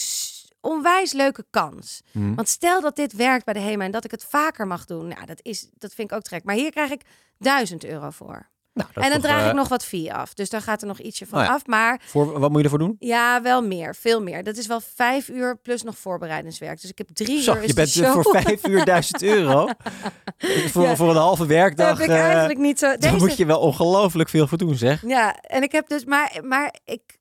onwijs 0.62 1.12
leuke 1.14 1.46
kans. 1.50 2.02
Mhm. 2.12 2.34
Want 2.36 2.50
stel 2.50 2.82
dat 2.82 2.96
dit 2.96 3.14
werkt 3.14 3.46
bij 3.46 3.54
de 3.54 3.60
HEMA 3.60 3.84
en 3.86 3.92
dat 3.92 4.04
ik 4.06 4.12
het 4.12 4.24
vaker 4.30 4.68
mag 4.68 4.86
doen. 4.86 5.08
Nou, 5.08 5.26
dat, 5.26 5.40
is, 5.42 5.70
dat 5.78 5.94
vind 5.94 6.12
ik 6.12 6.18
ook 6.18 6.24
trek. 6.24 6.44
Maar 6.44 6.56
hier 6.56 6.72
krijg 6.72 6.92
ik 6.92 7.02
1000 7.38 7.86
euro 7.86 8.10
voor. 8.10 8.50
Nou, 8.74 8.90
dat 8.94 9.04
en 9.04 9.10
dan 9.10 9.20
toch, 9.22 9.30
draag 9.30 9.42
eh, 9.44 9.48
ik 9.50 9.54
nog 9.56 9.68
wat 9.68 9.86
fee 9.86 10.14
af. 10.14 10.34
Dus 10.34 10.50
daar 10.50 10.62
gaat 10.62 10.82
er 10.82 10.88
nog 10.88 11.00
ietsje 11.00 11.26
van 11.26 11.44
ja. 11.44 11.54
af. 11.54 11.66
Maar 11.66 12.02
Voor, 12.06 12.40
wat 12.40 12.50
moet 12.50 12.58
je 12.58 12.64
ervoor 12.64 12.80
doen? 12.80 12.96
ja, 13.00 13.42
wel 13.42 13.62
meer. 13.62 13.96
Veel 13.96 14.22
meer. 14.22 14.44
Dat 14.44 14.58
is 14.58 14.68
wel 14.68 14.82
vijf 14.96 15.30
uur 15.30 15.58
plus 15.58 15.84
nog 15.84 15.98
voorbereidingswerk. 15.98 16.82
Dus 16.82 16.90
ik 16.90 16.98
heb 16.98 17.08
drie 17.14 17.42
Zo, 17.42 17.54
uur. 17.56 17.62
is 17.62 17.68
je 17.68 17.74
bent 17.74 17.88
eh, 17.88 17.94
show. 18.12 18.22
voor 18.24 18.42
vijf 18.42 18.68
uur 18.68 18.86
duizend 18.86 19.22
euro. 19.38 19.68
voor, 20.38 20.84
Ja. 20.84 20.96
voor 20.96 21.10
een 21.10 21.16
halve 21.16 21.46
werkdag. 21.46 21.98
heb 21.98 22.08
ik 22.10 22.14
eh, 22.16 22.22
eigenlijk 22.24 22.60
niet 22.60 22.80
zo. 22.80 22.98
Daar 22.98 23.16
moet 23.16 23.38
je 23.38 23.46
wel 23.46 23.60
ongelooflijk 23.60 24.30
veel 24.30 24.48
voor 24.48 24.58
doen, 24.58 24.76
zeg. 24.76 25.02
Ja, 25.08 25.36
en 25.42 25.64
ik 25.64 25.72
heb 25.72 25.88
dus. 25.88 26.06
Maar, 26.06 26.40
maar 26.44 26.76
ik. 26.86 27.20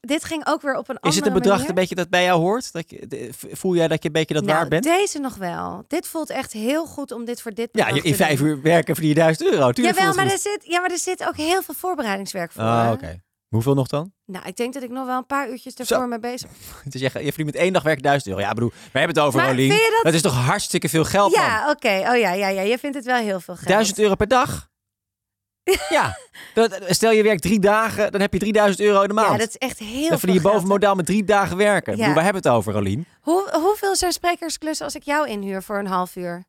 Dit 0.00 0.24
ging 0.24 0.46
ook 0.46 0.62
weer 0.62 0.76
op 0.76 0.88
een 0.88 0.94
andere 0.94 1.08
Is 1.08 1.16
het 1.16 1.26
een 1.26 1.32
bedrag 1.32 1.52
manier. 1.56 1.68
een 1.68 1.74
beetje 1.74 1.94
dat 1.94 2.08
bij 2.10 2.24
jou 2.24 2.40
hoort? 2.40 2.72
Dat 2.72 2.90
je, 2.90 3.28
voel 3.32 3.74
jij 3.74 3.88
dat 3.88 4.02
je 4.02 4.06
een 4.08 4.12
beetje 4.14 4.34
dat 4.34 4.42
Nou, 4.44 4.56
waard 4.56 4.68
bent? 4.68 4.84
Deze 4.84 5.18
nog 5.18 5.34
wel. 5.34 5.84
Dit 5.88 6.06
voelt 6.06 6.30
echt 6.30 6.52
heel 6.52 6.86
goed 6.86 7.12
om 7.12 7.24
dit 7.24 7.42
voor 7.42 7.54
dit. 7.54 7.68
Ja, 7.72 7.86
in 8.02 8.14
vijf 8.14 8.40
uur 8.40 8.62
werken 8.62 8.94
verdien 8.94 9.14
je 9.14 9.20
duizend 9.20 9.52
euro. 9.52 9.72
Tuurlijk 9.72 9.98
Jawel, 9.98 10.14
maar 10.14 10.24
er 10.32 10.38
zit, 10.38 10.58
ja, 10.64 10.80
maar 10.80 10.90
er 10.90 10.98
zit 10.98 11.26
ook 11.28 11.36
heel 11.36 11.62
veel 11.62 11.74
voorbereidingswerk 11.74 12.52
voor. 12.52 12.62
Ah, 12.62 12.90
oké. 12.92 13.22
Hoeveel 13.48 13.74
nog 13.74 13.86
dan? 13.86 14.12
Nou, 14.26 14.46
ik 14.46 14.56
denk 14.56 14.74
dat 14.74 14.82
ik 14.82 14.90
nog 14.90 15.06
wel 15.06 15.16
een 15.16 15.26
paar 15.26 15.48
uurtjes 15.50 15.74
Zo. 15.74 16.06
mee 16.06 16.18
bezig 16.18 16.50
Dus 16.84 17.00
je, 17.00 17.06
je 17.06 17.10
verdient 17.10 17.44
met 17.46 17.54
één 17.54 17.72
dag 17.72 17.82
werk 17.82 18.02
duizend 18.02 18.26
euro. 18.30 18.40
Ja, 18.46 18.52
bedoel, 18.54 18.70
we 18.92 18.98
hebben 18.98 19.16
het 19.16 19.24
over, 19.26 19.40
Maar 19.40 19.48
Rolien. 19.48 19.70
vind 19.70 19.80
je 19.82 20.00
dat- 20.02 20.14
is 20.14 20.22
toch 20.22 20.34
hartstikke 20.44 20.88
veel 20.88 21.04
geld? 21.04 21.32
Ja, 21.34 21.70
oké. 21.70 21.88
Oh 21.88 22.16
ja, 22.18 22.32
ja, 22.32 22.48
ja. 22.48 22.60
Je 22.60 22.78
vindt 22.78 22.96
het 22.96 23.04
wel 23.04 23.16
heel 23.16 23.40
veel 23.40 23.54
geld. 23.54 23.68
Duizend 23.68 23.98
euro 23.98 24.14
per 24.14 24.28
dag? 24.28 24.68
ja. 25.88 26.18
Dat, 26.54 26.78
stel 26.88 27.10
je 27.10 27.22
werkt 27.22 27.42
drie 27.42 27.60
dagen, 27.60 28.12
dan 28.12 28.20
heb 28.20 28.32
je 28.32 28.38
3000 28.38 28.80
euro 28.80 29.02
in 29.02 29.08
de 29.08 29.14
maand. 29.14 29.30
Ja, 29.32 29.36
dat 29.38 29.48
is 29.48 29.56
echt 29.56 29.78
heel 29.78 30.08
dan 30.08 30.18
verdien 30.18 30.36
je 30.36 30.42
boven 30.42 30.58
geld. 30.58 30.70
modaal 30.70 30.94
met 30.94 31.06
drie 31.06 31.24
dagen 31.24 31.56
werken. 31.56 31.92
Ja. 31.92 31.98
bedoel, 31.98 32.14
waar 32.14 32.24
hebben 32.24 32.42
we 32.42 32.48
het 32.48 32.58
over, 32.58 32.72
Rolien? 32.72 33.06
Hoe, 33.20 33.48
hoeveel 33.52 33.96
zijn 33.96 34.12
sprekersklussen 34.12 34.84
als 34.84 34.94
ik 34.94 35.02
jou 35.02 35.28
inhuur 35.28 35.62
voor 35.62 35.78
een 35.78 35.86
half 35.86 36.16
uur? 36.16 36.44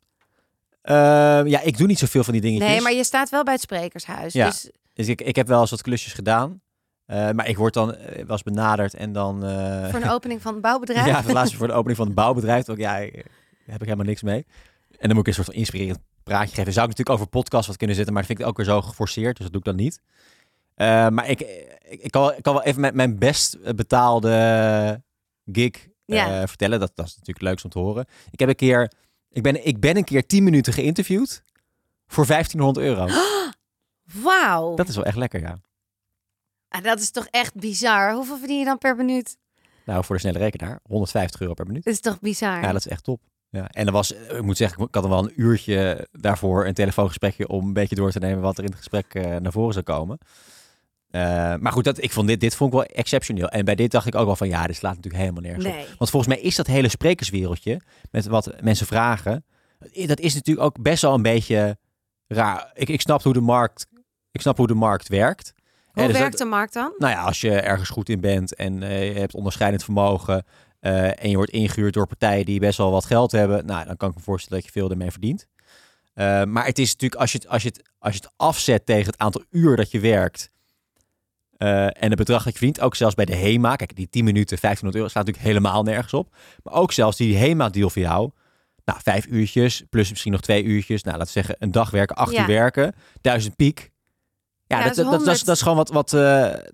Ehm, 0.81 1.47
ja, 1.47 1.61
ik 1.61 1.77
doe 1.77 1.87
niet 1.87 1.99
zoveel 1.99 2.23
van 2.23 2.33
die 2.33 2.41
dingetjes. 2.41 2.69
Nee, 2.69 2.81
maar 2.81 2.93
je 2.93 3.03
staat 3.03 3.29
wel 3.29 3.43
bij 3.43 3.53
het 3.53 3.61
sprekershuis. 3.61 4.33
Ja. 4.33 4.45
Dus 4.45 4.69
Dus 4.93 5.07
ik, 5.07 5.21
ik 5.21 5.35
heb 5.35 5.47
wel 5.47 5.61
eens 5.61 5.69
wat 5.69 5.81
klusjes 5.81 6.13
gedaan. 6.13 6.61
Eh, 7.05 7.31
maar 7.31 7.47
ik 7.47 7.57
word 7.57 7.73
dan 7.73 7.95
eh, 7.95 8.23
eens 8.29 8.43
benaderd 8.43 8.93
en 8.93 9.13
dan... 9.13 9.45
eh, 9.45 9.89
voor 9.89 10.01
een 10.01 10.09
opening 10.09 10.41
van 10.41 10.55
een 10.55 10.61
bouwbedrijf. 10.61 11.05
ja, 11.27 11.33
laatst 11.33 11.55
voor 11.55 11.67
de 11.67 11.73
opening 11.73 11.97
van 11.97 12.07
een 12.07 12.13
bouwbedrijf. 12.13 12.69
Ook, 12.69 12.77
ja, 12.77 12.93
daar 12.99 13.09
heb 13.65 13.81
ik 13.81 13.87
helemaal 13.87 14.05
niks 14.05 14.21
mee. 14.21 14.45
En 14.97 15.07
dan 15.07 15.09
moet 15.09 15.19
ik 15.19 15.27
een 15.27 15.33
soort 15.33 15.45
van 15.45 15.55
inspirerend 15.55 15.99
praatje 16.29 16.55
geven. 16.55 16.73
Zou 16.73 16.89
ik 16.89 16.97
natuurlijk 16.97 17.09
over 17.09 17.27
podcast 17.27 17.67
wat 17.67 17.77
kunnen 17.77 17.95
zetten, 17.95 18.13
maar 18.13 18.23
dat 18.23 18.31
vind 18.31 18.43
ik 18.43 18.51
ook 18.51 18.57
weer 18.57 18.65
zo 18.65 18.81
geforceerd. 18.81 19.35
Dus 19.35 19.43
dat 19.49 19.51
doe 19.51 19.61
ik 19.61 19.67
dan 19.67 19.85
niet. 19.85 20.01
Eh, 20.75 21.09
maar 21.09 21.29
ik, 21.29 21.41
ik, 21.89 22.01
ik, 22.01 22.11
kan 22.11 22.21
wel, 22.21 22.33
ik 22.37 22.43
kan 22.43 22.53
wel 22.53 22.63
even 22.63 22.81
mijn, 22.81 22.95
mijn 22.95 23.17
best 23.17 23.75
betaalde 23.75 25.01
gig 25.51 25.87
eh, 26.05 26.41
vertellen. 26.45 26.79
Dat, 26.79 26.91
dat 26.95 27.05
is 27.05 27.15
natuurlijk 27.15 27.45
leuk 27.45 27.63
om 27.63 27.69
te 27.69 27.79
horen. 27.79 28.05
Ik 28.31 28.39
heb 28.39 28.49
een 28.49 28.55
keer... 28.55 28.91
Ik 29.31 29.43
ben, 29.43 29.65
ik 29.65 29.79
ben 29.79 29.97
een 29.97 30.03
keer 30.03 30.25
10 30.25 30.43
minuten 30.43 30.73
geïnterviewd 30.73 31.43
voor 32.07 32.25
1500 32.25 32.85
euro. 32.85 33.07
Wauw. 34.23 34.75
Dat 34.75 34.87
is 34.87 34.95
wel 34.95 35.05
echt 35.05 35.17
lekker, 35.17 35.39
ja. 35.39 35.59
Ah, 36.69 36.83
dat 36.83 36.99
is 36.99 37.11
toch 37.11 37.25
echt 37.25 37.55
bizar. 37.55 38.13
Hoeveel 38.13 38.37
verdien 38.37 38.59
je 38.59 38.65
dan 38.65 38.77
per 38.77 38.95
minuut? 38.95 39.37
Nou, 39.85 40.03
voor 40.03 40.15
de 40.15 40.21
snelle 40.21 40.37
rekenaar, 40.37 40.79
150 40.83 41.41
euro 41.41 41.53
per 41.53 41.65
minuut. 41.65 41.83
Dat 41.83 41.93
is 41.93 41.99
toch 41.99 42.19
bizar? 42.19 42.61
Ja, 42.61 42.71
dat 42.71 42.85
is 42.85 42.87
echt 42.87 43.03
top. 43.03 43.21
Ja, 43.51 43.67
en 43.69 43.85
er 43.85 43.91
was, 43.91 44.11
ik 44.11 44.41
moet 44.41 44.57
zeggen, 44.57 44.83
ik 44.83 44.95
had 44.95 45.03
er 45.03 45.09
wel 45.09 45.23
een 45.23 45.33
uurtje 45.41 46.07
daarvoor 46.11 46.65
een 46.65 46.73
telefoongesprekje 46.73 47.47
om 47.47 47.67
een 47.67 47.73
beetje 47.73 47.95
door 47.95 48.11
te 48.11 48.19
nemen 48.19 48.41
wat 48.41 48.57
er 48.57 48.63
in 48.63 48.69
het 48.69 48.77
gesprek 48.77 49.13
eh, 49.13 49.35
naar 49.35 49.51
voren 49.51 49.73
zou 49.73 49.85
komen. 49.85 50.17
Eh, 51.09 51.21
maar 51.55 51.71
goed, 51.71 51.83
dat, 51.83 52.03
ik 52.03 52.11
vond 52.11 52.27
dit, 52.27 52.39
dit 52.39 52.55
vond 52.55 52.73
ik 52.73 52.79
wel 52.79 52.87
exceptioneel. 52.87 53.47
En 53.49 53.65
bij 53.65 53.75
dit 53.75 53.91
dacht 53.91 54.07
ik 54.07 54.15
ook 54.15 54.25
wel 54.25 54.35
van 54.35 54.47
ja, 54.47 54.67
dit 54.67 54.75
slaat 54.75 54.95
natuurlijk 54.95 55.23
helemaal 55.23 55.41
nergens 55.41 55.65
op. 55.65 55.97
Want 55.97 56.09
volgens 56.09 56.33
mij 56.35 56.43
is 56.43 56.55
dat 56.55 56.67
hele 56.67 56.89
sprekerswereldje, 56.89 57.81
met 58.11 58.25
wat 58.25 58.61
mensen 58.61 58.85
vragen, 58.85 59.45
dat 60.05 60.19
is 60.19 60.33
natuurlijk 60.33 60.65
ook 60.65 60.81
best 60.81 61.01
wel 61.01 61.13
een 61.13 61.21
beetje 61.21 61.77
raar. 62.27 62.71
Ik, 62.73 62.89
ik 62.89 63.01
snap 63.01 63.23
hoe 63.23 63.33
de 63.33 63.41
markt, 63.41 63.87
ik 64.31 64.41
snap 64.41 64.57
hoe 64.57 64.67
de 64.67 64.73
markt 64.73 65.07
werkt. 65.07 65.53
Hoe 65.91 66.07
dus 66.07 66.17
werkt 66.17 66.31
dat- 66.31 66.39
de 66.41 66.45
markt 66.55 66.73
dan? 66.73 66.93
nou 66.97 67.13
ja, 67.13 67.21
als 67.23 67.41
je 67.41 67.51
ergens 67.51 67.89
goed 67.89 68.09
in 68.09 68.19
bent 68.19 68.55
en 68.55 68.83
eh, 68.83 69.13
je 69.13 69.19
hebt 69.19 69.33
onderscheidend 69.33 69.83
vermogen 69.83 70.43
eh, 70.79 71.23
en 71.23 71.29
je 71.29 71.35
wordt 71.35 71.51
ingehuurd 71.51 71.93
door 71.93 72.07
partijen 72.07 72.45
die 72.45 72.59
best 72.59 72.77
wel 72.77 72.91
wat 72.91 73.05
geld 73.05 73.31
hebben, 73.31 73.65
nou, 73.65 73.85
dan 73.85 73.97
kan 73.97 74.09
ik 74.09 74.15
me 74.15 74.21
voorstellen 74.21 74.57
dat 74.63 74.73
je 74.73 74.79
veel 74.79 74.89
ermee 74.89 75.11
verdient. 75.11 75.47
Eh, 76.13 76.43
maar 76.43 76.65
het 76.65 76.79
is 76.79 76.91
natuurlijk, 76.91 77.21
als 77.21 77.31
je 77.31 77.37
het, 77.37 77.47
als, 77.47 77.61
je 77.61 77.67
het, 77.67 77.81
als 77.99 78.13
je 78.13 78.19
het 78.19 78.33
afzet 78.37 78.85
tegen 78.85 79.05
het 79.05 79.17
aantal 79.17 79.43
uur 79.49 79.75
dat 79.75 79.91
je 79.91 79.99
werkt 79.99 80.51
eh, 81.57 81.85
en 81.85 82.09
het 82.09 82.15
bedrag 82.15 82.43
dat 82.43 82.53
je 82.53 82.59
verdient, 82.59 82.81
ook 82.81 82.95
zelfs 82.95 83.15
bij 83.15 83.25
de 83.25 83.35
HEMA, 83.35 83.75
kijk, 83.75 83.95
die 83.95 84.09
10 84.09 84.23
minuten, 84.23 84.57
1500 84.61 84.95
euro, 84.95 85.09
staat 85.09 85.25
natuurlijk 85.25 85.53
helemaal 85.53 85.83
nergens 85.83 86.13
op. 86.13 86.35
Maar 86.63 86.73
ook 86.73 86.91
zelfs 86.91 87.17
die 87.17 87.37
HEMA-deal 87.37 87.89
voor 87.89 88.01
jou, 88.01 88.31
nou, 88.85 88.99
vijf 89.03 89.25
uurtjes, 89.25 89.83
plus 89.89 90.09
misschien 90.09 90.31
nog 90.31 90.41
twee 90.41 90.63
uurtjes, 90.63 91.03
nou, 91.03 91.17
laten 91.17 91.33
we 91.33 91.39
zeggen, 91.39 91.55
een 91.63 91.71
dag 91.71 91.89
werken, 91.89 92.15
acht 92.15 92.31
Ja. 92.31 92.41
uur 92.41 92.47
werken, 92.47 92.93
duizend 93.21 93.55
piek. 93.55 93.91
Ja, 94.65 94.77
Ja, 94.77 94.83
dat, 94.83 94.95
dat 94.95 95.05
dat, 95.11 95.19
is 95.19 95.25
dat, 95.25 95.35
is, 95.35 95.41
100. 95.41 95.45
dat 95.45 95.55
is 95.55 95.61
gewoon 95.61 95.77
wat, 95.77 95.89
wat 95.89 96.09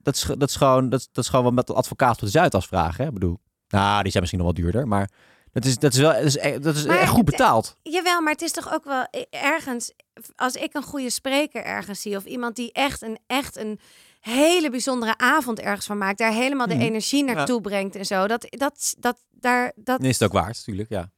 dat, 0.04 0.16
is, 0.16 0.22
dat, 0.38 0.50
is 0.50 0.56
gewoon, 0.56 0.90
dat, 0.90 1.10
dat 1.12 1.24
is 1.24 1.30
gewoon 1.30 1.46
wat 1.46 1.54
met 1.54 1.68
de 1.68 1.74
advocaat 1.74 2.18
voor 2.18 2.28
de 2.28 2.34
Zuidas 2.34 2.68
vragen. 2.68 3.02
Hè? 3.04 3.08
Ik 3.08 3.14
bedoel, 3.14 3.40
nou, 3.76 4.02
die 4.04 4.12
zijn 4.12 4.24
misschien 4.24 4.44
nog 4.44 4.54
wel 4.54 4.64
duurder, 4.64 4.88
maar 4.88 5.10
dat 5.52 5.66
is, 5.66 5.78
dat 5.78 5.94
is 5.94 6.00
wel, 6.00 6.14
dat 6.14 6.24
is, 6.24 6.36
e- 6.38 6.60
dat 6.60 6.76
is 6.76 6.86
Maar 6.86 7.00
echt 7.00 7.10
goed 7.10 7.26
betaald. 7.26 7.78
Jawel, 7.84 8.22
maar 8.22 8.32
het 8.32 8.42
is 8.42 8.52
toch 8.52 8.74
ook 8.74 8.84
wel 8.84 9.04
eh, 9.12 9.22
ergens... 9.30 9.92
Als 10.36 10.54
ik 10.54 10.74
een 10.74 10.84
goede 10.84 11.10
spreker 11.10 11.64
ergens 11.64 12.02
zie... 12.02 12.16
of 12.18 12.26
iemand 12.26 12.56
die 12.56 12.72
echt 12.72 13.02
een, 13.02 13.20
echt 13.28 13.58
een 13.58 13.80
hele 14.20 14.70
bijzondere 14.70 15.18
avond 15.18 15.60
ergens 15.60 15.86
van 15.86 15.98
maakt... 15.98 16.18
daar 16.18 16.32
helemaal 16.32 16.68
de 16.68 16.74
Mhm. 16.76 16.84
energie 16.84 17.24
naartoe 17.24 17.62
brengt 17.62 17.96
en 17.96 18.06
zo... 18.06 18.28
Dat, 18.28 18.46
dat, 18.50 18.96
dat, 19.00 19.18
daar, 19.32 19.72
dat, 19.76 20.04
is 20.04 20.20
het 20.20 20.24
ook 20.24 20.34
waard, 20.34 20.56
natuurlijk, 20.56 20.90
ja. 20.90 21.10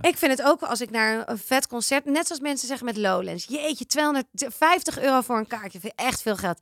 Ik 0.00 0.16
vind 0.16 0.38
het 0.38 0.42
ook 0.46 0.62
als 0.62 0.80
ik 0.80 0.90
naar 0.90 1.28
een 1.28 1.38
vet 1.38 1.66
concert, 1.66 2.04
net 2.04 2.26
zoals 2.26 2.42
mensen 2.42 2.68
zeggen 2.68 2.86
met 2.86 2.96
Lowlands. 2.96 3.44
Jeetje, 3.44 3.86
250 3.86 4.98
euro 5.00 5.20
voor 5.20 5.36
een 5.38 5.46
kaartje, 5.46 5.80
vind 5.80 5.92
ik 5.92 6.00
echt 6.00 6.22
veel 6.22 6.36
geld. 6.36 6.58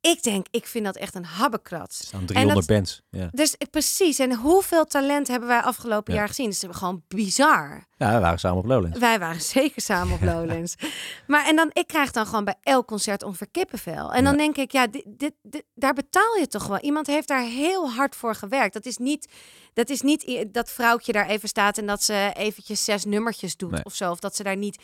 Ik 0.00 0.22
denk, 0.22 0.46
ik 0.50 0.66
vind 0.66 0.84
dat 0.84 0.96
echt 0.96 1.14
een 1.14 1.22
Er 1.22 1.28
habbekrats. 1.28 2.06
staan 2.06 2.24
300 2.26 2.66
bands. 2.66 3.02
Ja. 3.10 3.28
Dus 3.32 3.56
eh, 3.56 3.68
precies, 3.70 4.18
en 4.18 4.34
hoeveel 4.34 4.84
talent 4.84 5.28
hebben 5.28 5.48
wij 5.48 5.60
afgelopen 5.60 6.12
Ja. 6.12 6.18
jaar 6.18 6.28
gezien? 6.28 6.46
Het 6.50 6.62
is 6.62 6.76
gewoon 6.76 7.02
bizar. 7.08 7.88
ja, 7.96 8.14
we 8.14 8.20
waren 8.20 8.38
samen 8.38 8.58
op 8.58 8.64
Lowlands. 8.64 8.98
Wij 8.98 9.18
waren 9.18 9.40
zeker 9.40 9.82
samen 9.82 10.14
op 10.14 10.22
Lowlands. 10.32 10.74
maar 11.26 11.46
en 11.46 11.56
dan, 11.56 11.70
ik 11.72 11.86
krijg 11.86 12.10
dan 12.10 12.26
gewoon 12.26 12.44
bij 12.44 12.56
elk 12.62 12.86
concert 12.86 13.22
ongeveer 13.22 13.48
kippenvel. 13.50 14.12
En 14.12 14.24
dan 14.24 14.32
Ja. 14.32 14.38
denk 14.38 14.56
ik, 14.56 14.72
ja, 14.72 14.86
dit, 14.86 15.04
dit, 15.06 15.32
dit- 15.42 15.64
daar 15.74 15.94
betaal 15.94 16.36
je 16.36 16.46
toch 16.46 16.66
wel. 16.66 16.78
Iemand 16.78 17.06
heeft 17.06 17.28
daar 17.28 17.42
heel 17.44 17.90
hard 17.90 18.16
voor 18.16 18.34
gewerkt. 18.34 18.72
Dat 18.74 18.86
is 18.86 18.96
niet, 18.96 19.28
dat 19.72 19.88
is 19.90 20.00
niet 20.00 20.46
dat 20.52 20.70
vrouwtje 20.70 21.12
daar 21.12 21.26
even 21.28 21.48
staat 21.48 21.78
en 21.78 21.86
dat 21.86 22.02
ze 22.02 22.30
eventjes 22.36 22.84
zes 22.84 23.04
nummertjes 23.04 23.56
doet 23.56 23.70
Nee. 23.70 23.84
of 23.84 23.94
zo. 23.94 24.10
Of 24.10 24.18
dat 24.20 24.36
ze 24.36 24.42
daar 24.42 24.56
niet 24.56 24.82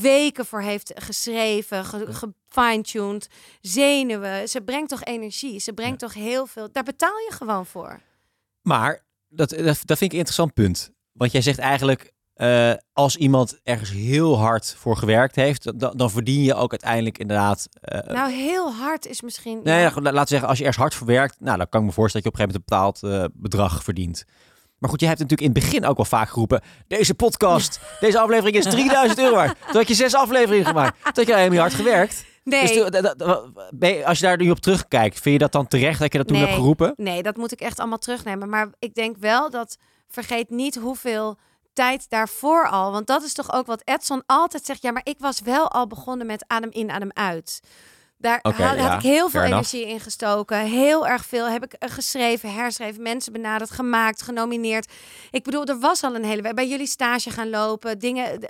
weken 0.00 0.46
voor 0.46 0.60
heeft 0.62 0.92
geschreven, 0.94 1.84
ge, 1.84 2.32
gefine-tuned, 2.56 3.28
zenuwen. 3.60 4.48
Ze 4.48 4.60
brengt 4.60 4.88
toch 4.88 5.04
energie. 5.04 5.58
Ze 5.60 5.72
brengt 5.72 5.98
toch 5.98 6.14
heel 6.14 6.46
veel. 6.46 6.68
Daar 6.72 6.82
betaal 6.82 7.18
je 7.18 7.32
gewoon 7.34 7.66
voor. 7.66 8.00
Maar, 8.62 9.04
dat, 9.28 9.48
dat, 9.48 9.64
dat 9.64 9.98
vind 9.98 10.00
ik 10.00 10.12
een 10.12 10.18
interessant 10.18 10.54
punt. 10.54 10.90
Want 11.12 11.32
jij 11.32 11.40
zegt 11.40 11.58
eigenlijk, 11.58 12.12
eh, 12.34 12.72
als 12.92 13.16
iemand 13.16 13.60
ergens 13.62 13.90
heel 13.90 14.38
hard 14.38 14.74
voor 14.78 14.96
gewerkt 14.96 15.36
heeft, 15.36 15.80
dan, 15.80 15.92
dan 15.96 16.10
verdien 16.10 16.42
je 16.42 16.54
ook 16.54 16.70
uiteindelijk 16.70 17.18
inderdaad... 17.18 17.68
eh, 17.80 18.14
nou, 18.14 18.32
heel 18.32 18.72
hard 18.72 19.06
is 19.06 19.20
misschien. 19.20 19.60
Nee, 19.62 19.80
ja. 19.80 19.92
laten 19.94 20.12
we 20.12 20.26
zeggen, 20.26 20.48
als 20.48 20.58
je 20.58 20.64
ergens 20.64 20.82
hard 20.82 20.94
voor 20.94 21.06
werkt, 21.06 21.36
nou, 21.40 21.56
dan 21.56 21.68
kan 21.68 21.80
ik 21.80 21.86
me 21.86 21.92
voorstellen 21.92 22.26
dat 22.26 22.38
je 22.38 22.44
op 22.44 22.48
een 22.48 22.54
gegeven 22.62 22.72
moment 22.72 23.02
een 23.02 23.08
bepaald 23.08 23.32
eh, 23.32 23.40
bedrag 23.42 23.84
verdient. 23.84 24.24
Maar 24.78 24.90
goed, 24.90 25.00
je 25.00 25.06
hebt 25.06 25.18
natuurlijk 25.18 25.48
in 25.48 25.54
het 25.54 25.64
begin 25.64 25.86
ook 25.86 25.96
wel 25.96 26.04
vaak 26.04 26.28
geroepen, 26.28 26.62
deze 26.86 27.14
podcast, 27.14 27.80
deze 28.00 28.18
aflevering 28.18 28.56
is 28.56 28.64
3000 28.64 29.18
euro 29.18 29.34
waard. 29.34 29.56
Toen 29.66 29.76
had 29.76 29.88
je 29.88 29.94
zes 29.94 30.14
afleveringen 30.14 30.66
gemaakt. 30.66 30.94
Toen 31.02 31.12
had 31.14 31.26
je 31.26 31.34
helemaal 31.34 31.50
niet 31.50 31.58
hard 31.58 31.74
gewerkt. 31.74 32.24
Nee. 32.48 32.60
Dus 32.90 33.00
ben 33.70 33.94
je- 33.94 34.06
als 34.06 34.18
je 34.18 34.26
daar 34.26 34.36
nu 34.36 34.50
op 34.50 34.58
terugkijkt, 34.58 35.20
vind 35.20 35.34
je 35.34 35.38
dat 35.38 35.52
dan 35.52 35.68
terecht 35.68 35.98
dat 36.00 36.12
je 36.12 36.18
dat 36.18 36.26
toen 36.26 36.36
Nee. 36.36 36.46
hebt 36.46 36.58
geroepen? 36.58 36.92
Nee, 36.96 37.22
dat 37.22 37.36
moet 37.36 37.52
ik 37.52 37.60
echt 37.60 37.78
allemaal 37.78 37.98
terugnemen. 37.98 38.48
Maar 38.48 38.68
ik 38.78 38.94
denk 38.94 39.16
wel 39.16 39.50
dat 39.50 39.76
vergeet 40.08 40.50
niet 40.50 40.74
hoeveel 40.76 41.38
tijd 41.72 42.06
daarvoor 42.10 42.68
al. 42.68 42.92
Want 42.92 43.06
dat 43.06 43.22
is 43.22 43.32
toch 43.32 43.52
ook 43.52 43.66
wat 43.66 43.82
Edson 43.84 44.22
altijd 44.26 44.64
zegt. 44.64 44.82
Ja, 44.82 44.90
maar 44.90 45.04
ik 45.04 45.18
was 45.18 45.40
wel 45.40 45.70
al 45.70 45.86
begonnen 45.86 46.26
met 46.26 46.44
adem 46.46 46.70
in, 46.70 46.90
adem 46.90 47.10
uit. 47.12 47.60
Daar 48.56 48.78
had, 48.78 48.94
ik 48.94 49.10
heel 49.10 49.28
veel 49.30 49.42
enough. 49.42 49.72
energie 49.72 49.86
in 49.94 50.00
gestoken. 50.00 50.58
Heel 50.58 51.06
erg 51.06 51.24
veel 51.24 51.48
heb 51.48 51.64
ik 51.64 51.72
eh, 51.72 51.90
geschreven, 51.90 52.52
herschreven, 52.54 53.02
mensen 53.02 53.32
benaderd, 53.32 53.70
gemaakt, 53.70 54.22
genomineerd. 54.22 54.92
Ik 55.30 55.44
bedoel, 55.44 55.64
er 55.64 55.78
was 55.78 56.02
al 56.02 56.14
een 56.14 56.24
hele... 56.24 56.54
Bij 56.54 56.68
jullie 56.68 56.86
stage 56.86 57.30
gaan 57.30 57.50
lopen, 57.50 57.98
dingen... 57.98 58.40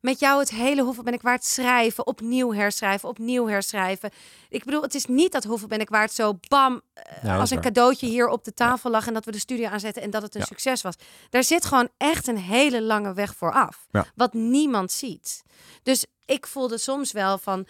Met 0.00 0.18
jou 0.20 0.40
het 0.40 0.50
hele 0.50 0.82
Hoeveel 0.82 1.02
ben 1.02 1.12
ik 1.12 1.22
waard 1.22 1.44
schrijven, 1.44 2.06
opnieuw 2.06 2.52
herschrijven, 2.54 3.08
opnieuw 3.08 3.46
herschrijven. 3.48 4.10
Ik 4.48 4.64
bedoel, 4.64 4.82
het 4.82 4.94
is 4.94 5.06
niet 5.06 5.32
dat 5.32 5.44
Hoeveel 5.44 5.68
ben 5.68 5.80
ik 5.80 5.88
waard 5.88 6.12
zo 6.12 6.38
bam 6.48 6.80
eh, 6.92 7.38
als 7.38 7.50
een 7.50 7.56
waar. 7.56 7.64
cadeautje 7.64 8.06
hier 8.06 8.28
op 8.28 8.44
de 8.44 8.54
tafel 8.54 8.90
lag 8.90 9.06
en 9.06 9.14
dat 9.14 9.24
we 9.24 9.30
de 9.32 9.38
studio 9.38 9.68
aanzetten 9.68 10.02
en 10.02 10.10
dat 10.10 10.22
het 10.22 10.34
een 10.34 10.40
Ja. 10.40 10.46
succes 10.46 10.82
was. 10.82 10.94
Daar 11.30 11.44
zit 11.44 11.64
gewoon 11.64 11.88
echt 11.96 12.26
een 12.26 12.38
hele 12.38 12.82
lange 12.82 13.14
weg 13.14 13.34
voor 13.34 13.52
af. 13.52 13.86
Ja. 13.90 14.06
Wat 14.14 14.32
niemand 14.32 14.92
ziet. 14.92 15.42
Dus 15.82 16.06
ik 16.26 16.46
voelde 16.46 16.78
soms 16.78 17.12
wel 17.12 17.38
van. 17.38 17.66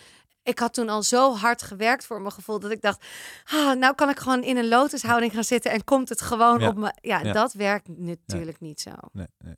Ik 0.49 0.59
had 0.59 0.75
toen 0.75 0.89
al 0.89 1.03
zo 1.03 1.35
hard 1.35 1.63
gewerkt 1.63 2.07
voor 2.07 2.21
mijn 2.21 2.33
gevoel 2.33 2.61
dat 2.61 2.71
ik 2.71 2.81
dacht, 2.81 3.05
ah, 3.45 3.79
nou 3.79 3.95
kan 3.95 4.09
ik 4.09 4.19
gewoon 4.19 4.43
in 4.43 4.57
een 4.57 4.69
lotushouding 4.69 5.33
gaan 5.33 5.45
zitten 5.45 5.71
en 5.71 5.85
komt 5.85 6.09
het 6.09 6.21
gewoon 6.21 6.61
Ja. 6.61 6.69
op 6.69 6.77
me. 6.77 6.93
Ja, 7.01 7.21
Ja. 7.23 7.33
dat 7.33 7.53
werkt 7.53 7.89
natuurlijk 7.89 8.61
niet 8.61 8.81
zo. 8.81 8.91
Nee, 9.13 9.27
nee. 9.39 9.55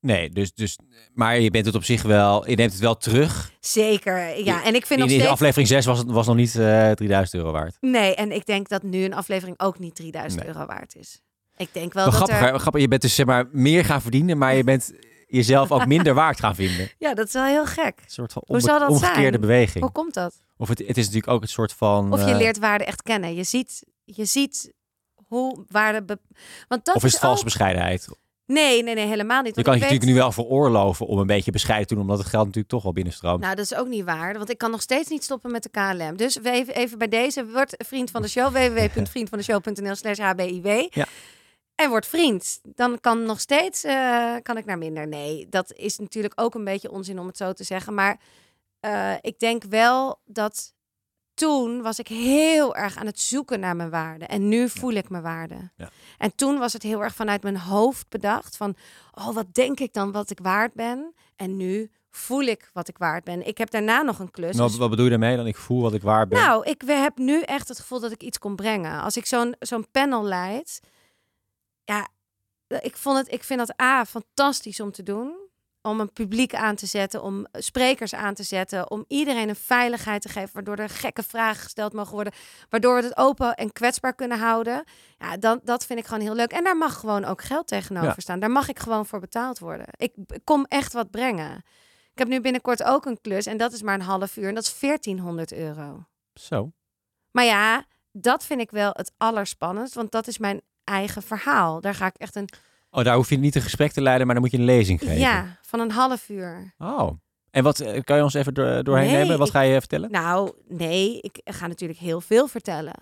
nee 0.00 0.30
dus, 0.30 0.54
dus, 0.54 0.78
maar 1.14 1.38
je 1.40 1.50
bent 1.50 1.66
het 1.66 1.74
op 1.74 1.84
zich 1.84 2.02
wel, 2.02 2.48
je 2.50 2.56
neemt 2.56 2.72
het 2.72 2.80
wel 2.80 2.96
terug. 2.96 3.50
Zeker, 3.60 4.44
ja. 4.44 4.64
En 4.64 4.74
ik 4.74 4.86
vind 4.86 5.00
In 5.00 5.08
steeds... 5.08 5.26
aflevering 5.26 5.68
6 5.68 5.84
was 5.84 5.98
het 5.98 6.10
was 6.10 6.26
nog 6.26 6.36
niet 6.36 6.54
eh 6.56 6.90
3000 6.90 7.34
euro 7.42 7.52
waard. 7.52 7.76
Nee, 7.80 8.14
en 8.14 8.32
ik 8.32 8.46
denk 8.46 8.68
dat 8.68 8.82
nu 8.82 9.04
een 9.04 9.14
aflevering 9.14 9.60
ook 9.60 9.78
niet 9.78 9.94
3000 9.94 10.42
Nee. 10.42 10.54
euro 10.54 10.66
waard 10.66 10.94
is. 10.96 11.20
Ik 11.56 11.68
denk 11.72 11.92
wel 11.92 12.02
Wel 12.10 12.12
dat 12.12 12.22
grappig, 12.28 12.48
er... 12.50 12.58
grappig, 12.60 12.80
je 12.80 12.88
bent 12.88 13.02
dus 13.02 13.14
zeg 13.14 13.26
maar 13.26 13.44
meer 13.52 13.84
gaan 13.84 14.02
verdienen, 14.02 14.38
maar 14.38 14.54
je 14.54 14.64
bent 14.64 14.92
jezelf 15.26 15.72
ook 15.72 15.86
minder 15.86 16.14
waard 16.24 16.38
gaan 16.40 16.54
vinden. 16.54 16.80
Een 16.80 16.90
Ja, 16.98 17.14
dat 17.14 17.26
is 17.26 17.32
wel 17.32 17.44
heel 17.44 17.66
gek. 17.66 18.00
soort 18.06 18.32
van 18.32 18.42
Hoe 18.46 18.60
zou 18.60 18.78
dat 18.78 18.88
omgekeerde 18.88 19.20
zijn? 19.28 19.40
beweging. 19.40 19.84
Hoe 19.84 19.92
komt 19.92 20.14
dat? 20.14 20.40
Of 20.56 20.68
het, 20.68 20.78
het 20.78 20.96
is 20.96 21.04
natuurlijk 21.04 21.32
ook 21.32 21.40
het 21.40 21.50
soort 21.50 21.72
van... 21.72 22.12
Of 22.12 22.24
je 22.24 22.30
eh, 22.30 22.36
leert 22.36 22.58
waarde 22.58 22.84
echt 22.84 23.02
kennen. 23.02 23.34
Je 23.34 23.44
ziet, 23.44 23.82
je 24.04 24.24
ziet 24.24 24.72
hoe 25.26 25.64
waarde... 25.68 26.18
Want 26.68 26.84
dat 26.84 26.94
of 26.94 27.04
is 27.04 27.12
het 27.12 27.20
valse 27.20 27.38
ook- 27.38 27.44
bescheidenheid? 27.44 28.08
Nee, 28.46 28.82
nee, 28.82 28.94
nee, 28.94 29.06
helemaal 29.06 29.42
niet. 29.42 29.56
Je 29.56 29.62
kan 29.62 29.72
je 29.74 29.80
weet- 29.80 29.88
natuurlijk 29.88 30.16
nu 30.16 30.22
wel 30.22 30.32
veroorloven 30.32 31.06
om 31.06 31.18
een 31.18 31.26
beetje 31.26 31.50
bescheiden 31.50 31.86
te 31.86 31.94
doen, 31.94 32.02
omdat 32.02 32.18
het 32.18 32.26
geld 32.26 32.44
natuurlijk 32.44 32.72
toch 32.72 32.82
wel 32.82 32.92
binnenstroomt. 32.92 33.40
Nou, 33.40 33.54
dat 33.54 33.64
is 33.64 33.74
ook 33.74 33.88
niet 33.88 34.04
waar. 34.04 34.34
Want 34.36 34.50
ik 34.50 34.58
kan 34.58 34.70
nog 34.70 34.80
steeds 34.82 35.08
niet 35.08 35.24
stoppen 35.24 35.50
met 35.50 35.62
de 35.62 35.68
KLM. 35.68 36.16
Dus 36.16 36.36
we 36.36 36.50
even, 36.50 36.74
even 36.74 36.98
bij 36.98 37.08
deze. 37.08 37.46
Word 37.46 37.74
vriend 37.78 38.10
van 38.10 38.22
de 38.22 38.28
show. 38.28 38.52
www.vriendvandeshow.nl 38.56 39.94
slash 39.94 40.18
hbiw. 40.18 40.86
Ja. 40.90 41.06
En 41.76 41.88
word 41.88 42.06
vriend. 42.06 42.60
Dan 42.62 43.00
kan 43.00 43.22
nog 43.22 43.40
steeds 43.40 43.84
eh, 43.84 44.34
kan 44.42 44.56
ik 44.56 44.64
naar 44.64 44.78
minder. 44.78 45.06
Nee, 45.06 45.48
dat 45.48 45.72
is 45.72 45.98
natuurlijk 45.98 46.40
ook 46.40 46.54
een 46.54 46.64
beetje 46.64 46.90
onzin 46.90 47.18
om 47.18 47.26
het 47.26 47.36
zo 47.36 47.52
te 47.52 47.64
zeggen. 47.64 47.94
Maar 47.94 48.20
eh, 48.80 49.14
ik 49.20 49.38
denk 49.38 49.64
wel 49.64 50.20
dat 50.24 50.74
toen 51.34 51.82
was 51.82 51.98
ik 51.98 52.08
heel 52.08 52.76
erg 52.76 52.96
aan 52.96 53.06
het 53.06 53.20
zoeken 53.20 53.60
naar 53.60 53.76
mijn 53.76 53.90
waarde. 53.90 54.24
En 54.24 54.48
nu 54.48 54.68
voel 54.68 54.92
ik 54.92 55.08
mijn 55.08 55.22
waarde. 55.22 55.70
Ja. 55.76 55.90
En 56.18 56.34
toen 56.34 56.58
was 56.58 56.72
het 56.72 56.82
heel 56.82 57.02
erg 57.02 57.14
vanuit 57.14 57.42
mijn 57.42 57.58
hoofd 57.58 58.08
bedacht. 58.08 58.56
Van, 58.56 58.76
oh, 59.12 59.34
wat 59.34 59.54
denk 59.54 59.80
ik 59.80 59.92
dan 59.92 60.12
wat 60.12 60.30
ik 60.30 60.38
waard 60.42 60.74
ben? 60.74 61.14
En 61.36 61.56
nu 61.56 61.90
voel 62.10 62.42
ik 62.42 62.70
wat 62.72 62.88
ik 62.88 62.98
waard 62.98 63.24
ben. 63.24 63.46
Ik 63.46 63.58
heb 63.58 63.70
daarna 63.70 64.02
nog 64.02 64.18
een 64.18 64.30
klus. 64.30 64.56
Nou, 64.56 64.76
wat 64.76 64.90
bedoel 64.90 65.04
je 65.04 65.10
daarmee? 65.10 65.36
Dan 65.36 65.46
ik 65.46 65.56
voel 65.56 65.82
wat 65.82 65.94
ik 65.94 66.02
waard 66.02 66.28
ben. 66.28 66.38
nou, 66.38 66.64
ik 66.64 66.82
heb 66.86 67.18
nu 67.18 67.40
echt 67.40 67.68
het 67.68 67.78
gevoel 67.78 68.00
dat 68.00 68.12
ik 68.12 68.22
iets 68.22 68.38
kon 68.38 68.56
brengen. 68.56 69.02
Als 69.02 69.16
ik 69.16 69.26
zo'n 69.26 69.54
zo'n 69.58 69.86
panel 69.90 70.24
leid, 70.24 70.80
ja, 71.86 72.08
ik, 72.80 72.96
vond 72.96 73.18
het, 73.18 73.32
ik 73.32 73.42
vind 73.44 73.58
dat 73.66 73.80
A, 73.82 74.04
fantastisch 74.04 74.80
om 74.80 74.92
te 74.92 75.02
doen. 75.02 75.44
Om 75.82 76.00
een 76.00 76.12
publiek 76.12 76.54
aan 76.54 76.74
te 76.74 76.86
zetten, 76.86 77.22
om 77.22 77.46
sprekers 77.52 78.14
aan 78.14 78.34
te 78.34 78.42
zetten, 78.42 78.90
om 78.90 79.04
iedereen 79.08 79.48
een 79.48 79.56
veiligheid 79.56 80.22
te 80.22 80.28
geven, 80.28 80.50
waardoor 80.52 80.76
er 80.76 80.88
gekke 80.88 81.22
vragen 81.22 81.62
gesteld 81.62 81.92
mogen 81.92 82.12
worden, 82.14 82.32
waardoor 82.68 82.96
we 82.96 83.02
het 83.02 83.16
open 83.16 83.54
en 83.54 83.72
kwetsbaar 83.72 84.14
kunnen 84.14 84.38
houden. 84.38 84.84
Ja, 85.18 85.36
dan, 85.36 85.60
dat 85.64 85.86
vind 85.86 85.98
ik 85.98 86.06
gewoon 86.06 86.20
heel 86.20 86.34
leuk. 86.34 86.52
En 86.52 86.64
daar 86.64 86.76
mag 86.76 87.00
gewoon 87.00 87.24
ook 87.24 87.42
geld 87.42 87.66
tegenover 87.66 88.08
Ja. 88.08 88.14
staan. 88.18 88.40
Daar 88.40 88.50
mag 88.50 88.68
ik 88.68 88.78
gewoon 88.78 89.06
voor 89.06 89.20
betaald 89.20 89.58
worden. 89.58 89.86
Ik 89.90 90.12
ik 90.26 90.40
kom 90.44 90.64
echt 90.68 90.92
wat 90.92 91.10
brengen. 91.10 91.56
Ik 92.12 92.18
heb 92.18 92.28
nu 92.28 92.40
binnenkort 92.40 92.82
ook 92.82 93.04
een 93.04 93.20
klus 93.20 93.46
en 93.46 93.56
dat 93.56 93.72
is 93.72 93.82
maar 93.82 93.94
een 93.94 94.00
half 94.00 94.36
uur 94.36 94.48
en 94.48 94.54
dat 94.54 94.64
is 94.64 94.78
1400 94.78 95.52
euro. 95.52 96.04
Zo. 96.34 96.72
Maar 97.30 97.44
ja, 97.44 97.84
dat 98.12 98.44
vind 98.44 98.60
ik 98.60 98.70
wel 98.70 98.90
het 98.92 99.12
allerspannendst, 99.16 99.94
want 99.94 100.12
dat 100.12 100.26
is 100.26 100.38
mijn 100.38 100.60
eigen 100.86 101.22
verhaal. 101.22 101.80
Daar 101.80 101.94
ga 101.94 102.06
ik 102.06 102.14
echt 102.16 102.34
een 102.36 102.48
Oh, 102.90 103.04
daar 103.04 103.14
hoef 103.16 103.28
je 103.28 103.38
niet 103.38 103.54
een 103.54 103.62
gesprek 103.62 103.92
te 103.92 104.00
leiden, 104.02 104.26
maar 104.26 104.34
dan 104.34 104.44
moet 104.44 104.52
je 104.52 104.58
een 104.58 104.64
lezing 104.64 104.98
geven. 105.00 105.18
ja 105.18 105.56
van 105.62 105.80
een 105.80 105.90
half 105.90 106.28
uur. 106.28 106.74
Oh. 106.78 107.10
En 107.50 107.62
wat 107.62 107.80
eh, 107.80 108.02
kan 108.04 108.16
je 108.16 108.22
ons 108.22 108.34
even 108.34 108.54
door, 108.54 108.84
doorheen 108.84 109.06
Nee, 109.12 109.16
nemen? 109.22 109.38
Wat 109.38 109.46
ik- 109.46 109.52
ga 109.52 109.60
je 109.60 109.78
vertellen? 109.78 110.10
Nou, 110.10 110.52
nee, 110.68 111.20
ik 111.20 111.40
ga 111.44 111.66
natuurlijk 111.66 111.98
heel 111.98 112.20
veel 112.20 112.48
vertellen 112.48 112.94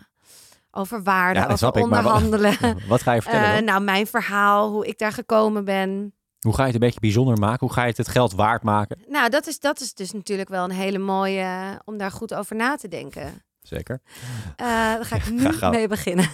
over 0.70 1.02
waarde, 1.02 1.40
Ja, 1.40 1.46
dat 1.46 1.64
over 1.64 1.76
ik, 1.78 1.84
onderhandelen. 1.84 2.56
Wat 2.88 3.02
ga 3.02 3.12
je 3.12 3.22
vertellen? 3.22 3.54
Eh, 3.56 3.62
nou, 3.62 3.82
mijn 3.82 4.06
verhaal, 4.06 4.70
hoe 4.70 4.86
ik 4.86 4.98
daar 4.98 5.12
gekomen 5.12 5.64
ben. 5.64 6.14
Hoe 6.40 6.54
ga 6.54 6.60
je 6.60 6.66
het 6.66 6.74
een 6.74 6.80
beetje 6.80 7.00
bijzonder 7.00 7.38
maken? 7.38 7.66
Hoe 7.66 7.72
ga 7.72 7.82
je 7.82 7.88
het, 7.88 7.96
het 7.96 8.08
geld 8.08 8.32
waard 8.32 8.62
maken? 8.62 8.98
Nou, 9.08 9.30
dat 9.30 9.46
is, 9.46 9.60
dat 9.60 9.80
is 9.80 9.94
dus 9.94 10.12
natuurlijk 10.12 10.48
wel 10.48 10.64
een 10.64 10.70
hele 10.70 10.98
mooie 10.98 11.40
eh, 11.40 11.70
om 11.84 11.98
daar 11.98 12.10
goed 12.10 12.34
over 12.34 12.56
na 12.56 12.76
te 12.76 12.88
denken. 12.88 13.42
Zeker. 13.62 14.00
Daar 14.56 15.04
ga 15.04 15.16
ik 15.16 15.30
nu 15.30 15.48
mee 15.70 15.88
beginnen. 15.88 16.28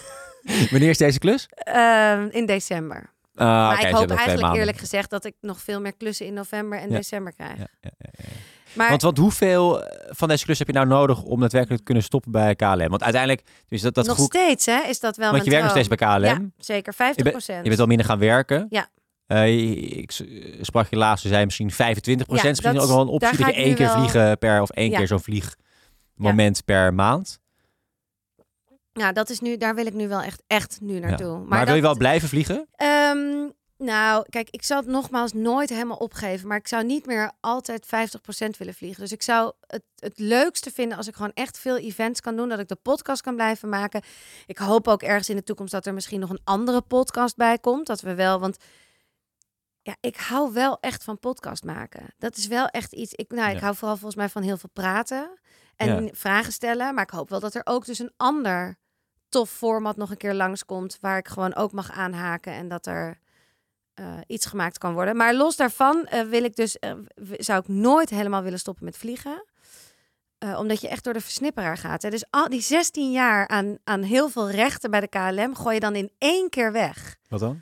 Wanneer 0.71 0.89
is 0.89 0.97
deze 0.97 1.19
klus? 1.19 1.47
Ehm, 1.53 2.27
in 2.31 2.45
december. 2.45 3.09
Ah, 3.35 3.47
maar 3.47 3.87
ik 3.87 3.93
hoop 3.95 4.11
eigenlijk 4.11 4.55
eerlijk 4.55 4.77
gezegd 4.77 5.09
dat 5.09 5.25
ik 5.25 5.33
nog 5.41 5.61
veel 5.61 5.81
meer 5.81 5.93
klussen 5.97 6.25
in 6.25 6.33
november 6.33 6.79
en 6.79 6.89
Ja. 6.89 6.95
december 6.95 7.33
krijg. 7.33 7.57
Ja, 7.57 7.67
ja, 7.81 7.89
ja, 7.97 8.09
ja. 8.17 8.25
Maar 8.73 8.89
Want, 8.89 9.01
want 9.01 9.17
hoeveel 9.17 9.83
eh, 9.85 10.07
van 10.13 10.27
deze 10.27 10.45
klus 10.45 10.57
heb 10.59 10.67
je 10.67 10.73
nou 10.73 10.87
nodig 10.87 11.21
om 11.23 11.39
daadwerkelijk 11.39 11.77
te 11.79 11.85
kunnen 11.85 12.03
stoppen 12.03 12.31
bij 12.31 12.55
KLM? 12.55 12.87
Want 12.89 13.03
uiteindelijk, 13.03 13.43
dus 13.67 13.81
dat, 13.81 13.93
dat 13.95 14.05
nog 14.07 14.19
steeds 14.19 14.65
hè, 14.65 14.81
is 14.87 14.99
dat 14.99 15.17
wel 15.17 15.31
want 15.31 15.43
je 15.43 15.49
werkt 15.49 15.63
nog 15.65 15.73
steeds 15.73 15.87
bij 15.87 15.97
KLM. 15.97 16.23
Ja, 16.23 16.39
zeker. 16.57 16.89
Je 16.91 16.93
50 16.97 17.23
bent- 17.23 17.45
Je 17.45 17.61
bent 17.69 17.79
al 17.79 17.85
minder 17.85 18.05
gaan 18.05 18.19
werken. 18.19 18.65
Ja. 18.69 18.87
Eh, 19.27 19.97
ik 19.97 20.11
sprak 20.61 20.87
je 20.89 20.95
laatst, 20.95 21.21
ze 21.23 21.29
zei 21.29 21.45
misschien 21.45 21.71
25 21.71 22.27
Ja, 22.27 22.33
procent. 22.33 22.49
misschien 22.51 22.73
dat 22.73 22.81
ook 22.83 22.87
is- 22.89 22.95
wel 22.95 23.03
een 23.03 23.11
optie 23.11 23.37
dat 23.45 23.55
je 23.55 23.61
één 23.61 23.75
keer 23.75 23.85
wel- 23.87 23.97
vliegen 23.97 24.37
per, 24.37 24.61
of 24.61 24.69
één 24.69 24.89
Ja. 24.89 24.97
keer 24.97 25.07
zo'n 25.07 25.19
vliegmoment 25.21 26.65
per 26.65 26.93
maand. 26.93 27.39
Ja, 28.93 29.11
dat 29.11 29.29
is 29.29 29.39
nu, 29.39 29.57
daar 29.57 29.75
wil 29.75 29.85
ik 29.85 29.93
nu 29.93 30.07
wel 30.07 30.21
echt, 30.21 30.43
echt 30.47 30.77
nu 30.81 30.99
naartoe. 30.99 31.37
Maar, 31.39 31.65
wil 31.65 31.75
je 31.75 31.81
wel 31.81 31.97
blijven 31.97 32.29
vliegen? 32.29 32.67
Ehm, 32.75 33.49
nou, 33.77 34.25
kijk, 34.29 34.49
ik 34.49 34.63
zal 34.63 34.77
het 34.77 34.87
nogmaals 34.87 35.33
nooit 35.33 35.69
helemaal 35.69 35.97
opgeven. 35.97 36.47
Maar 36.47 36.57
ik 36.57 36.67
zou 36.67 36.83
niet 36.83 37.05
meer 37.05 37.31
altijd 37.39 37.85
50% 37.85 38.57
willen 38.57 38.73
vliegen. 38.73 39.01
Dus 39.01 39.11
ik 39.11 39.21
zou 39.23 39.53
het, 39.67 39.83
het 39.95 40.19
leukste 40.19 40.71
vinden 40.71 40.97
als 40.97 41.07
ik 41.07 41.15
gewoon 41.15 41.31
echt 41.33 41.59
veel 41.59 41.77
events 41.77 42.21
kan 42.21 42.35
doen. 42.35 42.49
Dat 42.49 42.59
ik 42.59 42.67
de 42.67 42.75
podcast 42.75 43.21
kan 43.21 43.35
blijven 43.35 43.69
maken. 43.69 44.01
Ik 44.45 44.57
hoop 44.57 44.87
ook 44.87 45.01
ergens 45.03 45.29
in 45.29 45.35
de 45.35 45.43
toekomst 45.43 45.71
dat 45.71 45.85
er 45.85 45.93
misschien 45.93 46.19
nog 46.19 46.29
een 46.29 46.41
andere 46.43 46.81
podcast 46.81 47.35
bij 47.35 47.57
komt. 47.59 47.87
Dat 47.87 48.01
we 48.01 48.15
wel, 48.15 48.39
want 48.39 48.57
ja, 49.81 49.95
ik 49.99 50.15
hou 50.17 50.53
wel 50.53 50.77
echt 50.79 51.03
van 51.03 51.19
podcast 51.19 51.63
maken. 51.63 52.13
Dat 52.17 52.37
is 52.37 52.47
wel 52.47 52.67
echt 52.67 52.93
iets. 52.93 53.13
Ik, 53.13 53.31
nou, 53.31 53.49
ik 53.49 53.55
Ja. 53.55 53.61
hou 53.61 53.75
vooral 53.75 53.95
volgens 53.95 54.15
mij 54.15 54.29
van 54.29 54.41
heel 54.41 54.57
veel 54.57 54.69
praten 54.73 55.39
en 55.75 56.03
Ja. 56.05 56.09
vragen 56.13 56.51
stellen. 56.53 56.93
Maar 56.93 57.03
ik 57.03 57.09
hoop 57.09 57.29
wel 57.29 57.39
dat 57.39 57.55
er 57.55 57.61
ook 57.63 57.85
dus 57.85 57.99
een 57.99 58.13
ander 58.17 58.79
tof 59.31 59.49
format 59.49 59.97
nog 59.97 60.09
een 60.09 60.17
keer 60.17 60.33
langskomt. 60.33 60.97
Waar 61.01 61.17
ik 61.17 61.27
gewoon 61.27 61.55
ook 61.55 61.71
mag 61.71 61.91
aanhaken 61.91 62.53
en 62.53 62.67
dat 62.67 62.85
er 62.85 63.19
eh, 63.93 64.17
iets 64.27 64.45
gemaakt 64.45 64.77
kan 64.77 64.93
worden. 64.93 65.15
Maar 65.15 65.33
los 65.33 65.55
daarvan 65.55 66.05
eh, 66.05 66.21
wil 66.21 66.43
ik 66.43 66.55
dus, 66.55 66.79
eh, 66.79 66.93
zou 67.15 67.59
ik 67.59 67.67
nooit 67.67 68.09
helemaal 68.09 68.41
willen 68.43 68.59
stoppen 68.59 68.85
met 68.85 68.97
vliegen. 68.97 69.45
Omdat 70.57 70.81
je 70.81 70.87
echt 70.87 71.03
door 71.03 71.13
de 71.13 71.21
versnipperaar 71.21 71.77
gaat. 71.77 72.01
Hè. 72.01 72.09
Dus 72.09 72.25
al 72.29 72.49
die 72.49 72.61
16 72.61 73.11
jaar 73.11 73.47
aan, 73.47 73.77
aan 73.83 74.01
heel 74.01 74.29
veel 74.29 74.49
rechten 74.49 74.91
bij 74.91 74.99
de 74.99 75.07
KLM 75.07 75.55
gooi 75.55 75.73
je 75.73 75.79
dan 75.79 75.95
in 75.95 76.11
één 76.17 76.49
keer 76.49 76.71
weg. 76.71 77.17
Wat 77.29 77.39
dan? 77.39 77.61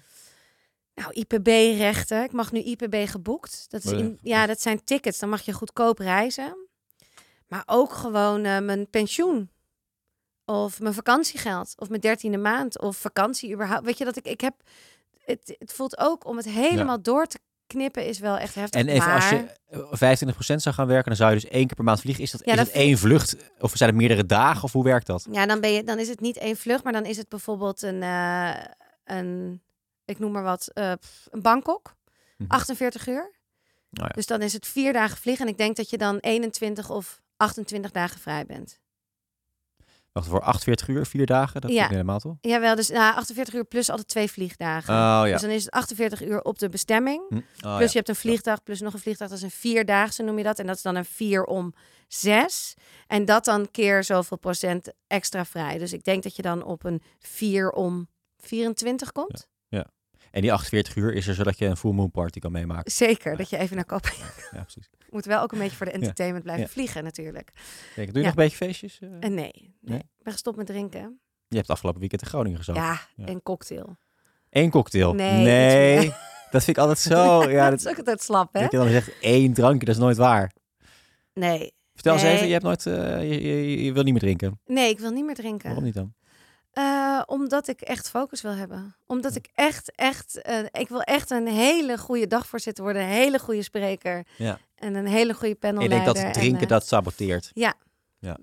Nou, 0.95 1.13
IPB-rechten. 1.13 2.23
Ik 2.23 2.31
mag 2.31 2.51
nu 2.51 2.59
IPB 2.59 3.09
geboekt. 3.09 3.65
Dat, 3.69 3.83
is 3.83 3.91
in, 3.91 4.19
ja, 4.21 4.45
dat 4.45 4.61
zijn 4.61 4.83
tickets. 4.83 5.19
Dan 5.19 5.29
mag 5.29 5.41
je 5.41 5.53
goedkoop 5.53 5.99
reizen. 5.99 6.67
Maar 7.47 7.63
ook 7.65 7.93
gewoon 7.93 8.41
mijn 8.41 8.89
pensioen. 8.89 9.49
Of 10.49 10.79
mijn 10.79 10.93
vakantiegeld. 10.93 11.73
Of 11.77 11.89
mijn 11.89 12.01
dertiende 12.01 12.37
maand. 12.37 12.79
Of 12.79 12.97
vakantie 12.97 13.53
überhaupt. 13.53 13.85
Weet 13.85 13.97
je 13.97 14.05
dat 14.05 14.17
ik... 14.17 14.25
Ik 14.25 14.41
heb... 14.41 14.55
Het, 15.25 15.55
het 15.59 15.73
voelt 15.73 15.97
ook 15.97 16.25
om 16.25 16.37
het 16.37 16.45
helemaal 16.45 17.01
door 17.01 17.25
te 17.25 17.39
knippen 17.67 18.05
is 18.05 18.19
wel 18.19 18.37
echt 18.37 18.55
heftig. 18.55 18.81
En 18.81 18.87
even 18.87 19.07
maar... 19.07 19.15
als 19.15 19.29
je 19.29 20.17
eh, 20.19 20.27
25% 20.27 20.55
zou 20.55 20.75
gaan 20.75 20.87
werken, 20.87 21.07
dan 21.07 21.15
zou 21.15 21.29
je 21.29 21.39
dus 21.39 21.49
één 21.49 21.67
keer 21.67 21.75
per 21.75 21.83
maand 21.83 22.01
vliegen. 22.01 22.23
Is 22.23 22.31
dat, 22.31 22.41
Ja, 22.45 22.51
is 22.51 22.57
dat 22.57 22.65
dat 22.65 22.75
één 22.75 22.97
vlucht? 22.97 23.35
Of 23.59 23.71
zijn 23.75 23.89
het 23.89 23.99
meerdere 23.99 24.25
dagen? 24.25 24.63
Of 24.63 24.71
hoe 24.71 24.83
werkt 24.83 25.07
dat? 25.07 25.27
Ja, 25.31 25.45
dan, 25.45 25.59
ben 25.59 25.71
je, 25.71 25.83
dan 25.83 25.99
is 25.99 26.07
het 26.07 26.19
niet 26.19 26.37
één 26.37 26.57
vlucht, 26.57 26.83
maar 26.83 26.93
dan 26.93 27.05
is 27.05 27.17
het 27.17 27.29
bijvoorbeeld 27.29 27.81
een, 27.81 28.03
eh, 28.03 28.55
een 29.05 29.61
ik 30.05 30.19
noem 30.19 30.31
maar 30.31 30.43
wat, 30.43 30.71
eh, 30.73 30.91
een 31.29 31.41
Bangkok. 31.41 31.95
Mhm. 32.37 32.51
48 32.51 33.07
uur. 33.07 33.31
Nou 33.89 34.07
ja. 34.07 34.13
Dus 34.13 34.25
dan 34.25 34.41
is 34.41 34.53
het 34.53 34.67
vier 34.67 34.93
dagen 34.93 35.17
vliegen. 35.17 35.45
En 35.45 35.51
ik 35.51 35.57
denk 35.57 35.75
dat 35.75 35.89
je 35.89 35.97
dan 35.97 36.17
21 36.17 36.89
of 36.89 37.21
28 37.37 37.91
dagen 37.91 38.19
vrij 38.19 38.45
bent. 38.45 38.79
Wacht, 40.19 40.31
voor 40.31 40.41
48 40.41 40.87
uur, 40.87 41.05
vier 41.05 41.25
dagen? 41.25 41.61
Dat 41.61 41.69
Ja. 41.69 41.75
ja. 41.75 41.81
niet 41.81 41.91
helemaal 41.91 42.19
toch? 42.19 42.37
Jawel, 42.41 42.75
dus 42.75 42.89
nou, 42.89 43.15
48 43.15 43.53
uur 43.53 43.65
plus 43.65 43.89
altijd 43.89 44.07
twee 44.07 44.31
vliegdagen. 44.31 44.93
Oh 44.93 45.21
ja. 45.25 45.31
Dus 45.31 45.41
dan 45.41 45.49
is 45.49 45.63
het 45.63 45.73
48 45.73 46.23
uur 46.23 46.41
op 46.41 46.59
de 46.59 46.69
bestemming. 46.69 47.23
Hm. 47.29 47.35
Oh, 47.35 47.41
plus 47.77 47.79
ja. 47.79 47.85
je 47.85 47.97
hebt 47.97 48.09
een 48.09 48.15
vliegdag, 48.15 48.63
plus 48.63 48.79
nog 48.79 48.93
een 48.93 48.99
vliegdag. 48.99 49.27
Dat 49.27 49.37
is 49.37 49.43
een 49.43 49.51
vierdaagse, 49.51 50.23
noem 50.23 50.37
je 50.37 50.43
dat. 50.43 50.59
En 50.59 50.67
dat 50.67 50.75
is 50.75 50.81
dan 50.81 50.95
een 50.95 51.05
vier 51.05 51.43
om 51.43 51.73
zes. 52.07 52.73
En 53.07 53.25
dat 53.25 53.45
dan 53.45 53.71
keer 53.71 54.03
zoveel 54.03 54.37
procent 54.37 54.93
extra 55.07 55.45
vrij. 55.45 55.77
Dus 55.77 55.93
ik 55.93 56.03
denk 56.03 56.23
dat 56.23 56.35
je 56.35 56.41
dan 56.41 56.63
op 56.63 56.83
een 56.83 57.01
vier 57.19 57.71
om 57.71 58.07
24 58.37 59.11
komt. 59.11 59.47
En 60.31 60.41
die 60.41 60.53
48 60.53 60.95
uur 60.95 61.13
is 61.13 61.27
er 61.27 61.33
zodat 61.33 61.57
je 61.57 61.65
een 61.65 61.77
full 61.77 61.91
moon 61.91 62.11
party 62.11 62.39
kan 62.39 62.51
meemaken. 62.51 62.91
Zeker, 62.91 63.37
dat 63.37 63.49
je 63.49 63.57
even 63.57 63.75
naar 63.75 63.85
Kopenhagen 63.85 64.43
Ja, 64.51 64.61
precies. 64.61 64.89
Moet. 65.11 65.25
wel 65.25 65.41
ook 65.41 65.51
een 65.51 65.59
beetje 65.59 65.75
voor 65.77 65.85
de 65.85 65.91
entertainment 65.91 66.43
blijven 66.43 66.65
Ja. 66.65 66.71
vliegen 66.71 67.03
natuurlijk. 67.03 67.51
Kijk, 67.95 68.07
doe 68.07 68.17
je 68.17 68.27
nog 68.27 68.37
een 68.37 68.43
beetje 68.43 68.57
feestjes? 68.57 68.99
eh? 68.99 69.09
En 69.09 69.19
nee, 69.19 69.51
nee, 69.53 69.73
Nee? 69.81 69.99
ik 69.99 70.23
ben 70.23 70.33
gestopt 70.33 70.57
met 70.57 70.65
drinken. 70.65 71.19
Je 71.47 71.55
hebt 71.57 71.69
afgelopen 71.69 71.99
weekend 71.99 72.21
in 72.21 72.27
Groningen 72.27 72.57
gezopen. 72.57 72.81
Ja, 72.81 72.99
Ja. 73.15 73.25
en 73.25 73.41
cocktail. 73.43 73.97
Eén 74.49 74.69
cocktail? 74.69 75.13
Nee, 75.13 75.95
dat 76.51 76.63
vind 76.63 76.67
ik 76.67 76.77
altijd 76.77 76.99
zo. 76.99 77.43
Ja, 77.49 77.69
dat 77.69 77.79
is 77.79 77.87
ook 77.87 77.97
altijd 77.97 78.21
slap, 78.21 78.53
hè? 78.53 78.61
dat 78.61 78.71
je 78.71 78.77
dan 78.77 78.89
zegt 78.89 79.19
één 79.19 79.53
drankje, 79.53 79.85
dat 79.85 79.95
is 79.95 80.01
nooit 80.01 80.17
waar. 80.17 80.51
Nee. 81.33 81.73
Vertel 81.93 82.13
eens 82.13 82.23
even, 82.23 82.45
je 82.47 82.51
hebt 82.51 82.63
nooit, 82.63 82.85
eh, 82.85 83.29
je, 83.29 83.41
je, 83.41 83.83
je 83.83 83.93
wil 83.93 84.03
niet 84.03 84.11
meer 84.13 84.21
drinken. 84.21 84.59
Nee, 84.65 84.89
ik 84.89 84.99
wil 84.99 85.11
niet 85.11 85.25
meer 85.25 85.35
drinken. 85.35 85.65
Waarom 85.65 85.83
niet 85.83 85.93
dan? 85.93 86.13
Eh, 86.71 87.21
omdat 87.25 87.67
ik 87.67 87.81
echt 87.81 88.09
focus 88.09 88.41
wil 88.41 88.51
hebben. 88.55 88.95
Omdat 89.05 89.35
ik 89.35 89.49
echt, 89.53 89.91
echt, 89.95 90.41
eh, 90.41 90.59
ik 90.71 90.89
wil 90.89 91.01
echt 91.01 91.29
een 91.31 91.47
hele 91.47 91.97
goede 91.97 92.27
dagvoorzitter 92.27 92.83
worden. 92.83 93.01
Een 93.01 93.07
hele 93.07 93.39
goede 93.39 93.61
spreker. 93.63 94.25
Ja. 94.37 94.59
En 94.79 94.95
een 94.95 95.07
hele 95.07 95.33
goede 95.33 95.55
panelleider. 95.55 95.97
denkt 95.99 96.13
dat 96.15 96.23
het 96.25 96.33
drinken 96.33 96.57
en, 96.57 96.63
eh, 96.63 96.69
dat 96.69 96.87
saboteert. 96.87 97.51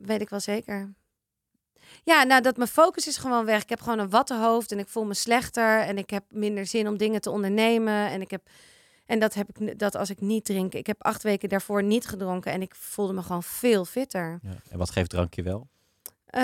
Weet 0.03 0.21
ik 0.21 0.29
wel 0.29 0.41
zeker. 0.41 0.95
Ja, 2.03 2.23
nou 2.23 2.43
dat 2.43 2.57
mijn 2.57 2.69
focus 2.69 3.07
is 3.07 3.17
gewoon 3.17 3.45
weg. 3.45 3.63
Ik 3.63 3.69
heb 3.69 3.81
gewoon 3.81 3.99
een 3.99 4.11
wattenhoofd 4.11 4.73
en 4.73 4.79
ik 4.79 4.89
voel 4.89 5.05
me 5.05 5.15
slechter. 5.15 5.81
En 5.81 5.99
ik 5.99 6.11
heb 6.11 6.25
minder 6.31 6.67
zin 6.67 6.89
om 6.89 6.97
dingen 6.97 7.21
te 7.21 7.31
ondernemen. 7.31 8.11
En 8.11 8.21
ik 8.21 8.31
heb... 8.31 8.49
En 9.07 9.19
dat 9.19 9.35
heb 9.35 9.49
ik 9.59 9.79
dat 9.79 9.95
als 9.95 10.11
ik 10.11 10.21
niet 10.21 10.45
drink. 10.45 10.75
Ik 10.75 10.87
heb 10.87 11.03
acht 11.05 11.23
weken 11.23 11.49
daarvoor 11.49 11.83
niet 11.83 12.07
gedronken 12.07 12.53
en 12.53 12.63
ik 12.63 12.75
voelde 12.75 13.13
me 13.13 13.23
gewoon 13.23 13.43
veel 13.43 13.85
fitter. 13.85 14.39
Ja. 14.43 14.51
En 14.71 14.79
wat 14.79 14.91
geeft 14.91 15.11
drankje 15.11 15.43
wel? 15.43 15.69
Eh, 16.27 16.43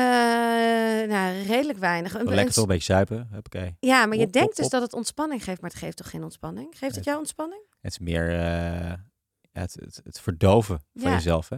nou, 1.08 1.42
redelijk 1.42 1.78
weinig. 1.78 2.14
Een- 2.14 2.24
lekker 2.24 2.46
een- 2.46 2.52
toch 2.52 2.62
een 2.62 2.68
beetje 2.68 2.92
zuipen. 2.92 3.30
Oké. 3.38 3.76
Ja, 3.80 4.06
maar 4.06 4.16
je 4.16 4.24
Op, 4.26 4.32
denkt 4.32 4.48
op, 4.50 4.56
dus 4.56 4.64
op. 4.64 4.70
dat 4.70 4.82
het 4.82 4.92
ontspanning 4.92 5.44
geeft, 5.44 5.60
maar 5.60 5.70
het 5.70 5.78
geeft 5.78 5.96
toch 5.96 6.10
geen 6.10 6.22
ontspanning? 6.22 6.72
Geeft 6.78 6.94
het 6.94 7.04
jou 7.04 7.18
ontspanning? 7.18 7.60
Het 7.80 7.92
is 7.92 7.98
meer 7.98 8.28
eh, 8.28 8.36
ja, 8.80 9.04
het, 9.52 9.74
het, 9.74 10.00
het 10.04 10.20
verdoven 10.20 10.80
van 10.94 11.10
Ja. 11.10 11.14
jezelf. 11.16 11.48
Hè? 11.48 11.56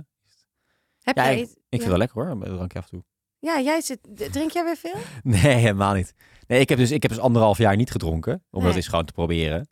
Heb 1.02 1.16
Ja, 1.16 1.24
jij 1.24 1.40
ik 1.40 1.48
vind 1.48 1.56
het 1.82 1.84
wel 1.86 1.98
lekker 1.98 2.22
hoor, 2.22 2.30
een 2.30 2.40
drankje 2.40 2.78
af 2.78 2.84
en 2.84 2.90
toe. 2.90 3.04
Ja, 3.38 3.60
jij 3.60 3.80
zit. 3.80 4.00
Drink 4.32 4.50
jij 4.50 4.64
weer 4.64 4.76
veel? 4.76 4.94
Nee, 5.22 5.54
helemaal 5.54 5.94
niet. 5.94 6.14
Nee, 6.46 6.60
ik 6.60 6.68
heb 6.68 6.78
dus, 6.78 6.90
ik 6.90 7.02
heb 7.02 7.10
dus 7.10 7.20
anderhalf 7.20 7.58
jaar 7.58 7.76
niet 7.76 7.90
gedronken. 7.90 8.32
Om 8.32 8.42
dat 8.50 8.62
Nee. 8.62 8.74
eens 8.76 8.88
gewoon 8.88 9.04
te 9.04 9.12
proberen. 9.12 9.68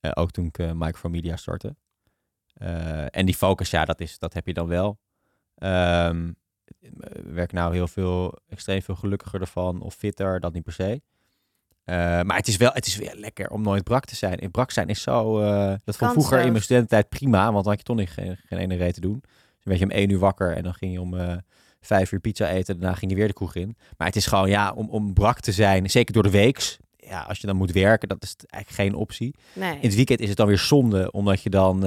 Eh, 0.00 0.10
ook 0.14 0.30
toen 0.30 0.46
ik 0.46 0.58
uh, 0.58 0.72
Micromedia 0.74 1.36
startte. 1.36 1.76
Eh, 2.54 3.16
en 3.16 3.26
die 3.26 3.34
focus, 3.36 3.70
ja, 3.70 3.84
dat, 3.84 4.00
is, 4.00 4.18
dat 4.18 4.32
heb 4.34 4.46
je 4.46 4.52
dan 4.54 4.66
wel. 4.66 4.98
Ehm, 5.54 6.32
werk 7.24 7.52
nou 7.52 7.74
heel 7.74 7.88
veel, 7.88 8.38
extreem 8.46 8.82
veel 8.82 8.94
gelukkiger 8.96 9.40
ervan. 9.40 9.80
Of 9.80 9.94
fitter, 9.94 10.40
dat 10.40 10.52
niet 10.52 10.62
per 10.62 10.72
se. 10.72 11.02
Eh, 11.88 11.96
maar 11.96 12.36
het 12.36 12.48
is 12.48 12.56
wel, 12.56 12.70
het 12.72 12.86
is 12.86 12.96
weer 12.96 13.14
lekker 13.16 13.50
om 13.50 13.62
nooit 13.62 13.84
brak 13.84 14.04
te 14.04 14.16
zijn. 14.16 14.38
En 14.38 14.50
brak 14.50 14.70
zijn 14.70 14.88
is 14.88 15.02
zo, 15.02 15.40
eh, 15.40 15.74
dat 15.84 15.96
vond 15.96 16.12
vroeger 16.12 16.40
in 16.40 16.50
mijn 16.52 16.62
studententijd 16.62 17.08
prima. 17.08 17.52
Want 17.52 17.64
dan 17.64 17.72
had 17.72 17.78
je 17.78 17.82
toch 17.82 17.96
niet 17.96 18.10
geen, 18.10 18.36
geen 18.44 18.58
ene 18.58 18.76
reet 18.76 18.94
te 18.94 19.00
doen. 19.00 19.18
Dus 19.20 19.30
dan 19.30 19.62
werd 19.62 19.78
je 19.78 19.84
om 19.84 19.90
één 19.90 20.10
uur 20.10 20.18
wakker 20.18 20.56
en 20.56 20.62
dan 20.62 20.74
ging 20.74 20.92
je 20.92 21.00
om 21.00 21.16
eh, 21.16 21.36
vijf 21.80 22.12
uur 22.12 22.20
pizza 22.20 22.48
eten. 22.48 22.80
Daarna 22.80 22.96
ging 22.96 23.10
je 23.10 23.16
weer 23.16 23.26
de 23.26 23.32
kroeg 23.32 23.54
in. 23.54 23.76
Maar 23.96 24.06
het 24.06 24.16
is 24.16 24.26
gewoon, 24.26 24.48
ja, 24.48 24.72
om, 24.72 24.88
om 24.88 25.12
brak 25.12 25.40
te 25.40 25.52
zijn, 25.52 25.90
zeker 25.90 26.14
door 26.14 26.22
de 26.22 26.30
weeks. 26.30 26.78
Ja, 26.96 27.20
als 27.22 27.38
je 27.38 27.46
dan 27.46 27.56
moet 27.56 27.72
werken, 27.72 28.08
dat 28.08 28.22
is 28.22 28.34
eigenlijk 28.48 28.82
geen 28.82 29.00
optie. 29.00 29.34
Nee. 29.52 29.74
In 29.74 29.88
het 29.88 29.94
weekend 29.94 30.20
is 30.20 30.28
het 30.28 30.36
dan 30.36 30.46
weer 30.46 30.58
zonde, 30.58 31.10
omdat 31.10 31.42
je 31.42 31.50
dan 31.50 31.80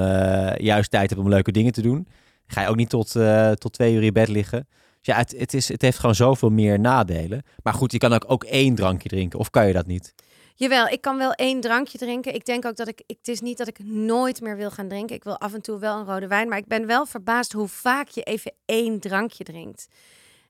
juist 0.57 0.91
tijd 0.91 1.09
hebt 1.09 1.21
om 1.21 1.29
leuke 1.29 1.51
dingen 1.51 1.71
te 1.71 1.81
doen. 1.81 2.07
Ga 2.47 2.61
je 2.61 2.67
ook 2.67 2.75
niet 2.75 2.89
tot, 2.89 3.11
tot 3.59 3.73
twee 3.73 3.93
uur 3.93 4.03
in 4.03 4.13
bed 4.13 4.27
liggen. 4.27 4.67
Ja, 5.01 5.17
het, 5.17 5.35
het, 5.37 5.53
is, 5.53 5.67
het 5.67 5.81
heeft 5.81 5.99
gewoon 5.99 6.15
zoveel 6.15 6.49
meer 6.49 6.79
nadelen. 6.79 7.43
Maar 7.63 7.73
goed, 7.73 7.91
je 7.91 7.97
kan 7.97 8.13
ook, 8.13 8.23
ook 8.27 8.43
één 8.43 8.75
drankje 8.75 9.09
drinken. 9.09 9.39
Of 9.39 9.49
kan 9.49 9.67
je 9.67 9.73
dat 9.73 9.85
niet? 9.85 10.13
Jawel, 10.55 10.87
ik 10.87 11.01
kan 11.01 11.17
wel 11.17 11.33
één 11.33 11.61
drankje 11.61 11.97
drinken. 11.97 12.33
Ik 12.33 12.45
denk 12.45 12.65
ook 12.65 12.75
dat 12.75 12.87
ik, 12.87 13.01
ik. 13.05 13.17
Het 13.17 13.27
is 13.27 13.41
niet 13.41 13.57
dat 13.57 13.67
ik 13.67 13.83
nooit 13.83 14.41
meer 14.41 14.57
wil 14.57 14.71
gaan 14.71 14.87
drinken. 14.87 15.15
Ik 15.15 15.23
wil 15.23 15.39
af 15.39 15.53
en 15.53 15.61
toe 15.61 15.79
wel 15.79 15.99
een 15.99 16.05
rode 16.05 16.27
wijn. 16.27 16.49
Maar 16.49 16.57
ik 16.57 16.67
ben 16.67 16.85
wel 16.85 17.05
verbaasd 17.05 17.51
hoe 17.51 17.67
vaak 17.67 18.07
je 18.07 18.23
even 18.23 18.53
één 18.65 18.99
drankje 18.99 19.43
drinkt. 19.43 19.87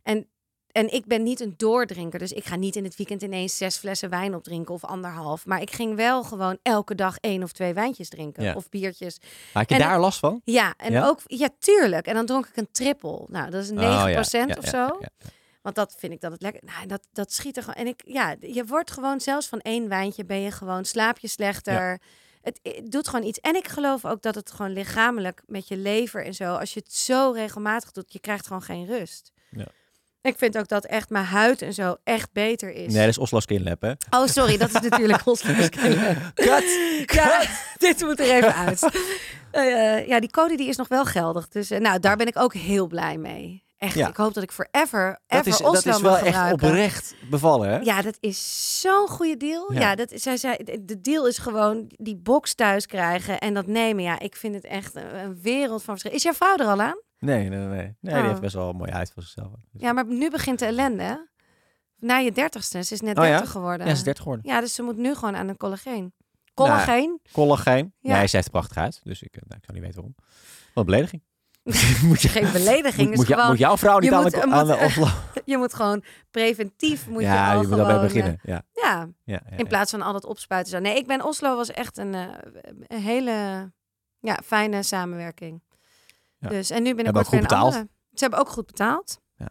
En, 0.04 0.28
en 0.72 0.94
ik 0.94 1.06
ben 1.06 1.24
niet 1.24 1.40
een 1.40 1.54
doordrinker. 1.58 2.20
Dus 2.20 2.32
ik 2.32 2.46
ga 2.46 2.56
niet 2.56 2.76
in 2.76 2.84
het 2.84 2.96
weekend 2.96 3.22
ineens 3.22 3.58
zes 3.58 3.78
flessen 3.78 4.10
wijn 4.10 4.36
opdrinken 4.36 4.74
of 4.74 4.86
anderhalf. 4.86 5.46
Maar 5.46 5.62
ik 5.62 5.72
ging 5.72 5.96
wel 5.96 6.24
gewoon 6.24 6.58
elke 6.62 6.96
dag 6.96 7.18
één 7.18 7.44
of 7.44 7.52
twee 7.52 7.74
wijntjes 7.74 8.10
drinken. 8.10 8.44
Ja. 8.44 8.56
Of 8.56 8.70
biertjes. 8.70 9.18
Maak 9.54 9.70
je 9.70 9.76
En 9.76 9.82
daar 9.82 10.00
last 10.00 10.20
van? 10.20 10.42
Ja, 10.44 10.74
en 10.78 10.92
Ja? 10.92 11.08
ook. 11.08 11.20
Ja, 11.26 11.50
tuurlijk. 11.60 12.06
En 12.08 12.14
dan 12.14 12.26
dronk 12.26 12.46
ik 12.46 12.58
een 12.58 12.72
triple. 12.72 13.26
Nou, 13.28 13.50
dat 13.50 13.64
is 13.64 13.70
9% 13.70 13.74
Oh, 13.74 13.80
ja. 13.80 14.08
Ja, 14.08 14.56
of 14.58 14.68
zo. 14.68 15.00
Want 15.62 15.76
dat 15.76 15.96
vind 15.98 16.14
ik 16.14 16.22
dat 16.22 16.32
het 16.32 16.42
lekker. 16.42 16.62
Nou, 16.66 16.88
dat, 16.88 17.08
dat 17.12 17.34
schiet 17.34 17.58
er 17.58 17.64
gewoon. 17.64 17.86
En 17.86 17.88
ik, 17.88 18.02
ja, 18.06 18.36
je 18.40 18.66
wordt 18.66 18.92
gewoon 18.92 19.20
zelfs 19.20 19.48
van 19.48 19.60
één 19.60 19.88
wijntje 19.88 20.26
ben 20.26 20.42
je 20.42 20.52
gewoon 20.52 20.86
slaap 20.86 21.18
je 21.18 21.28
slechter. 21.28 22.00
Het, 22.42 22.60
het 22.64 22.92
doet 22.92 23.08
gewoon 23.08 23.26
iets. 23.26 23.40
En 23.40 23.56
ik 23.56 23.68
geloof 23.68 24.06
ook 24.06 24.22
dat 24.22 24.36
het 24.36 24.52
gewoon 24.52 24.72
lichamelijk 24.72 25.42
met 25.46 25.68
je 25.68 25.78
lever 25.78 26.26
en 26.26 26.34
zo, 26.34 26.56
als 26.56 26.74
je 26.74 26.80
het 26.80 26.94
zo 26.94 27.32
regelmatig 27.32 27.92
doet, 27.92 28.14
je 28.14 28.20
krijgt 28.20 28.48
gewoon 28.48 28.62
geen 28.62 28.86
rust. 28.86 29.32
Ja. 29.50 29.68
Ik 30.22 30.38
vind 30.38 30.58
ook 30.58 30.68
dat 30.68 30.86
echt 30.86 31.10
mijn 31.10 31.26
huid 31.26 31.62
en 31.62 31.74
zo 31.74 31.96
echt 32.04 32.30
beter 32.34 32.72
is. 32.72 32.94
Nee, 32.94 33.00
dat 33.02 33.10
is 33.10 33.18
Oslo 33.18 33.40
Skin 33.40 33.64
Lab, 33.64 33.82
hè? 33.82 33.92
Oh, 34.10 34.26
sorry, 34.28 34.58
dat 34.58 34.70
is 34.74 34.90
natuurlijk 34.90 35.22
Oslo's 35.28 35.70
Cut! 35.70 36.80
Ja, 37.14 37.42
dit 37.78 38.02
moet 38.02 38.20
er 38.20 38.32
even 38.36 38.56
uit. 38.56 38.90
Eh, 39.52 40.08
ja, 40.08 40.20
die 40.20 40.30
code 40.32 40.56
die 40.58 40.68
is 40.68 40.76
nog 40.78 40.88
wel 40.88 41.06
geldig. 41.06 41.48
Dus 41.48 41.70
eh, 41.72 41.80
nou, 41.80 42.00
daar 42.00 42.16
ben 42.18 42.28
ik 42.28 42.38
ook 42.40 42.54
heel 42.54 42.88
blij 42.88 43.18
mee. 43.18 43.64
Echt, 43.78 43.94
Ja. 43.96 44.08
ik 44.08 44.16
hoop 44.16 44.34
dat 44.34 44.44
ik 44.44 44.52
forever, 44.52 45.20
Dat 45.28 45.40
ever 45.40 45.52
is, 45.52 45.62
Oslo 45.62 45.72
dat 45.92 45.96
is 45.96 46.02
wel 46.02 46.18
echt 46.18 46.52
oprecht 46.52 47.16
bevallen, 47.30 47.70
hè? 47.70 47.78
Ja, 47.80 48.02
dat 48.02 48.18
is 48.20 48.80
zo'n 48.82 49.08
goede 49.08 49.38
deal. 49.38 49.74
Ja. 49.74 49.80
Ja, 49.80 49.96
dat, 49.96 50.12
zij 50.16 50.38
zei, 50.38 50.56
de- 50.64 50.86
de 50.86 51.02
deal 51.02 51.28
is 51.28 51.38
gewoon 51.38 51.86
die 51.88 52.16
box 52.18 52.54
thuis 52.56 52.86
krijgen 52.86 53.40
en 53.40 53.54
dat 53.54 53.68
nemen. 53.68 54.04
Ja, 54.04 54.20
ik 54.20 54.36
vind 54.36 54.56
het 54.56 54.64
echt 54.66 54.96
een, 54.96 55.16
een 55.24 55.42
wereld 55.42 55.84
van 55.84 55.94
verschil. 55.98 56.16
Is 56.18 56.24
jouw 56.24 56.34
vrouw 56.34 56.56
er 56.58 56.66
al 56.66 56.82
aan? 56.82 57.00
Nee, 57.22 57.50
nee, 57.50 57.60
nee. 57.60 57.68
nee. 57.68 57.96
nee 58.00 58.14
Oh. 58.14 58.20
Die 58.20 58.30
heeft 58.30 58.42
best 58.42 58.54
wel 58.56 58.70
een 58.70 58.76
mooie 58.76 58.92
huid 58.92 59.12
van 59.14 59.24
zichzelf. 59.24 59.48
Dus- 59.72 59.82
Ja, 59.82 59.94
maar 59.94 60.06
nu 60.06 60.30
begint 60.30 60.60
de 60.60 60.66
ellende. 60.66 61.04
hè? 61.04 61.16
Na 62.00 62.18
je 62.18 62.32
dertigste. 62.32 62.84
Ze 62.84 62.94
is 62.94 63.02
net 63.02 63.18
Oh 63.18 63.24
ja? 63.24 63.30
dertig 63.30 63.52
geworden. 63.52 63.80
Ja, 63.88 63.92
ze 63.92 63.98
is 63.98 64.04
30 64.04 64.24
geworden. 64.24 64.52
Ja, 64.52 64.60
dus 64.60 64.74
ze 64.74 64.84
moet 64.84 64.98
nu 64.98 65.16
gewoon 65.16 65.36
aan 65.36 65.48
een 65.48 65.58
collageen. 65.58 66.14
Collageen? 66.54 67.20
Collageen. 67.32 67.94
Ja. 68.00 68.10
Nee, 68.18 68.28
zij 68.28 68.40
heeft 68.40 68.46
er 68.46 68.52
prachtig 68.52 68.78
uit. 68.78 69.00
Dus 69.04 69.22
ik, 69.22 69.36
eh, 69.36 69.42
nou, 69.48 69.60
ik 69.60 69.66
zou 69.66 69.78
niet 69.80 69.82
weten 69.88 69.96
waarom. 69.96 70.16
Wat 70.74 70.86
een 70.86 70.86
belediging. 70.86 71.22
moet 72.10 72.22
je, 72.22 72.28
Geen 72.30 72.52
belediging. 72.52 73.10
moet, 73.10 73.12
is 73.12 73.18
moet, 73.18 73.28
jou- 73.28 73.34
gewoon, 73.40 73.48
moet 73.50 73.60
jouw 73.60 73.78
vrouw 73.78 74.00
niet 74.00 74.10
je 74.10 74.16
aan, 74.16 74.24
de, 74.24 74.42
moet- 74.46 74.54
aan 74.54 74.68
de 74.68 74.78
Oslo? 74.78 75.08
je 75.46 75.58
moet 75.58 75.74
gewoon 75.74 76.04
preventief 76.32 77.08
moet 77.08 77.22
ja, 77.22 77.46
je 77.50 77.56
al 77.56 77.62
je 77.62 77.68
moet 77.68 77.78
daarbij 77.78 78.00
beginnen. 78.00 78.40
Ja, 78.44 78.56
eh, 78.74 78.84
ja, 78.84 79.08
ja, 79.24 79.42
ja, 79.50 79.58
in 79.58 79.68
plaats 79.68 79.92
van 79.92 80.02
al 80.02 80.14
dat 80.14 80.26
opspuiten. 80.26 80.72
Zo. 80.72 80.80
Nee, 80.80 80.96
ik 80.96 81.08
ben 81.08 81.26
Oslo 81.26 81.56
was 81.56 81.72
echt 81.72 81.98
een, 81.98 82.14
eh, 82.14 82.28
een 82.88 83.02
hele 83.02 83.72
ja, 84.20 84.40
fijne 84.46 84.84
samenwerking. 84.84 85.62
Ja. 86.42 86.50
Dus 86.50 86.70
en 86.70 86.84
nu 86.84 86.96
ben 86.96 87.06
ik 87.06 87.18
ook 87.18 87.30
betaald. 87.30 87.74
Ze 87.74 87.84
hebben 88.14 88.40
ook 88.40 88.50
goed 88.50 88.66
betaald. 88.66 89.20
Ja. 89.36 89.48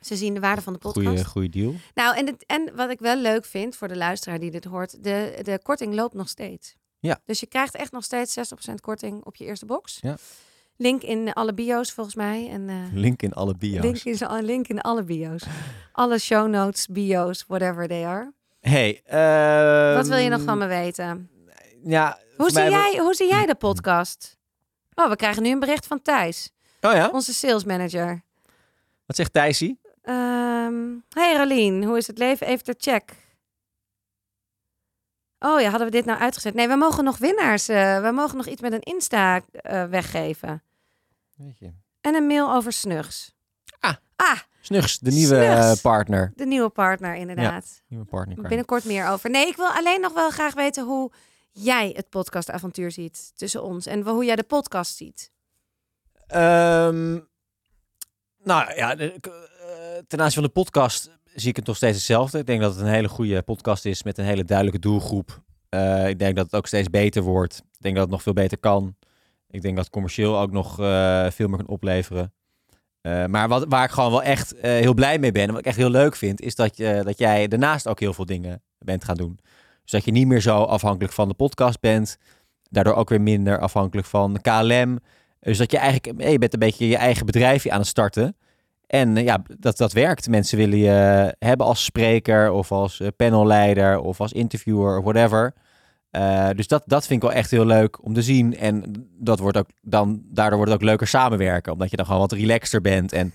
Ze 0.00 0.16
zien 0.16 0.34
de 0.34 0.40
waarde 0.40 0.62
van 0.62 0.72
de 0.72 0.78
podcast. 0.78 1.06
Goeie, 1.06 1.24
goeie 1.24 1.48
deal. 1.48 1.74
Nou, 1.94 2.16
en, 2.16 2.26
het, 2.26 2.46
en 2.46 2.70
wat 2.76 2.90
ik 2.90 2.98
wel 2.98 3.16
leuk 3.16 3.44
vind 3.44 3.76
voor 3.76 3.88
de 3.88 3.96
luisteraar 3.96 4.38
die 4.38 4.50
dit 4.50 4.64
hoort, 4.64 5.04
de, 5.04 5.38
de 5.42 5.60
korting 5.62 5.94
loopt 5.94 6.14
nog 6.14 6.28
steeds. 6.28 6.74
Ja. 6.98 7.20
Dus 7.24 7.40
je 7.40 7.46
krijgt 7.46 7.74
echt 7.74 7.92
nog 7.92 8.04
steeds 8.04 8.38
60% 8.70 8.74
korting 8.80 9.24
op 9.24 9.36
je 9.36 9.44
eerste 9.44 9.66
box. 9.66 9.98
Ja. 10.00 10.16
Link 10.76 11.02
in 11.02 11.32
alle 11.32 11.54
bio's 11.54 11.92
volgens 11.92 12.16
mij. 12.16 12.48
En, 12.50 12.68
eh, 12.68 12.76
Link 12.92 13.22
in 13.22 13.32
alle 13.32 13.54
bio's. 13.56 14.04
Link, 14.04 14.22
al- 14.22 14.42
link 14.42 14.68
in 14.68 14.80
alle 14.80 15.04
bio's. 15.04 15.42
alle 15.92 16.18
show 16.18 16.48
notes, 16.48 16.86
bio's, 16.86 17.44
whatever 17.46 17.88
they 17.88 18.06
are. 18.06 18.32
Hey, 18.60 19.00
ehm, 19.04 19.94
Wat 19.96 20.08
wil 20.08 20.16
je 20.16 20.28
nog 20.28 20.42
van 20.42 20.58
me 20.58 20.66
weten? 20.66 21.30
Ja, 21.82 22.18
Hoe 22.36 22.50
zie, 22.50 22.70
jij, 22.70 22.98
hoe 22.98 23.14
zie 23.14 23.28
jij 23.28 23.46
de 23.46 23.54
podcast? 23.54 24.38
Oh, 25.00 25.08
we 25.08 25.16
krijgen 25.16 25.42
nu 25.42 25.50
een 25.50 25.58
bericht 25.60 25.86
van 25.86 26.02
Thijs, 26.02 26.52
Oh 26.80 26.92
ja? 26.92 27.08
onze 27.12 27.34
sales 27.34 27.64
manager. 27.64 28.22
Wat 29.06 29.16
zegt 29.16 29.32
Thijsie? 29.32 29.80
Ehm 30.02 30.94
hey 31.08 31.36
Rolien, 31.36 31.84
hoe 31.84 31.96
is 31.96 32.06
het 32.06 32.18
leven? 32.18 32.46
Even 32.46 32.64
ter 32.64 32.74
check. 32.78 33.12
Oh 35.38 35.60
ja, 35.60 35.68
hadden 35.68 35.86
we 35.86 35.92
dit 35.92 36.04
nou 36.04 36.18
uitgezet? 36.20 36.54
Nee, 36.54 36.68
we 36.68 36.74
mogen 36.76 37.04
nog 37.04 37.18
winnaars. 37.18 37.68
eh, 37.68 38.02
we 38.02 38.10
mogen 38.10 38.36
nog 38.36 38.46
iets 38.46 38.60
met 38.60 38.72
een 38.72 38.80
Insta 38.80 39.40
eh, 39.52 39.84
weggeven. 39.84 40.62
Weet 41.36 41.58
je. 41.58 41.72
En 42.00 42.14
een 42.14 42.26
mail 42.26 42.52
over 42.52 42.72
Snugs. 42.72 43.34
Ah. 43.80 43.94
Ah, 44.16 44.38
Snugs, 44.60 44.98
de 44.98 45.10
nieuwe 45.10 45.34
Snugs. 45.34 45.76
eh, 45.76 45.82
partner. 45.82 46.32
de 46.34 46.46
nieuwe 46.46 46.68
partner 46.68 47.14
inderdaad. 47.14 47.82
Nieuwe 47.88 48.04
partner. 48.04 48.48
Binnenkort 48.48 48.84
meer 48.84 49.06
over. 49.08 49.30
Nee, 49.30 49.46
ik 49.46 49.56
wil 49.56 49.68
alleen 49.68 50.00
nog 50.00 50.12
wel 50.12 50.30
graag 50.30 50.54
weten 50.54 50.84
hoe 50.84 51.10
jij 51.52 51.92
het 51.96 52.08
podcastavontuur 52.08 52.90
ziet 52.90 53.32
tussen 53.34 53.62
ons. 53.62 53.86
En 53.86 54.02
hoe 54.02 54.24
jij 54.24 54.36
de 54.36 54.42
podcast 54.42 54.96
ziet. 54.96 55.30
Ehm, 56.26 57.18
nou 58.42 58.74
ja, 58.74 58.96
eh, 58.96 59.10
ten 60.06 60.20
aanzien 60.20 60.32
van 60.32 60.42
de 60.42 60.48
podcast 60.48 61.10
zie 61.34 61.50
ik 61.50 61.56
het 61.56 61.66
nog 61.66 61.76
steeds 61.76 61.96
hetzelfde. 61.96 62.38
Ik 62.38 62.46
denk 62.46 62.60
dat 62.60 62.74
het 62.74 62.82
een 62.82 62.92
hele 62.92 63.08
goede 63.08 63.42
podcast 63.42 63.84
is 63.84 64.02
met 64.02 64.18
een 64.18 64.24
hele 64.24 64.44
duidelijke 64.44 64.80
doelgroep. 64.80 65.42
Eh, 65.68 66.08
ik 66.08 66.18
denk 66.18 66.36
dat 66.36 66.44
het 66.44 66.54
ook 66.54 66.66
steeds 66.66 66.90
beter 66.90 67.22
wordt. 67.22 67.58
Ik 67.58 67.80
denk 67.80 67.94
dat 67.94 68.04
het 68.04 68.12
nog 68.12 68.22
veel 68.22 68.32
beter 68.32 68.58
kan. 68.58 68.96
Ik 69.50 69.62
denk 69.62 69.74
dat 69.74 69.84
het 69.84 69.94
commercieel 69.94 70.38
ook 70.38 70.50
nog 70.50 70.80
eh, 70.80 71.30
veel 71.30 71.48
meer 71.48 71.58
kan 71.58 71.68
opleveren. 71.68 72.34
Maar 73.02 73.48
wat, 73.48 73.64
waar 73.68 73.84
ik 73.84 73.90
gewoon 73.90 74.10
wel 74.10 74.22
echt 74.22 74.54
heel 74.60 74.94
blij 74.94 75.18
mee 75.18 75.32
ben, 75.32 75.42
en 75.42 75.50
wat 75.50 75.58
ik 75.58 75.66
echt 75.66 75.76
heel 75.76 75.90
leuk 75.90 76.16
vind, 76.16 76.40
is 76.40 76.54
dat, 76.54 76.76
je, 76.76 77.00
dat 77.04 77.18
jij 77.18 77.48
daarnaast 77.48 77.88
ook 77.88 78.00
heel 78.00 78.14
veel 78.14 78.26
dingen 78.26 78.62
bent 78.78 79.04
gaan 79.04 79.16
doen. 79.16 79.38
Dat 79.90 80.04
je 80.04 80.10
niet 80.10 80.26
meer 80.26 80.40
zo 80.40 80.62
afhankelijk 80.62 81.12
van 81.12 81.28
de 81.28 81.34
podcast 81.34 81.80
bent. 81.80 82.18
Daardoor 82.70 82.94
ook 82.94 83.08
weer 83.08 83.20
minder 83.20 83.58
afhankelijk 83.58 84.06
van 84.06 84.40
KLM. 84.40 84.98
Dus 85.40 85.58
dat 85.58 85.70
je 85.70 85.78
eigenlijk, 85.78 86.20
eh, 86.20 86.32
je 86.32 86.38
bent 86.38 86.52
een 86.52 86.58
beetje 86.58 86.88
je 86.88 86.96
eigen 86.96 87.26
bedrijfje 87.26 87.70
aan 87.70 87.78
het 87.78 87.88
starten. 87.88 88.36
En 88.86 89.16
eh, 89.16 89.24
ja, 89.24 89.42
dat, 89.58 89.76
dat 89.76 89.92
werkt. 89.92 90.28
Mensen 90.28 90.58
willen 90.58 90.78
je 90.78 91.34
hebben 91.38 91.66
als 91.66 91.84
spreker 91.84 92.50
of 92.50 92.72
als 92.72 93.00
eh, 93.00 93.08
panelleider 93.16 93.98
of 93.98 94.20
als 94.20 94.32
interviewer 94.32 94.98
of 94.98 95.04
whatever. 95.04 95.54
Eh, 96.10 96.48
dus 96.54 96.66
dat, 96.66 96.82
dat 96.86 97.06
vind 97.06 97.22
ik 97.22 97.28
wel 97.28 97.38
echt 97.38 97.50
heel 97.50 97.66
leuk 97.66 98.04
om 98.04 98.14
te 98.14 98.22
zien. 98.22 98.56
En 98.56 99.06
dat 99.18 99.38
wordt 99.38 99.56
ook 99.56 99.68
dan, 99.82 100.22
daardoor 100.24 100.56
wordt 100.56 100.72
het 100.72 100.80
ook 100.80 100.88
leuker 100.88 101.06
samenwerken. 101.06 101.72
Omdat 101.72 101.90
je 101.90 101.96
dan 101.96 102.06
gewoon 102.06 102.20
wat 102.20 102.32
relaxter 102.32 102.80
bent. 102.80 103.12
En 103.12 103.32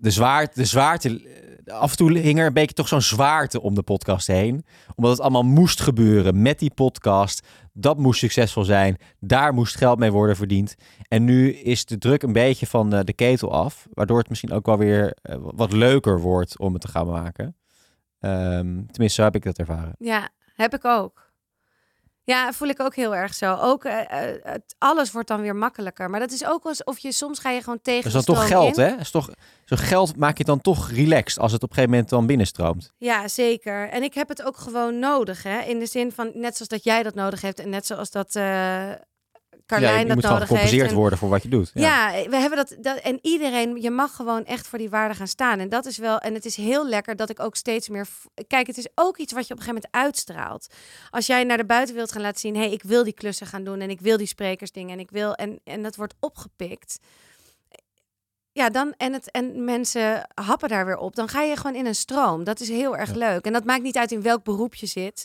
de, 0.00 0.10
zwaarte, 0.10 0.60
de 0.60 0.64
zwaarte, 0.64 1.08
eh, 1.08 1.51
af 1.66 1.90
en 1.90 1.96
toe 1.96 2.18
hing 2.18 2.38
er 2.38 2.46
een 2.46 2.52
beetje 2.52 2.74
toch 2.74 2.88
zo'n 2.88 3.02
zwaarte 3.02 3.60
om 3.60 3.74
de 3.74 3.82
podcast 3.82 4.26
heen. 4.26 4.64
Omdat 4.94 5.10
het 5.10 5.20
allemaal 5.20 5.42
moest 5.42 5.80
gebeuren 5.80 6.42
met 6.42 6.58
die 6.58 6.74
podcast. 6.74 7.46
Dat 7.72 7.98
moest 7.98 8.18
succesvol 8.18 8.64
zijn. 8.64 8.96
Daar 9.20 9.54
moest 9.54 9.76
geld 9.76 9.98
mee 9.98 10.12
worden 10.12 10.36
verdiend. 10.36 10.74
En 11.08 11.24
nu 11.24 11.52
is 11.52 11.84
de 11.84 11.98
druk 11.98 12.22
een 12.22 12.32
beetje 12.32 12.66
van 12.66 12.94
eh, 12.94 13.00
de 13.04 13.12
ketel 13.12 13.52
af. 13.52 13.86
Waardoor 13.92 14.18
het 14.18 14.28
misschien 14.28 14.52
ook 14.52 14.66
wel 14.66 14.78
weer 14.78 15.16
eh, 15.22 15.36
wat 15.40 15.72
leuker 15.72 16.20
wordt 16.20 16.58
om 16.58 16.72
het 16.72 16.82
te 16.82 16.88
gaan 16.88 17.06
maken. 17.06 17.56
Ehm, 18.20 18.66
tenminste, 18.66 19.08
zo 19.08 19.22
heb 19.22 19.34
ik 19.34 19.44
dat 19.44 19.58
ervaren. 19.58 19.94
Ja, 19.98 20.28
heb 20.54 20.74
ik 20.74 20.84
ook. 20.84 21.31
Ja, 22.24 22.52
voel 22.52 22.68
ik 22.68 22.80
ook 22.80 22.94
heel 22.94 23.14
erg 23.14 23.34
zo. 23.34 23.54
Ook 23.54 23.84
eh, 23.84 24.32
eh, 24.32 24.54
alles 24.78 25.12
wordt 25.12 25.28
dan 25.28 25.40
weer 25.40 25.56
makkelijker. 25.56 26.10
Maar 26.10 26.20
dat 26.20 26.30
is 26.32 26.46
ook 26.46 26.64
alsof 26.64 26.98
je 26.98 27.12
soms 27.12 27.38
ga 27.38 27.50
je 27.50 27.62
gewoon 27.62 27.80
tegen 27.82 28.10
Dat 28.12 28.20
is 28.20 28.26
dan 28.26 28.34
toch 28.34 28.46
geld, 28.46 28.78
in. 28.78 28.84
hè? 28.84 28.96
Is 28.96 29.10
toch, 29.10 29.30
zo'n 29.64 29.78
geld 29.78 30.16
maak 30.16 30.38
je 30.38 30.44
dan 30.44 30.60
toch 30.60 30.90
relaxed 30.90 31.38
als 31.38 31.52
het 31.52 31.62
op 31.62 31.68
een 31.68 31.74
gegeven 31.74 31.94
moment 31.94 32.10
dan 32.10 32.26
binnenstroomt. 32.26 32.92
Ja, 32.98 33.28
zeker. 33.28 33.88
En 33.88 34.02
ik 34.02 34.14
heb 34.14 34.28
het 34.28 34.42
ook 34.42 34.56
gewoon 34.56 34.98
nodig, 34.98 35.42
hè? 35.42 35.60
In 35.60 35.78
de 35.78 35.86
zin 35.86 36.12
van 36.12 36.30
net 36.34 36.52
zoals 36.56 36.68
dat 36.68 36.84
jij 36.84 37.02
dat 37.02 37.14
nodig 37.14 37.40
hebt 37.40 37.60
en 37.60 37.68
net 37.68 37.86
zoals 37.86 38.10
dat 38.10 38.34
eh 38.36 38.90
Carlijn 39.66 39.92
ja, 39.94 40.00
je 40.00 40.06
dat 40.06 40.14
moet 40.14 40.24
nodig 40.24 40.40
gecompenseerd 40.42 40.88
En- 40.90 40.94
worden 40.96 41.18
voor 41.18 41.28
wat 41.28 41.42
je 41.42 41.48
doet. 41.48 41.70
Ja. 41.74 42.10
Ja. 42.12 42.28
we 42.28 42.36
hebben 42.36 42.58
dat, 42.58 42.76
dat. 42.80 42.98
En 42.98 43.18
iedereen, 43.22 43.80
je 43.82 43.90
mag 43.90 44.14
gewoon 44.16 44.44
echt 44.44 44.66
voor 44.66 44.78
die 44.78 44.90
waarde 44.90 45.14
gaan 45.14 45.26
staan. 45.28 45.58
En 45.58 45.68
dat 45.68 45.86
is 45.86 45.98
wel. 45.98 46.18
En 46.18 46.34
het 46.34 46.44
is 46.44 46.56
heel 46.56 46.88
lekker 46.88 47.16
dat 47.16 47.30
ik 47.30 47.40
ook 47.40 47.56
steeds 47.56 47.88
meer. 47.88 48.06
Kijk, 48.46 48.66
het 48.66 48.78
is 48.78 48.88
ook 48.94 49.16
iets 49.18 49.32
wat 49.32 49.46
je 49.46 49.52
op 49.54 49.58
een 49.60 49.64
gegeven 49.64 49.82
moment 49.92 50.04
uitstraalt. 50.14 50.74
Als 51.10 51.26
jij 51.26 51.44
naar 51.44 51.56
de 51.56 51.64
buitenwereld 51.64 52.12
gaat 52.12 52.22
laten 52.22 52.40
zien: 52.40 52.54
hé, 52.54 52.60
hey, 52.60 52.72
ik 52.72 52.82
wil 52.82 53.04
die 53.04 53.12
klussen 53.12 53.46
gaan 53.46 53.64
doen. 53.64 53.80
En 53.80 53.90
ik 53.90 54.00
wil 54.00 54.16
die 54.16 54.26
sprekersdingen. 54.26 54.90
En 54.92 54.98
ik 55.00 55.10
wil. 55.10 55.34
En, 55.34 55.60
en 55.64 55.82
dat 55.82 55.96
wordt 55.96 56.14
opgepikt. 56.20 56.98
Ja, 58.52 58.70
dan. 58.70 58.94
En, 58.96 59.12
het, 59.12 59.30
en 59.30 59.64
mensen 59.64 60.28
happen 60.34 60.68
daar 60.68 60.86
weer 60.86 60.96
op. 60.98 61.14
Dan 61.14 61.28
ga 61.28 61.42
je 61.42 61.56
gewoon 61.56 61.76
in 61.76 61.86
een 61.86 61.94
stroom. 61.94 62.44
Dat 62.44 62.60
is 62.60 62.68
heel 62.68 62.96
erg 62.96 63.10
Ja. 63.10 63.16
leuk. 63.16 63.44
En 63.44 63.52
dat 63.52 63.64
maakt 63.64 63.82
niet 63.82 63.96
uit 63.96 64.12
in 64.12 64.22
welk 64.22 64.44
beroep 64.44 64.74
je 64.74 64.86
zit. 64.86 65.24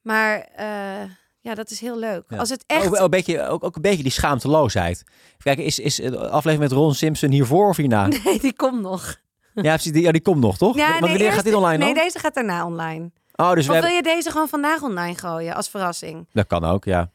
Maar. 0.00 0.40
eh, 0.40 1.10
ja, 1.42 1.54
dat 1.54 1.70
is 1.70 1.80
heel 1.80 1.98
leuk. 1.98 2.24
Ja. 2.28 2.36
Als 2.36 2.48
het 2.50 2.64
echt. 2.66 2.86
Ook, 2.86 2.94
ook, 2.94 3.00
een 3.00 3.10
beetje, 3.10 3.46
ook, 3.48 3.64
ook 3.64 3.76
een 3.76 3.82
beetje 3.82 4.02
die 4.02 4.12
schaamteloosheid. 4.12 5.04
Kijk, 5.38 5.58
is, 5.58 5.78
is 5.78 5.94
de 5.96 6.18
aflevering 6.18 6.58
met 6.60 6.72
Ron 6.72 6.94
Simpson 6.94 7.30
hiervoor 7.30 7.68
of 7.68 7.76
hierna? 7.76 8.06
Nee, 8.24 8.40
die 8.40 8.54
komt 8.56 8.80
nog. 8.80 9.20
ja, 9.54 9.76
die, 9.76 10.00
ja, 10.00 10.12
die 10.12 10.20
komt 10.22 10.40
nog, 10.40 10.56
toch? 10.56 10.76
Want 10.76 10.98
wanneer 11.00 11.20
eerst- 11.20 11.34
gaat 11.34 11.44
dit 11.44 11.54
online 11.54 11.84
Nee, 11.84 11.94
dan? 11.94 12.04
deze 12.04 12.18
gaat 12.18 12.34
daarna 12.34 12.66
online. 12.66 13.10
Oh, 13.36 13.52
dus 13.52 13.66
Of 13.68 13.72
hebben... 13.72 13.90
wil 13.90 13.96
je 13.98 14.02
deze 14.02 14.30
gewoon 14.30 14.48
vandaag 14.48 14.82
online 14.82 15.14
gooien 15.14 15.54
als 15.54 15.68
verrassing? 15.68 16.26
Dat 16.32 16.46
kan 16.46 16.64
ook, 16.64 16.84
ja. 16.84 17.10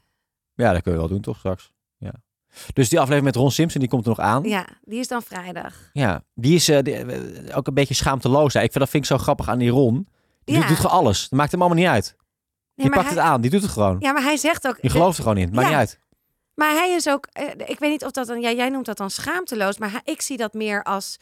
Ja, 0.55 0.73
dat 0.73 0.81
kun 0.81 0.91
je 0.91 0.97
wel 0.97 1.07
doen, 1.07 1.21
toch, 1.21 1.37
straks? 1.37 1.71
Ja. 1.97 2.11
Dus 2.73 2.89
die 2.89 2.99
aflevering 2.99 3.25
met 3.33 3.35
Ron 3.35 3.51
Simpson, 3.51 3.79
die 3.81 3.89
komt 3.89 4.03
er 4.03 4.09
nog 4.09 4.19
aan. 4.19 4.43
Ja, 4.43 4.65
die 4.83 4.99
is 4.99 5.07
dan 5.07 5.21
vrijdag. 5.21 5.73
Ja, 5.93 6.23
die 6.33 6.55
is 6.55 6.69
eh, 6.69 6.81
die, 6.83 6.95
eh, 6.95 7.57
ook 7.57 7.67
een 7.67 7.73
beetje 7.73 7.93
schaamteloosheid. 7.93 8.65
Ik 8.65 8.71
vind, 8.71 8.83
dat 8.83 8.89
vind 8.93 9.03
ik 9.03 9.09
zo 9.09 9.17
grappig 9.17 9.47
aan 9.49 9.57
die 9.59 9.69
Ron. 9.69 10.07
Die 10.43 10.55
Ja. 10.55 10.59
doet, 10.61 10.69
doet 10.69 10.77
gewoon 10.79 10.97
alles. 10.97 11.21
Dat 11.29 11.39
maakt 11.39 11.51
hem 11.51 11.61
allemaal 11.61 11.79
niet 11.79 11.87
uit. 11.87 12.15
Die 12.83 12.89
pakt 12.89 13.05
hij, 13.07 13.15
het 13.15 13.23
aan, 13.25 13.41
die 13.41 13.51
doet 13.51 13.61
het 13.61 13.71
gewoon. 13.71 13.95
Ja, 13.99 14.11
maar 14.11 14.21
hij 14.23 14.37
zegt 14.37 14.67
ook... 14.67 14.81
Die 14.81 14.89
gelooft 14.89 15.17
er 15.17 15.23
gewoon 15.23 15.37
in. 15.37 15.49
Maakt 15.49 15.61
Ja. 15.61 15.67
niet 15.67 15.77
uit. 15.77 15.99
Maar 16.53 16.71
hij 16.71 16.89
is 16.91 17.07
ook... 17.09 17.25
eh, 17.31 17.49
ik 17.65 17.79
weet 17.79 17.91
niet 17.91 18.05
of 18.05 18.11
dat 18.11 18.27
dan... 18.27 18.41
Ja, 18.41 18.51
jij 18.51 18.69
noemt 18.69 18.85
dat 18.85 18.97
dan 18.97 19.09
schaamteloos. 19.09 19.77
Maar 19.77 19.91
hij- 19.91 20.01
ik 20.03 20.21
zie 20.21 20.37
dat 20.37 20.53
meer 20.53 20.83
als... 20.83 21.17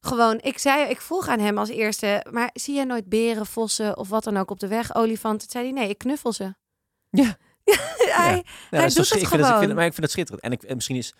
Gewoon, 0.00 0.38
ik 0.42 0.58
zei, 0.58 0.88
ik 0.90 1.00
vroeg 1.00 1.28
aan 1.28 1.38
hem 1.38 1.58
als 1.58 1.68
eerste, 1.68 2.26
maar 2.30 2.50
zie 2.52 2.74
jij 2.74 2.84
nooit 2.84 3.08
beren, 3.08 3.46
vossen 3.46 3.96
of 3.96 4.08
wat 4.08 4.24
dan 4.24 4.36
ook 4.36 4.50
op 4.50 4.60
de 4.60 4.66
weg, 4.68 4.94
olifanten? 4.94 5.48
Toen 5.48 5.60
zei 5.60 5.64
hij, 5.64 5.72
nee, 5.80 5.88
ik 5.88 5.98
knuffel 5.98 6.32
ze. 6.32 6.54
Ja. 7.10 7.22
hij, 7.64 8.44
Ja, 8.70 8.78
Hij 8.78 8.88
doet 8.88 8.96
het 8.96 8.98
ik 8.98 9.06
vind 9.06 9.10
het, 9.20 9.22
ik 9.22 9.26
gewoon. 9.46 9.58
vind, 9.60 9.74
maar 9.74 9.84
ik 9.84 9.92
vind 9.92 10.02
het 10.02 10.10
schitterend. 10.10 10.44
En, 10.44 10.52
ik, 10.52 10.62
en 10.62 10.74
misschien 10.74 10.96
is 10.96 11.14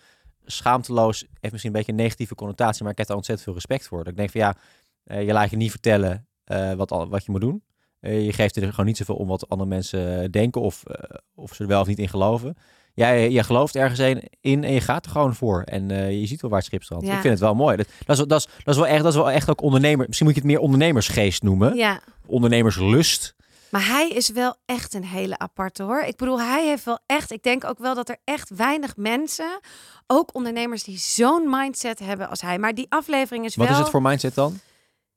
schaamteloos, 0.45 1.19
heeft 1.39 1.51
misschien 1.51 1.71
een 1.71 1.77
beetje 1.77 1.91
een 1.91 1.97
negatieve 1.97 2.35
connotatie, 2.35 2.83
maar 2.83 2.91
ik 2.91 2.97
heb 2.97 3.07
daar 3.07 3.15
ontzettend 3.17 3.47
veel 3.47 3.57
respect 3.57 3.87
voor. 3.87 3.97
Dat 3.97 4.07
ik 4.07 4.17
denk 4.17 4.29
van 4.31 4.41
ja, 4.41 4.55
eh, 5.03 5.25
je 5.25 5.33
laat 5.33 5.49
je 5.49 5.55
niet 5.55 5.71
vertellen 5.71 6.27
eh, 6.43 6.73
wat, 6.73 6.91
al- 6.91 7.09
wat 7.09 7.25
je 7.25 7.31
moet 7.31 7.41
doen. 7.41 7.63
Eh, 7.99 8.25
je 8.25 8.33
geeft 8.33 8.55
er 8.55 8.69
gewoon 8.69 8.85
niet 8.85 8.97
zoveel 8.97 9.15
om 9.15 9.27
wat 9.27 9.49
andere 9.49 9.69
mensen 9.69 10.21
eh, 10.23 10.29
denken 10.31 10.61
of, 10.61 10.83
eh, 10.85 11.15
of 11.35 11.53
ze 11.55 11.61
er 11.63 11.69
wel 11.69 11.81
of 11.81 11.87
niet 11.87 11.99
in 11.99 12.09
geloven. 12.09 12.57
Jij, 12.93 13.29
jij 13.29 13.43
gelooft 13.43 13.75
ergens 13.75 13.99
een- 13.99 14.29
in 14.41 14.63
en 14.63 14.73
je 14.73 14.81
gaat 14.81 15.05
er 15.05 15.11
gewoon 15.11 15.35
voor. 15.35 15.61
En 15.61 15.89
je 16.19 16.25
ziet 16.27 16.41
wel 16.41 16.49
waar 16.49 16.59
het 16.59 16.67
schip 16.67 16.83
strandt. 16.83 17.05
Ja. 17.05 17.13
Ik 17.15 17.19
vind 17.21 17.33
het 17.33 17.41
wel 17.43 17.55
mooi. 17.55 17.77
Dat, 17.77 17.87
dat, 18.05 18.09
is, 18.09 18.17
wel- 18.17 18.27
dat, 18.27 18.39
is, 18.39 18.47
dat, 18.63 18.73
is 18.75 18.81
wel 18.81 18.87
echt, 18.89 19.03
dat 19.03 19.11
is 19.11 19.17
wel 19.19 19.31
echt 19.31 19.49
ook 19.49 19.61
ondernemer. 19.61 20.05
Misschien 20.05 20.25
moet 20.27 20.35
je 20.35 20.41
het 20.41 20.51
meer 20.51 20.59
ondernemersgeest 20.59 21.43
noemen. 21.43 21.75
ja, 21.75 21.99
Ondernemerslust. 22.25 23.35
Maar 23.69 23.87
hij 23.87 24.09
is 24.09 24.29
wel 24.29 24.55
echt 24.65 24.93
een 24.93 25.03
hele 25.05 25.37
aparte 25.37 25.83
hoor. 25.83 26.01
Ik 26.01 26.15
bedoel, 26.17 26.39
hij 26.41 26.67
heeft 26.67 26.83
wel 26.83 26.99
echt. 27.05 27.31
Ik 27.31 27.43
denk 27.43 27.63
ook 27.63 27.77
wel 27.79 27.95
dat 27.95 28.09
er 28.09 28.17
echt 28.23 28.49
weinig 28.55 28.95
mensen, 28.97 29.59
ook 30.07 30.35
ondernemers, 30.35 30.83
die 30.83 30.97
zo'n 30.97 31.49
mindset 31.49 31.99
hebben 31.99 32.29
als 32.29 32.41
hij. 32.41 32.59
Maar 32.59 32.73
die 32.73 32.85
aflevering 32.89 33.45
is 33.45 33.55
Wat 33.55 33.67
wel. 33.67 33.75
is 33.75 33.81
het 33.81 33.91
voor 33.91 34.01
mindset 34.01 34.35
dan? 34.35 34.59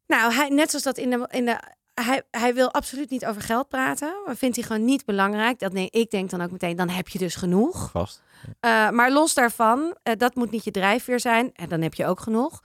Nou, 0.07 0.33
hij, 0.35 0.49
net 0.49 0.69
zoals 0.71 0.85
dat 0.85 0.99
in 0.99 1.11
de. 1.11 1.27
In 1.31 1.45
de 1.45 1.59
hij, 2.05 2.23
hij 2.31 2.55
wil 2.55 2.73
absoluut 2.73 3.11
niet 3.11 3.27
over 3.27 3.43
geld 3.43 3.69
praten. 3.69 4.15
Dat 4.27 4.39
vindt 4.39 4.57
hij 4.57 4.65
gewoon 4.65 4.85
niet 4.85 5.05
belangrijk. 5.05 5.59
Dat 5.59 5.73
nee, 5.73 5.91
ik 5.91 6.11
denk 6.11 6.31
dan 6.31 6.41
ook 6.41 6.51
meteen, 6.51 6.77
dan 6.77 6.89
heb 6.89 7.09
je 7.09 7.19
dus 7.19 7.35
genoeg. 7.35 7.91
Vast. 7.91 8.23
Eh, 8.61 8.91
maar 8.91 9.13
los 9.13 9.35
daarvan, 9.35 9.97
eh, 10.03 10.17
dat 10.17 10.35
moet 10.35 10.51
niet 10.51 10.65
je 10.65 10.71
drijfveer 10.71 11.21
zijn. 11.21 11.51
En 11.53 11.69
dan 11.69 11.81
heb 11.81 11.95
je 11.95 12.07
ook 12.07 12.21
genoeg. 12.21 12.63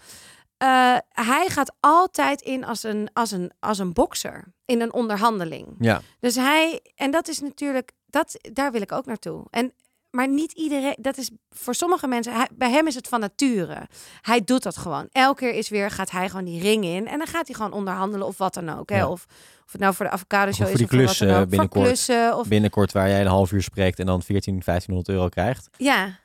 Eh, 0.58 0.98
hij 1.10 1.46
gaat 1.50 1.76
altijd 1.80 2.42
in 2.42 2.66
als 2.66 2.84
een, 2.84 3.10
als, 3.14 3.32
een, 3.32 3.52
als 3.60 3.80
een 3.80 3.94
bokser. 3.94 4.54
In 4.66 4.82
een 4.82 4.94
onderhandeling. 4.94 5.76
Ja. 5.80 6.02
Dus 6.20 6.36
hij, 6.36 6.82
en 6.96 7.12
dat 7.12 7.28
is 7.28 7.40
natuurlijk, 7.40 7.92
dat, 8.06 8.40
daar 8.54 8.72
wil 8.72 8.82
ik 8.82 8.92
ook 8.92 9.06
naartoe. 9.06 9.46
En, 9.50 9.74
maar 10.16 10.28
niet 10.28 10.52
iedereen, 10.52 10.96
dat 11.00 11.18
is 11.18 11.30
voor 11.50 11.76
sommige 11.76 12.08
mensen, 12.08 12.34
hij, 12.34 12.48
bij 12.54 12.70
hem 12.72 12.88
is 12.88 12.96
het 12.96 13.08
van 13.08 13.20
nature. 13.20 13.88
Hij 14.22 14.42
doet 14.44 14.64
dat 14.64 14.78
gewoon. 14.78 15.08
Elke 15.12 15.40
keer 15.40 15.54
is 15.54 15.70
weer, 15.70 15.92
gaat 15.92 16.12
hij 16.12 16.30
gewoon 16.30 16.46
die 16.46 16.62
ring 16.62 16.84
in 16.86 17.08
en 17.08 17.18
dan 17.18 17.28
gaat 17.28 17.48
hij 17.48 17.56
gewoon 17.56 17.72
onderhandelen 17.74 18.28
of 18.28 18.38
wat 18.38 18.54
dan 18.54 18.70
ook. 18.80 18.90
Hè? 18.90 18.98
Ja. 18.98 19.08
Of, 19.10 19.26
of 19.66 19.72
het 19.72 19.82
nou 19.82 19.94
voor 19.94 20.06
de 20.06 20.12
avocado 20.12 20.52
show 20.52 20.66
Of 20.68 20.74
is 20.74 20.80
voor 20.80 20.90
die 20.90 21.00
of 21.00 21.06
klus, 21.06 21.18
voor 21.18 21.28
wat 21.28 21.36
dan 21.36 21.44
ook. 21.44 21.50
Voor 21.50 21.50
binnenkort. 21.50 21.86
klussen 21.86 22.38
of, 22.38 22.48
binnenkort 22.48 22.92
waar 22.92 23.10
jij 23.10 23.22
een 23.22 23.28
half 23.28 23.52
uur 23.52 23.62
spreekt 23.64 24.00
en 24.00 24.06
dan 24.06 24.22
14, 24.22 24.62
1500 24.66 25.10
euro 25.18 25.30
krijgt. 25.30 25.70
ja. 25.78 26.24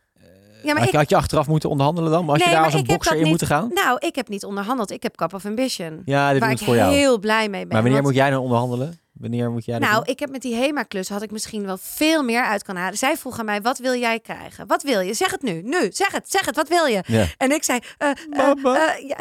Ja, 0.62 0.72
maar 0.72 0.78
had, 0.82 0.88
ik, 0.92 0.94
had 0.98 1.10
je 1.10 1.16
achteraf 1.16 1.46
moeten 1.46 1.70
onderhandelen 1.70 2.10
dan? 2.10 2.20
Maar 2.24 2.30
had 2.30 2.38
Nee, 2.38 2.48
je 2.48 2.54
daar 2.54 2.64
als 2.64 2.74
een 2.74 2.84
bokser 2.86 3.12
in 3.12 3.18
niet- 3.20 3.28
moeten 3.28 3.46
gaan? 3.46 3.70
nou, 3.74 3.98
ik 4.06 4.14
heb 4.14 4.28
niet 4.28 4.44
onderhandeld. 4.44 4.90
Ik 4.90 5.02
heb 5.02 5.16
Cup 5.16 5.34
of 5.34 5.44
Ambition. 5.46 6.02
Ja, 6.04 6.30
dit 6.32 6.40
waar 6.40 6.50
ik 6.50 6.58
voor 6.58 6.74
jou. 6.74 6.92
heel 6.94 7.18
blij 7.18 7.48
mee 7.48 7.60
ben. 7.60 7.68
Maar 7.68 7.76
wanneer 7.82 7.92
want- 7.92 8.04
moet 8.04 8.14
jij 8.14 8.30
dan 8.30 8.40
onderhandelen? 8.40 8.99
Wanneer 9.20 9.50
moet 9.50 9.64
jij 9.64 9.78
dat 9.78 9.88
Nou, 9.88 10.04
doen? 10.04 10.12
ik 10.14 10.18
heb 10.20 10.30
met 10.30 10.42
die 10.42 10.54
HEMA-klus 10.54 11.08
had 11.08 11.22
ik 11.22 11.30
misschien 11.30 11.64
wel 11.66 11.76
veel 11.80 12.22
meer 12.22 12.42
uit 12.44 12.62
kunnen 12.62 12.82
halen. 12.82 12.98
Zij 12.98 13.16
vroeg 13.16 13.38
aan 13.38 13.44
mij, 13.44 13.62
wat 13.62 13.78
wil 13.78 13.94
jij 13.94 14.20
krijgen? 14.20 14.66
Wat 14.66 14.82
wil 14.82 15.00
je? 15.00 15.14
Zeg 15.14 15.30
het 15.30 15.42
nu, 15.42 15.62
nu, 15.62 15.88
zeg 15.92 16.12
het, 16.12 16.30
zeg 16.30 16.46
het, 16.46 16.56
wat 16.56 16.68
wil 16.68 16.86
je? 16.86 17.02
Ja. 17.06 17.26
En 17.36 17.50
ik 17.52 17.64
zei, 17.64 17.78
eh, 17.98 18.10
eh, 18.10 18.16
Mama. 18.30 18.94
eh, 18.96 19.08
ja, 19.08 19.16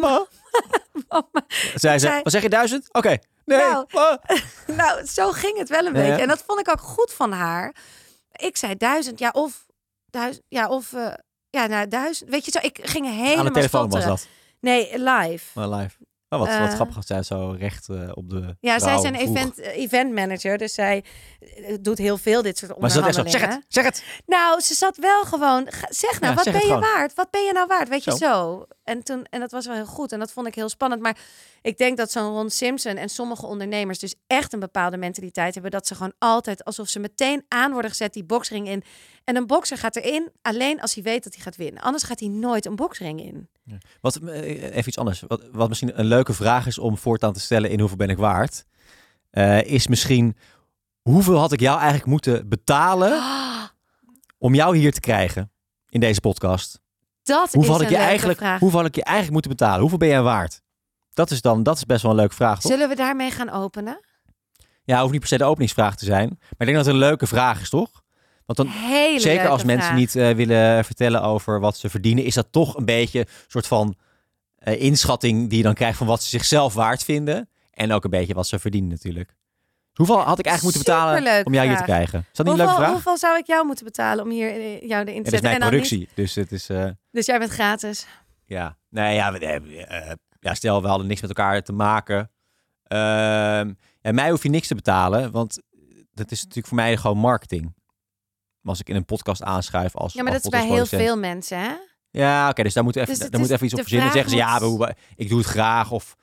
Ma. 0.00 0.26
mama. 1.08 1.46
Zei 1.74 1.98
ze, 1.98 2.06
zei- 2.06 2.22
wat 2.22 2.32
zeg 2.32 2.42
je, 2.42 2.48
duizend? 2.48 2.88
Oké. 2.92 3.16
Nee. 3.44 3.58
Nou. 3.58 3.86
Nou, 4.76 5.06
zo 5.06 5.30
ging 5.30 5.58
het 5.58 5.68
wel 5.68 5.86
een 5.86 5.94
ja. 5.94 6.00
beetje. 6.02 6.22
En 6.22 6.28
dat 6.28 6.42
vond 6.46 6.60
ik 6.60 6.68
ook 6.70 6.80
goed 6.80 7.12
van 7.12 7.32
haar. 7.32 7.74
Ik 8.32 8.56
zei 8.56 8.76
duizend, 8.76 9.18
ja, 9.18 9.30
of 9.32 9.66
duizend, 10.10 10.44
ja, 10.48 10.68
of 10.68 10.92
ja, 11.50 11.66
nou, 11.66 11.88
duizend. 11.88 12.30
Weet 12.30 12.44
je 12.44 12.50
zo, 12.50 12.58
ik 12.62 12.78
ging 12.82 13.06
helemaal 13.06 13.38
Aan 13.38 13.44
de 13.44 13.50
telefoon 13.50 13.90
was 13.90 14.04
dat. 14.04 14.26
Nee, 14.60 14.98
live. 14.98 15.44
Maar 15.54 15.68
live. 15.68 15.96
Oh, 16.32 16.38
wat, 16.38 16.48
wat 16.58 16.68
Eh. 16.68 16.74
grappig 16.74 16.96
zij 17.04 17.22
zo 17.22 17.54
recht 17.58 17.88
eh, 17.88 17.96
op 18.14 18.30
de 18.30 18.56
Ja, 18.60 18.78
zij 18.78 18.94
is 18.94 19.02
een 19.02 19.14
vroeg. 19.14 19.28
event, 19.36 19.58
eh, 19.60 19.76
event 19.76 20.12
manager, 20.12 20.58
dus 20.58 20.74
zij 20.74 21.04
doet 21.80 21.98
heel 21.98 22.18
veel 22.18 22.42
dit 22.42 22.58
soort 22.58 22.78
Maar 22.80 22.90
ze 22.90 22.96
zat 22.96 23.06
echt 23.06 23.14
zo, 23.14 23.20
onderhandelingen. 23.20 23.62
zeg 23.68 23.84
het, 23.84 24.04
zeg 24.04 24.14
het. 24.14 24.22
Nou, 24.26 24.60
ze 24.60 24.74
zat 24.74 24.96
wel 24.96 25.22
gewoon. 25.24 25.68
Zeg 25.88 26.20
nou, 26.20 26.34
Ja, 26.36 26.42
wat 26.44 26.52
ben 26.52 26.66
je 26.66 26.78
waard? 26.78 27.14
Wat 27.14 27.30
ben 27.30 27.44
je 27.44 27.52
nou 27.52 27.66
waard? 27.66 27.88
Weet 27.88 28.04
je 28.04 28.16
Zo. 28.16 28.64
En, 28.84 29.02
toen, 29.02 29.24
en 29.30 29.40
dat 29.40 29.50
was 29.50 29.66
wel 29.66 29.74
heel 29.74 29.86
goed. 29.86 30.12
En 30.12 30.18
dat 30.18 30.32
vond 30.32 30.46
ik 30.46 30.54
heel 30.54 30.68
spannend. 30.68 31.02
Maar 31.02 31.18
ik 31.62 31.78
denk 31.78 31.96
dat 31.96 32.10
zo'n 32.10 32.32
Ron 32.32 32.50
Simpson 32.50 32.96
en 32.96 33.08
sommige 33.08 33.46
ondernemers 33.46 33.98
dus 33.98 34.14
echt 34.26 34.52
een 34.52 34.60
bepaalde 34.60 34.96
mentaliteit 34.96 35.54
hebben. 35.54 35.72
Dat 35.72 35.86
ze 35.86 35.94
gewoon 35.94 36.12
altijd, 36.18 36.64
alsof 36.64 36.88
ze 36.88 36.98
meteen 36.98 37.44
aan 37.48 37.72
worden 37.72 37.90
gezet, 37.90 38.12
die 38.12 38.24
boksring 38.24 38.68
in. 38.68 38.82
En 39.24 39.36
een 39.36 39.46
bokser 39.46 39.78
gaat 39.78 39.96
erin 39.96 40.30
alleen 40.42 40.80
als 40.80 40.94
hij 40.94 41.02
weet 41.02 41.24
dat 41.24 41.34
hij 41.34 41.42
gaat 41.42 41.56
winnen. 41.56 41.82
Anders 41.82 42.04
gaat 42.04 42.20
hij 42.20 42.28
nooit 42.28 42.66
een 42.66 42.76
boksring 42.76 43.22
in. 43.22 43.48
Wat, 44.00 44.16
eh, 44.16 44.62
even 44.62 44.88
iets 44.88 44.98
anders. 44.98 45.22
Wat, 45.26 45.48
wat 45.52 45.68
misschien 45.68 45.98
een 45.98 46.06
leuke 46.06 46.32
vraag 46.32 46.66
is 46.66 46.78
om 46.78 46.98
voortaan 46.98 47.32
te 47.32 47.40
stellen 47.40 47.70
in 47.70 47.78
hoeveel 47.78 47.96
ben 47.96 48.10
ik 48.10 48.16
waard, 48.16 48.64
eh, 49.30 49.62
is 49.62 49.86
misschien 49.86 50.36
hoeveel 51.02 51.38
had 51.38 51.52
ik 51.52 51.60
jou 51.60 51.76
eigenlijk 51.76 52.06
moeten 52.06 52.48
betalen 52.48 53.22
om 54.38 54.54
jou 54.54 54.76
hier 54.76 54.92
te 54.92 55.00
krijgen 55.00 55.52
in 55.88 56.00
deze 56.00 56.20
podcast? 56.20 56.81
Dat 57.22 57.52
Hoeveel 57.52 57.60
is 57.62 57.68
had 57.68 57.80
ik 57.80 57.88
je 57.88 57.96
eigenlijk, 57.96 58.38
vraag. 58.38 58.60
hoeveel 58.60 58.78
had 58.78 58.88
ik 58.88 58.94
je 58.94 59.02
eigenlijk 59.02 59.32
moeten 59.32 59.50
betalen? 59.50 59.80
Hoeveel 59.80 59.98
ben 59.98 60.08
jij 60.08 60.22
waard? 60.22 60.60
Dat 61.12 61.30
is 61.30 61.40
dan, 61.40 61.62
dat 61.62 61.76
is 61.76 61.84
best 61.86 62.02
wel 62.02 62.10
een 62.10 62.16
leuke 62.16 62.34
vraag, 62.34 62.60
toch? 62.60 62.70
Zullen 62.70 62.88
we 62.88 62.94
daarmee 62.94 63.30
gaan 63.30 63.50
openen? 63.50 64.00
Ja, 64.84 64.98
hoeft 65.00 65.10
niet 65.12 65.20
per 65.20 65.28
se 65.28 65.38
de 65.38 65.44
openingsvraag 65.44 65.96
te 65.96 66.04
zijn. 66.04 66.28
Maar 66.28 66.48
ik 66.58 66.66
denk 66.66 66.76
dat 66.76 66.84
het 66.86 66.94
een 66.94 67.00
leuke 67.00 67.26
vraag 67.26 67.60
is, 67.60 67.68
toch? 67.68 67.90
Want 68.46 68.58
dan, 68.58 68.66
Hele 68.68 69.20
zeker 69.20 69.48
als 69.48 69.64
mensen 69.64 69.86
vraag. 69.86 69.98
niet 69.98 70.16
eh, 70.16 70.30
willen 70.30 70.84
vertellen 70.84 71.22
over 71.22 71.60
wat 71.60 71.76
ze 71.76 71.90
verdienen, 71.90 72.24
is 72.24 72.34
dat 72.34 72.46
toch 72.50 72.76
een 72.76 72.84
beetje 72.84 73.18
een 73.20 73.26
soort 73.46 73.66
van 73.66 73.94
eh, 74.56 74.80
inschatting 74.82 75.48
die 75.48 75.58
je 75.58 75.64
dan 75.64 75.74
krijgt 75.74 75.98
van 75.98 76.06
wat 76.06 76.22
ze 76.22 76.28
zichzelf 76.28 76.74
waard 76.74 77.04
vinden. 77.04 77.48
En 77.70 77.92
ook 77.92 78.04
een 78.04 78.10
beetje 78.10 78.34
wat 78.34 78.46
ze 78.46 78.58
verdienen 78.58 78.90
natuurlijk. 78.90 79.34
Hoeveel 79.92 80.18
had 80.20 80.38
ik 80.38 80.46
eigenlijk 80.46 80.76
moeten 80.76 80.94
betalen 80.94 81.44
om 81.46 81.52
jou 81.54 81.66
hier 81.66 81.76
te 81.76 81.82
vraag. 81.84 81.96
krijgen? 81.96 82.18
Is 82.18 82.36
dat 82.36 82.46
niet 82.46 82.54
een 82.54 82.60
hoeveel, 82.60 82.66
leuke 82.66 82.80
vraag? 82.80 82.90
hoeveel 82.92 83.18
zou 83.18 83.38
ik 83.38 83.46
jou 83.46 83.66
moeten 83.66 83.84
betalen 83.84 84.24
om 84.24 84.30
hier 84.30 84.48
eh, 84.50 84.80
jou 84.88 85.04
erin 85.04 85.22
te 85.22 85.30
dat 85.30 85.32
is 85.32 85.40
zetten? 85.40 85.42
mijn 85.42 85.54
En 85.54 85.60
dan 85.60 85.70
niet- 85.70 85.88
productie. 85.88 86.08
Dus 86.14 86.34
het 86.34 86.52
is, 86.52 86.68
eh, 86.68 86.88
Dus 87.10 87.26
jij 87.26 87.38
bent 87.38 87.50
gratis. 87.50 88.06
ja. 88.44 88.76
Nee, 88.88 89.14
ja, 89.14 89.32
we, 89.32 89.38
eh, 89.38 90.10
eh, 90.10 90.16
ja, 90.40 90.54
stel 90.54 90.82
we 90.82 90.88
hadden 90.88 91.06
niks 91.06 91.20
met 91.20 91.30
elkaar 91.30 91.62
te 91.62 91.72
maken. 91.72 92.30
Ehm 92.82 93.72
en 94.00 94.14
mij 94.14 94.30
hoef 94.30 94.42
je 94.42 94.48
niks 94.48 94.66
te 94.66 94.74
betalen, 94.74 95.30
want 95.30 95.58
dat 96.12 96.30
is 96.30 96.38
natuurlijk 96.40 96.66
voor 96.66 96.76
mij 96.76 96.96
gewoon 96.96 97.18
marketing. 97.18 97.62
Maar 98.60 98.70
als 98.72 98.80
ik 98.80 98.88
in 98.88 98.96
een 98.96 99.04
podcast 99.04 99.42
aanschuif 99.42 99.96
als 99.96 100.12
Ja, 100.12 100.22
maar 100.22 100.32
als 100.32 100.42
dat 100.42 100.52
is 100.52 100.58
bij 100.58 100.68
heel 100.68 100.78
podcastproducent- 100.78 101.20
veel 101.22 101.30
mensen, 101.30 101.58
hè? 101.58 101.74
Ja, 102.10 102.48
oké, 102.48 102.62
dus 102.62 102.74
daar 102.74 102.84
moet 102.84 102.96
even, 102.96 103.08
Dus 103.08 103.18
het 103.18 103.30
daar 103.32 103.40
moet 103.40 103.50
even 103.50 103.64
iets 103.64 103.74
op 103.74 103.80
de 103.80 103.84
verzinnen. 103.88 104.12
Dan 104.14 104.22
zeggen 104.24 104.38
ze, 104.38 104.44
ja, 104.46 104.68
moet- 104.68 104.78
we- 104.78 104.84
we- 104.86 104.94
ik 105.22 105.28
doe 105.28 105.38
het 105.38 105.46
graag. 105.46 105.90
Of, 105.90 106.16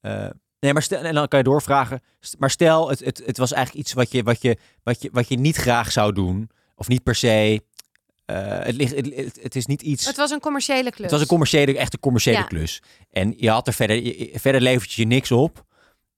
eh, 0.00 0.28
nee, 0.62 0.72
maar 0.72 0.82
stel, 0.82 1.02
en 1.02 1.14
dan 1.14 1.28
kan 1.28 1.38
je 1.38 1.44
doorvragen. 1.44 2.00
Maar 2.38 2.50
stel, 2.50 2.88
het, 2.88 2.98
het, 3.00 3.22
het 3.26 3.36
was 3.38 3.52
eigenlijk 3.52 3.84
iets 3.86 3.94
wat 3.94 4.12
je, 4.12 4.22
wat, 4.22 4.42
je, 4.42 4.58
wat, 4.82 5.02
je, 5.02 5.08
wat 5.12 5.28
je 5.28 5.36
niet 5.38 5.56
graag 5.56 5.92
zou 5.92 6.12
doen. 6.12 6.50
Of 6.76 6.88
niet 6.88 7.02
per 7.02 7.14
se. 7.14 7.64
eh, 8.24 8.58
het, 8.58 8.74
ligt, 8.74 8.94
het, 8.94 9.38
het, 9.42 9.56
is 9.56 9.66
niet 9.66 9.82
iets... 9.82 10.06
Het 10.06 10.16
was 10.16 10.30
een 10.30 10.40
commerciële 10.40 10.90
klus. 10.90 11.00
Het 11.02 11.10
was 11.10 11.20
een 11.20 11.26
commerciële, 11.26 11.78
echt 11.78 11.92
een 11.92 12.00
commerciële 12.00 12.36
Ja. 12.38 12.42
klus. 12.44 12.82
En 13.10 13.34
je 13.36 13.50
had 13.50 13.66
er 13.66 13.72
verder, 13.72 13.96
je- 13.96 14.38
verder 14.38 14.60
levert 14.60 14.92
je 14.92 15.04
niks 15.04 15.30
op. 15.32 15.64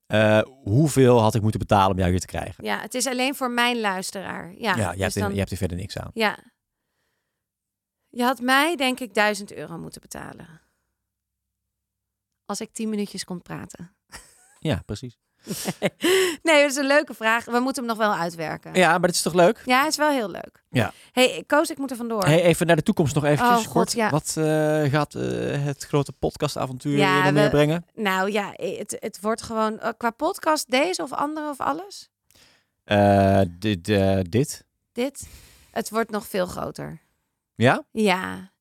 Eh, 0.06 0.40
hoeveel 0.62 1.20
had 1.20 1.34
ik 1.34 1.42
moeten 1.42 1.60
betalen 1.60 1.90
om 1.92 1.98
jou 1.98 2.10
hier 2.10 2.20
te 2.20 2.26
krijgen? 2.26 2.64
Ja, 2.64 2.80
het 2.80 2.94
is 2.94 3.06
alleen 3.06 3.34
voor 3.34 3.50
mijn 3.50 3.80
luisteraar. 3.80 4.52
Ja, 4.58 4.76
Ja, 4.76 4.90
je, 4.90 4.96
dus 4.96 5.00
hebt 5.00 5.14
er, 5.14 5.20
dan- 5.22 5.32
je 5.32 5.38
hebt 5.38 5.50
er 5.50 5.56
verder 5.56 5.76
niks 5.76 5.98
aan. 5.98 6.10
Ja. 6.14 6.38
Je 8.08 8.22
had 8.22 8.40
mij, 8.40 8.76
denk 8.76 9.00
ik, 9.00 9.14
1000 9.14 9.52
euro 9.52 9.78
moeten 9.78 10.00
betalen. 10.00 10.60
Als 12.46 12.60
ik 12.60 12.72
10 12.72 12.88
minuutjes 12.88 13.24
kon 13.24 13.42
praten. 13.42 13.93
Ja, 14.70 14.82
precies. 14.86 15.16
nee, 16.42 16.60
dat 16.62 16.70
is 16.70 16.76
een 16.76 16.86
leuke 16.86 17.14
vraag. 17.14 17.44
We 17.44 17.58
moeten 17.58 17.84
hem 17.86 17.96
nog 17.96 18.06
wel 18.06 18.14
uitwerken. 18.16 18.74
Ja, 18.74 18.90
maar 18.90 19.00
dat 19.00 19.10
is 19.14 19.22
toch 19.22 19.34
leuk? 19.34 19.62
Ja, 19.64 19.78
het 19.82 19.88
is 19.90 19.96
wel 19.96 20.10
heel 20.10 20.30
leuk. 20.30 20.64
Ja. 20.70 20.92
hey, 21.12 21.44
Koos, 21.46 21.70
ik 21.70 21.78
moet 21.78 21.90
er 21.90 21.96
vandoor. 21.96 22.24
Hey, 22.24 22.42
even 22.42 22.66
naar 22.66 22.76
de 22.76 22.82
toekomst 22.82 23.14
nog 23.14 23.24
eventjes 23.24 23.48
Oh, 23.58 23.64
God, 23.64 23.72
kort. 23.72 23.92
ja. 23.92 24.10
Wat 24.10 24.34
eh, 24.36 24.44
gaat 24.90 25.14
eh, 25.14 25.64
het 25.64 25.84
grote 25.84 26.12
podcastavontuur 26.12 26.96
Ja, 26.98 27.16
je 27.16 27.22
nog 27.22 27.24
we- 27.32 27.32
meer 27.32 27.50
brengen? 27.50 27.86
Nou 27.94 28.32
ja, 28.32 28.52
het, 28.56 28.96
het 29.00 29.18
wordt 29.20 29.42
gewoon 29.42 29.78
eh, 29.80 29.90
qua 29.96 30.10
podcast 30.10 30.70
deze 30.70 31.02
of 31.02 31.12
andere 31.12 31.48
of 31.48 31.60
alles. 31.60 32.08
Eh, 32.84 33.40
dit, 33.58 33.88
eh, 33.88 34.18
dit? 34.28 34.64
Dit. 34.92 35.28
Het 35.70 35.90
wordt 35.90 36.10
nog 36.10 36.26
veel 36.26 36.46
groter. 36.46 37.00
Ja? 37.54 37.84
Ja. 37.90 38.52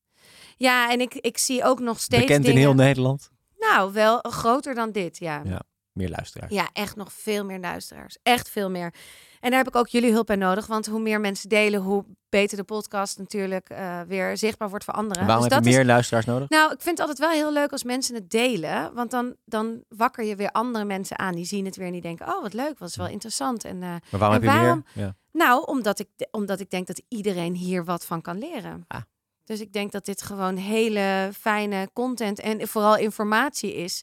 Ja, 0.56 0.90
en 0.90 1.00
ik, 1.00 1.14
ik 1.14 1.38
zie 1.38 1.64
ook 1.64 1.80
nog 1.80 2.00
steeds 2.00 2.22
Bekend 2.22 2.46
in 2.46 2.56
heel 2.56 2.74
Nederland? 2.74 3.30
Nou, 3.58 3.92
wel 3.92 4.18
groter 4.22 4.74
dan 4.74 4.90
dit, 4.92 5.18
ja. 5.18 5.42
Ja. 5.44 5.62
Meer 5.94 6.08
luisteraars. 6.08 6.52
Ja, 6.52 6.68
echt 6.72 6.96
nog 6.96 7.12
veel 7.12 7.44
meer 7.44 7.58
luisteraars. 7.58 8.16
Echt 8.22 8.48
veel 8.48 8.70
meer. 8.70 8.94
En 9.40 9.50
daar 9.50 9.58
heb 9.58 9.68
ik 9.68 9.76
ook 9.76 9.88
jullie 9.88 10.12
hulp 10.12 10.26
bij 10.26 10.36
nodig. 10.36 10.66
Want 10.66 10.86
hoe 10.86 11.00
meer 11.00 11.20
mensen 11.20 11.48
delen, 11.48 11.80
hoe 11.80 12.04
beter 12.28 12.56
de 12.56 12.64
podcast 12.64 13.18
natuurlijk 13.18 13.68
eh, 13.68 14.00
weer 14.00 14.36
zichtbaar 14.36 14.68
wordt 14.70 14.84
voor 14.84 14.94
anderen. 14.94 15.20
En 15.20 15.26
waarom 15.26 15.44
Dus 15.44 15.54
heb 15.54 15.62
je 15.64 15.68
dat 15.70 15.78
meer 15.78 15.86
is- 15.88 15.92
luisteraars 15.92 16.24
nodig? 16.26 16.48
Nou, 16.48 16.72
ik 16.72 16.80
vind 16.80 16.98
het 16.98 17.08
altijd 17.08 17.18
wel 17.28 17.38
heel 17.38 17.52
leuk 17.52 17.72
als 17.72 17.84
mensen 17.84 18.14
het 18.14 18.30
delen. 18.30 18.94
Want 18.94 19.10
dan, 19.10 19.34
dan 19.44 19.84
wakker 19.88 20.24
je 20.24 20.36
weer 20.36 20.50
andere 20.50 20.84
mensen 20.84 21.18
aan. 21.18 21.34
Die 21.34 21.44
zien 21.44 21.64
het 21.64 21.76
weer 21.76 21.86
en 21.86 21.92
die 21.92 22.00
denken, 22.00 22.26
oh 22.28 22.42
wat 22.42 22.52
leuk, 22.52 22.78
was 22.78 22.96
wel 22.96 23.08
interessant. 23.08 23.64
En, 23.64 23.82
eh, 23.82 23.88
Maar 23.88 24.00
waarom 24.10 24.36
en 24.36 24.42
heb 24.42 24.52
je 24.52 24.58
waarom- 24.58 24.84
meer? 24.94 25.04
Ja. 25.04 25.16
nou, 25.32 25.66
omdat 25.66 25.98
ik, 25.98 26.08
omdat 26.30 26.60
ik 26.60 26.70
denk 26.70 26.86
dat 26.86 27.02
iedereen 27.08 27.54
hier 27.54 27.84
wat 27.84 28.04
van 28.04 28.20
kan 28.20 28.38
leren. 28.38 28.84
Ah. 28.88 29.00
Dus 29.44 29.60
ik 29.60 29.72
denk 29.72 29.92
dat 29.92 30.04
dit 30.04 30.22
gewoon 30.22 30.56
hele 30.56 31.30
fijne 31.38 31.88
content 31.92 32.40
en 32.40 32.68
vooral 32.68 32.96
informatie 32.96 33.74
is. 33.74 34.02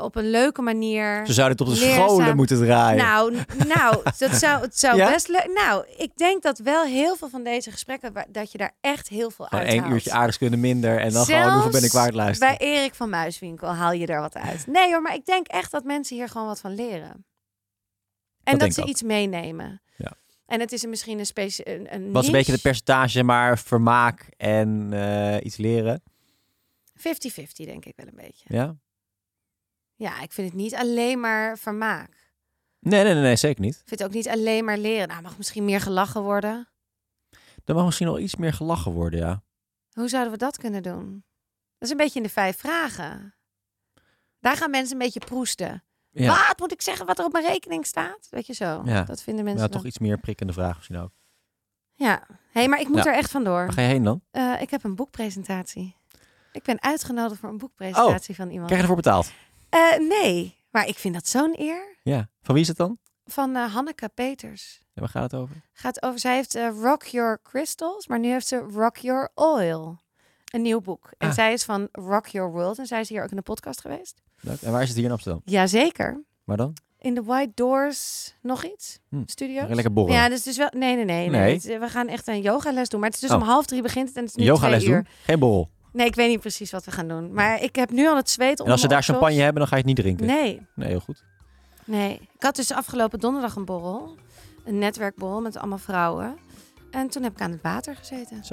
Op 0.00 0.16
een 0.16 0.30
leuke 0.30 0.62
manier. 0.62 1.26
Ze 1.26 1.32
zouden 1.32 1.58
het 1.58 1.68
op 1.68 1.74
de 1.74 1.80
Leerzaam. 1.80 2.08
scholen 2.08 2.36
moeten 2.36 2.58
draaien. 2.58 3.04
Nou, 3.04 3.36
nou, 3.66 4.02
dat 4.18 4.34
zou, 4.34 4.60
het 4.62 4.78
zou 4.78 4.96
Ja? 4.96 5.10
best 5.10 5.28
leuk. 5.28 5.50
Nou, 5.54 5.84
ik 5.96 6.16
denk 6.16 6.42
dat 6.42 6.58
wel 6.58 6.84
heel 6.84 7.16
veel 7.16 7.28
van 7.28 7.44
deze 7.44 7.70
gesprekken 7.70 8.12
dat 8.28 8.52
je 8.52 8.58
daar 8.58 8.72
echt 8.80 9.08
heel 9.08 9.30
veel 9.30 9.44
Gewoon 9.44 9.64
uit 9.64 9.72
één 9.72 9.90
uurtje 9.90 10.10
aardrijkskunde 10.12 10.56
minder 10.56 10.98
en 11.00 11.12
dan 11.12 11.24
gewoon 11.24 11.40
Zelfs 11.40 11.54
hoeveel 11.54 11.70
ben 11.70 11.84
ik 11.84 11.92
waard 11.92 12.14
luisteren. 12.14 12.56
Bij 12.58 12.66
Erik 12.66 12.94
van 12.94 13.10
Muiswinkel 13.10 13.68
haal 13.68 13.92
je 13.92 14.06
er 14.06 14.20
wat 14.20 14.34
uit. 14.34 14.66
Nee 14.66 14.90
hoor, 14.92 15.02
maar 15.02 15.14
ik 15.14 15.26
denk 15.26 15.46
echt 15.46 15.70
dat 15.70 15.84
mensen 15.84 16.16
hier 16.16 16.28
gewoon 16.28 16.46
wat 16.46 16.60
van 16.60 16.74
leren. 16.74 17.26
En 18.42 18.58
dat, 18.58 18.74
ze 18.74 18.82
ook. 18.82 18.88
iets 18.88 19.02
meenemen. 19.02 19.82
Ja. 19.96 20.12
En 20.46 20.60
het 20.60 20.72
is 20.72 20.82
een, 20.82 20.90
misschien 20.90 21.18
een 21.18 21.26
specie 21.26 21.74
een, 21.74 21.94
een 21.94 22.12
Wat 22.12 22.22
is 22.22 22.28
een 22.28 22.34
beetje 22.34 22.52
het 22.52 22.62
percentage, 22.62 23.22
maar 23.22 23.58
vermaak 23.58 24.26
en 24.36 24.88
eh, 24.92 25.44
iets 25.44 25.56
leren? 25.56 26.02
50-50 26.98 27.02
denk 27.54 27.84
ik 27.84 27.92
wel 27.96 28.06
een 28.06 28.16
beetje. 28.16 28.44
Ja? 28.48 28.76
Ja, 29.94 30.20
ik 30.22 30.32
vind 30.32 30.48
het 30.48 30.56
niet 30.56 30.74
alleen 30.74 31.20
maar 31.20 31.58
vermaak. 31.58 32.32
Nee, 32.80 33.04
nee, 33.04 33.12
nee, 33.14 33.22
nee, 33.22 33.36
zeker 33.36 33.60
niet. 33.62 33.74
Ik 33.74 33.82
vind 33.88 34.00
het 34.00 34.08
ook 34.08 34.14
niet 34.14 34.28
alleen 34.28 34.64
maar 34.64 34.78
leren. 34.78 35.08
Nou, 35.08 35.22
mag 35.22 35.36
misschien 35.36 35.64
meer 35.64 35.80
gelachen 35.80 36.22
worden. 36.22 36.68
Er 37.64 37.74
mag 37.74 37.84
misschien 37.84 38.06
wel 38.06 38.18
iets 38.18 38.36
meer 38.36 38.52
gelachen 38.52 38.92
worden, 38.92 39.20
ja. 39.20 39.42
Hoe 39.92 40.08
zouden 40.08 40.32
we 40.32 40.38
dat 40.38 40.56
kunnen 40.56 40.82
doen? 40.82 41.24
Dat 41.78 41.88
is 41.88 41.90
een 41.90 41.96
beetje 41.96 42.18
in 42.18 42.22
de 42.26 42.32
vijf 42.32 42.56
vragen. 42.58 43.34
Daar 44.40 44.56
gaan 44.56 44.70
mensen 44.70 44.92
een 44.92 45.02
beetje 45.02 45.20
proesten. 45.20 45.84
Ja, 46.10 46.46
Wat 46.46 46.58
moet 46.58 46.72
ik 46.72 46.82
zeggen 46.82 47.06
wat 47.06 47.18
er 47.18 47.24
op 47.24 47.32
mijn 47.32 47.44
rekening 47.46 47.86
staat? 47.86 48.26
Weet 48.30 48.46
je 48.46 48.52
zo. 48.52 48.82
Ja. 48.84 49.02
Dat 49.02 49.22
vinden 49.22 49.44
mensen 49.44 49.62
ja 49.62 49.68
dan. 49.68 49.76
toch 49.80 49.86
iets 49.88 49.98
meer 49.98 50.18
prikkende 50.18 50.52
vraag 50.52 50.74
misschien 50.76 50.96
ook. 50.98 51.10
Ja. 51.94 52.26
hey, 52.50 52.68
maar 52.68 52.80
ik 52.80 52.88
moet 52.88 53.04
Ja. 53.04 53.10
er 53.10 53.14
echt 53.16 53.30
vandoor. 53.30 53.52
Waar 53.64 53.72
ga 53.72 53.80
je 53.80 53.88
heen 53.88 54.02
dan? 54.02 54.22
Eh, 54.30 54.60
ik 54.60 54.70
heb 54.70 54.84
een 54.84 54.94
boekpresentatie. 54.94 55.96
Ik 56.52 56.62
ben 56.62 56.82
uitgenodigd 56.82 57.40
voor 57.40 57.48
een 57.48 57.58
boekpresentatie 57.58 58.34
van 58.34 58.46
iemand. 58.50 58.66
Krijg 58.66 58.82
je 58.82 58.88
ervoor 58.88 59.02
betaald? 59.02 59.32
Eh, 59.74 59.98
nee, 60.08 60.56
maar 60.70 60.86
ik 60.88 60.98
vind 60.98 61.14
dat 61.14 61.26
zo'n 61.28 61.54
eer. 61.60 61.98
Ja. 62.02 62.28
Van 62.42 62.54
wie 62.54 62.62
is 62.62 62.68
het 62.68 62.76
dan? 62.76 62.98
Van 63.24 63.56
eh, 63.56 63.74
Hanneke 63.74 64.08
Peters. 64.14 64.80
Ja, 64.92 65.00
waar 65.00 65.10
gaat 65.10 65.30
het 65.30 65.40
over? 65.40 65.56
Gaat 65.72 66.02
over, 66.02 66.18
zij 66.18 66.34
heeft 66.34 66.54
eh, 66.54 66.68
Rock 66.82 67.02
Your 67.02 67.40
Crystals, 67.42 68.06
maar 68.06 68.18
nu 68.18 68.28
heeft 68.30 68.46
ze 68.46 68.56
Rock 68.56 68.96
Your 68.96 69.30
Oil. 69.34 69.98
Een 70.52 70.62
nieuw 70.62 70.80
boek. 70.80 71.10
En 71.18 71.28
Ah. 71.28 71.34
zij 71.34 71.52
is 71.52 71.64
van 71.64 71.88
Rock 71.92 72.26
Your 72.26 72.52
World. 72.52 72.78
En 72.78 72.86
zij 72.86 73.00
is 73.00 73.08
hier 73.08 73.22
ook 73.22 73.30
in 73.30 73.36
de 73.36 73.42
podcast 73.42 73.80
geweest. 73.80 74.22
Leuk. 74.40 74.60
En 74.62 74.72
waar 74.72 74.82
is 74.82 74.88
het 74.88 74.96
hier 74.96 75.06
in 75.06 75.12
Amsterdam? 75.12 75.42
Jazeker. 75.44 76.22
Waar 76.44 76.56
dan? 76.56 76.76
In 76.98 77.14
de 77.14 77.22
White 77.22 77.52
Doors 77.54 78.34
nog 78.42 78.64
iets? 78.64 78.98
Hm. 79.08 79.22
Studio? 79.26 79.66
Lekker 79.68 79.92
borrelen. 79.92 80.20
Ja, 80.20 80.28
dus 80.28 80.46
is 80.46 80.56
wel. 80.56 80.68
Nee, 80.70 80.96
nee, 81.04 81.28
nee. 81.30 81.78
we 81.78 81.88
gaan 81.88 82.08
echt 82.08 82.26
een 82.26 82.40
yogales 82.40 82.88
doen. 82.88 83.00
Maar 83.00 83.08
het 83.10 83.22
is 83.22 83.28
dus 83.28 83.36
Oh. 83.36 83.42
om 83.42 83.48
half 83.48 83.66
drie 83.66 83.82
begint 83.82 84.08
het 84.08 84.16
en 84.16 84.22
het 84.22 84.30
is 84.30 84.36
nu 84.36 84.44
Yogales 84.44 84.78
twee 84.82 84.94
uur. 84.94 85.02
doen? 85.02 85.12
Geen 85.24 85.38
borrel. 85.38 85.70
Nee, 85.94 86.06
ik 86.06 86.14
weet 86.14 86.28
niet 86.28 86.40
precies 86.40 86.70
wat 86.70 86.84
we 86.84 86.90
gaan 86.90 87.08
doen. 87.08 87.32
Maar 87.32 87.62
ik 87.62 87.76
heb 87.76 87.90
nu 87.90 88.08
al 88.08 88.16
het 88.16 88.30
zweet 88.30 88.48
onder 88.50 88.66
En 88.66 88.72
als 88.72 88.80
ze 88.80 88.88
daar 88.88 89.02
champagne 89.02 89.40
hebben, 89.40 89.58
dan 89.58 89.66
ga 89.66 89.76
je 89.76 89.82
het 89.82 89.86
niet 89.90 89.96
drinken. 89.96 90.26
Nee, 90.26 90.66
Nee, 90.74 90.88
heel 90.88 91.00
goed. 91.00 91.24
nee. 91.84 92.12
Ik 92.34 92.42
had 92.42 92.56
dus 92.56 92.72
afgelopen 92.72 93.18
donderdag 93.20 93.56
een 93.56 93.64
borrel. 93.64 94.16
Een 94.64 94.78
netwerkborrel 94.78 95.40
met 95.40 95.56
allemaal 95.56 95.78
vrouwen. 95.78 96.36
En 96.90 97.08
toen 97.08 97.22
heb 97.22 97.32
ik 97.32 97.40
aan 97.40 97.50
het 97.50 97.62
water 97.62 97.96
gezeten. 97.96 98.44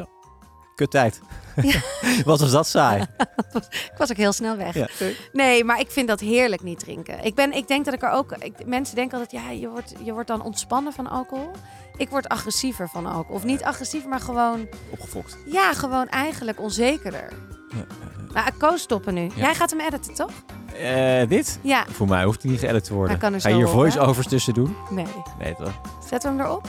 Kut 0.76 0.92
tijd. 0.92 1.22
Ja. 1.62 1.80
Wat 2.26 2.40
was 2.40 2.52
dat 2.52 2.68
saai? 2.68 3.02
Ik 3.92 3.98
was 3.98 4.12
ook 4.12 4.18
heel 4.18 4.34
snel 4.34 4.58
weg. 4.58 4.74
ja. 4.74 4.88
Nee, 5.32 5.64
maar 5.64 5.80
ik 5.80 5.92
vind 5.92 6.08
dat 6.08 6.20
heerlijk 6.20 6.64
niet 6.64 6.80
drinken. 6.80 7.24
Ik, 7.24 7.36
ben, 7.36 7.54
ik 7.54 7.68
denk 7.68 7.86
dat 7.86 7.94
ik 7.94 8.02
er 8.02 8.12
ook... 8.12 8.32
Ik, 8.32 8.66
mensen 8.66 8.96
denken 8.96 9.20
altijd, 9.20 9.44
ja, 9.44 9.52
je 9.52 9.70
wordt, 9.70 9.94
je 10.04 10.14
wordt 10.14 10.28
dan 10.28 10.44
ontspannen 10.44 10.94
van 10.94 11.10
alcohol. 11.10 11.52
Ik 11.98 12.10
word 12.10 12.28
agressiever 12.30 12.90
van 12.90 13.06
alcohol. 13.06 13.36
Of 13.36 13.44
niet 13.44 13.64
agressiever, 13.64 14.10
maar 14.10 14.20
gewoon... 14.20 14.68
Opgefokt. 14.90 15.38
Ja, 15.46 15.74
gewoon 15.74 16.08
eigenlijk 16.08 16.60
onzekerder. 16.60 17.34
Ja. 17.70 17.86
Nou, 18.34 18.48
ik 18.48 18.54
koos 18.58 18.82
stoppen 18.82 19.14
nu. 19.14 19.30
Jij 19.36 19.56
gaat 19.56 19.70
hem 19.70 19.80
editen, 19.80 20.14
toch? 20.14 20.32
Eh, 20.80 21.28
dit? 21.28 21.60
Ja. 21.62 21.86
Voor 21.90 22.08
mij 22.08 22.24
hoeft 22.24 22.42
hij 22.42 22.52
niet 22.52 22.60
geëdit 22.60 22.84
te 22.84 22.94
worden. 22.94 23.18
Kan 23.18 23.42
Ga 23.42 23.50
je 23.50 23.56
hier 23.56 23.68
voice-overs 23.68 24.28
tussen 24.28 24.54
doen? 24.54 24.76
Nee. 24.90 25.06
Nee, 25.40 25.56
toch? 25.56 25.82
Zetten 26.10 26.32
we 26.32 26.38
hem 26.38 26.46
erop? 26.46 26.68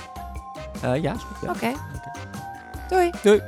Eh, 0.82 1.02
ja. 1.02 1.16
Oké. 1.48 1.72
Doei. 2.88 3.10
Doei. 3.22 3.42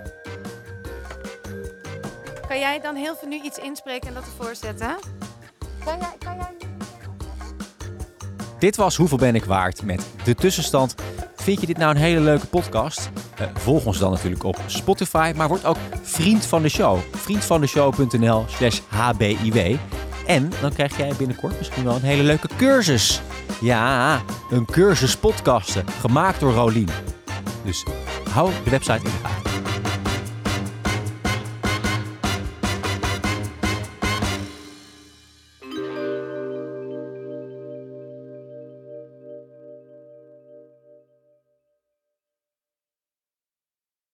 Kan 2.49 2.59
jij 2.59 2.81
dan 2.81 2.95
heel 2.95 3.17
veel 3.17 3.29
nu 3.29 3.41
iets 3.41 3.59
inspreken 3.59 4.09
en 4.09 4.15
dat 4.15 4.25
ervoor 4.25 4.55
zetten? 4.55 4.97
Kan 5.85 5.99
jij, 5.99 6.15
kan 6.19 6.37
jij... 6.37 6.55
Dit 8.59 8.77
was 8.77 8.97
Hoeveel 8.97 9.19
ben 9.19 9.35
ik 9.35 9.45
waard 9.45 9.83
met 9.83 10.07
de 10.25 10.35
tussenstand. 10.35 10.95
Vind 11.37 11.61
je 11.61 11.67
dit 11.67 11.77
nou 11.77 11.91
een 11.91 12.01
hele 12.01 12.21
leuke 12.21 12.47
podcast? 12.47 13.11
Uh, 13.41 13.47
volg 13.55 13.87
ons 13.87 13.99
dan 13.99 14.11
natuurlijk 14.11 14.45
op 14.45 14.59
Spotify, 14.67 15.33
maar 15.37 15.49
word 15.49 15.65
ook 15.65 15.77
vriend 16.03 16.47
van 16.47 16.63
de 16.63 16.69
show. 16.69 16.99
Vriendvandeshow.nl 17.13 18.45
slash 18.49 18.81
hbiw. 18.89 19.77
En 20.27 20.53
dan 20.61 20.73
krijg 20.73 20.97
jij 20.97 21.13
binnenkort 21.19 21.59
misschien 21.59 21.85
wel 21.85 21.95
een 21.95 22.03
hele 22.03 22.23
leuke 22.23 22.49
cursus. 22.57 23.21
Ja, 23.61 24.21
een 24.51 24.65
cursus 24.65 25.17
podcasten, 25.17 25.89
gemaakt 26.01 26.41
door 26.41 26.53
Rolien. 26.53 26.89
Dus 27.65 27.85
hou 28.31 28.51
de 28.65 28.71
website 28.71 29.05
in 29.05 29.05
de 29.05 29.29
gaten. 29.29 29.54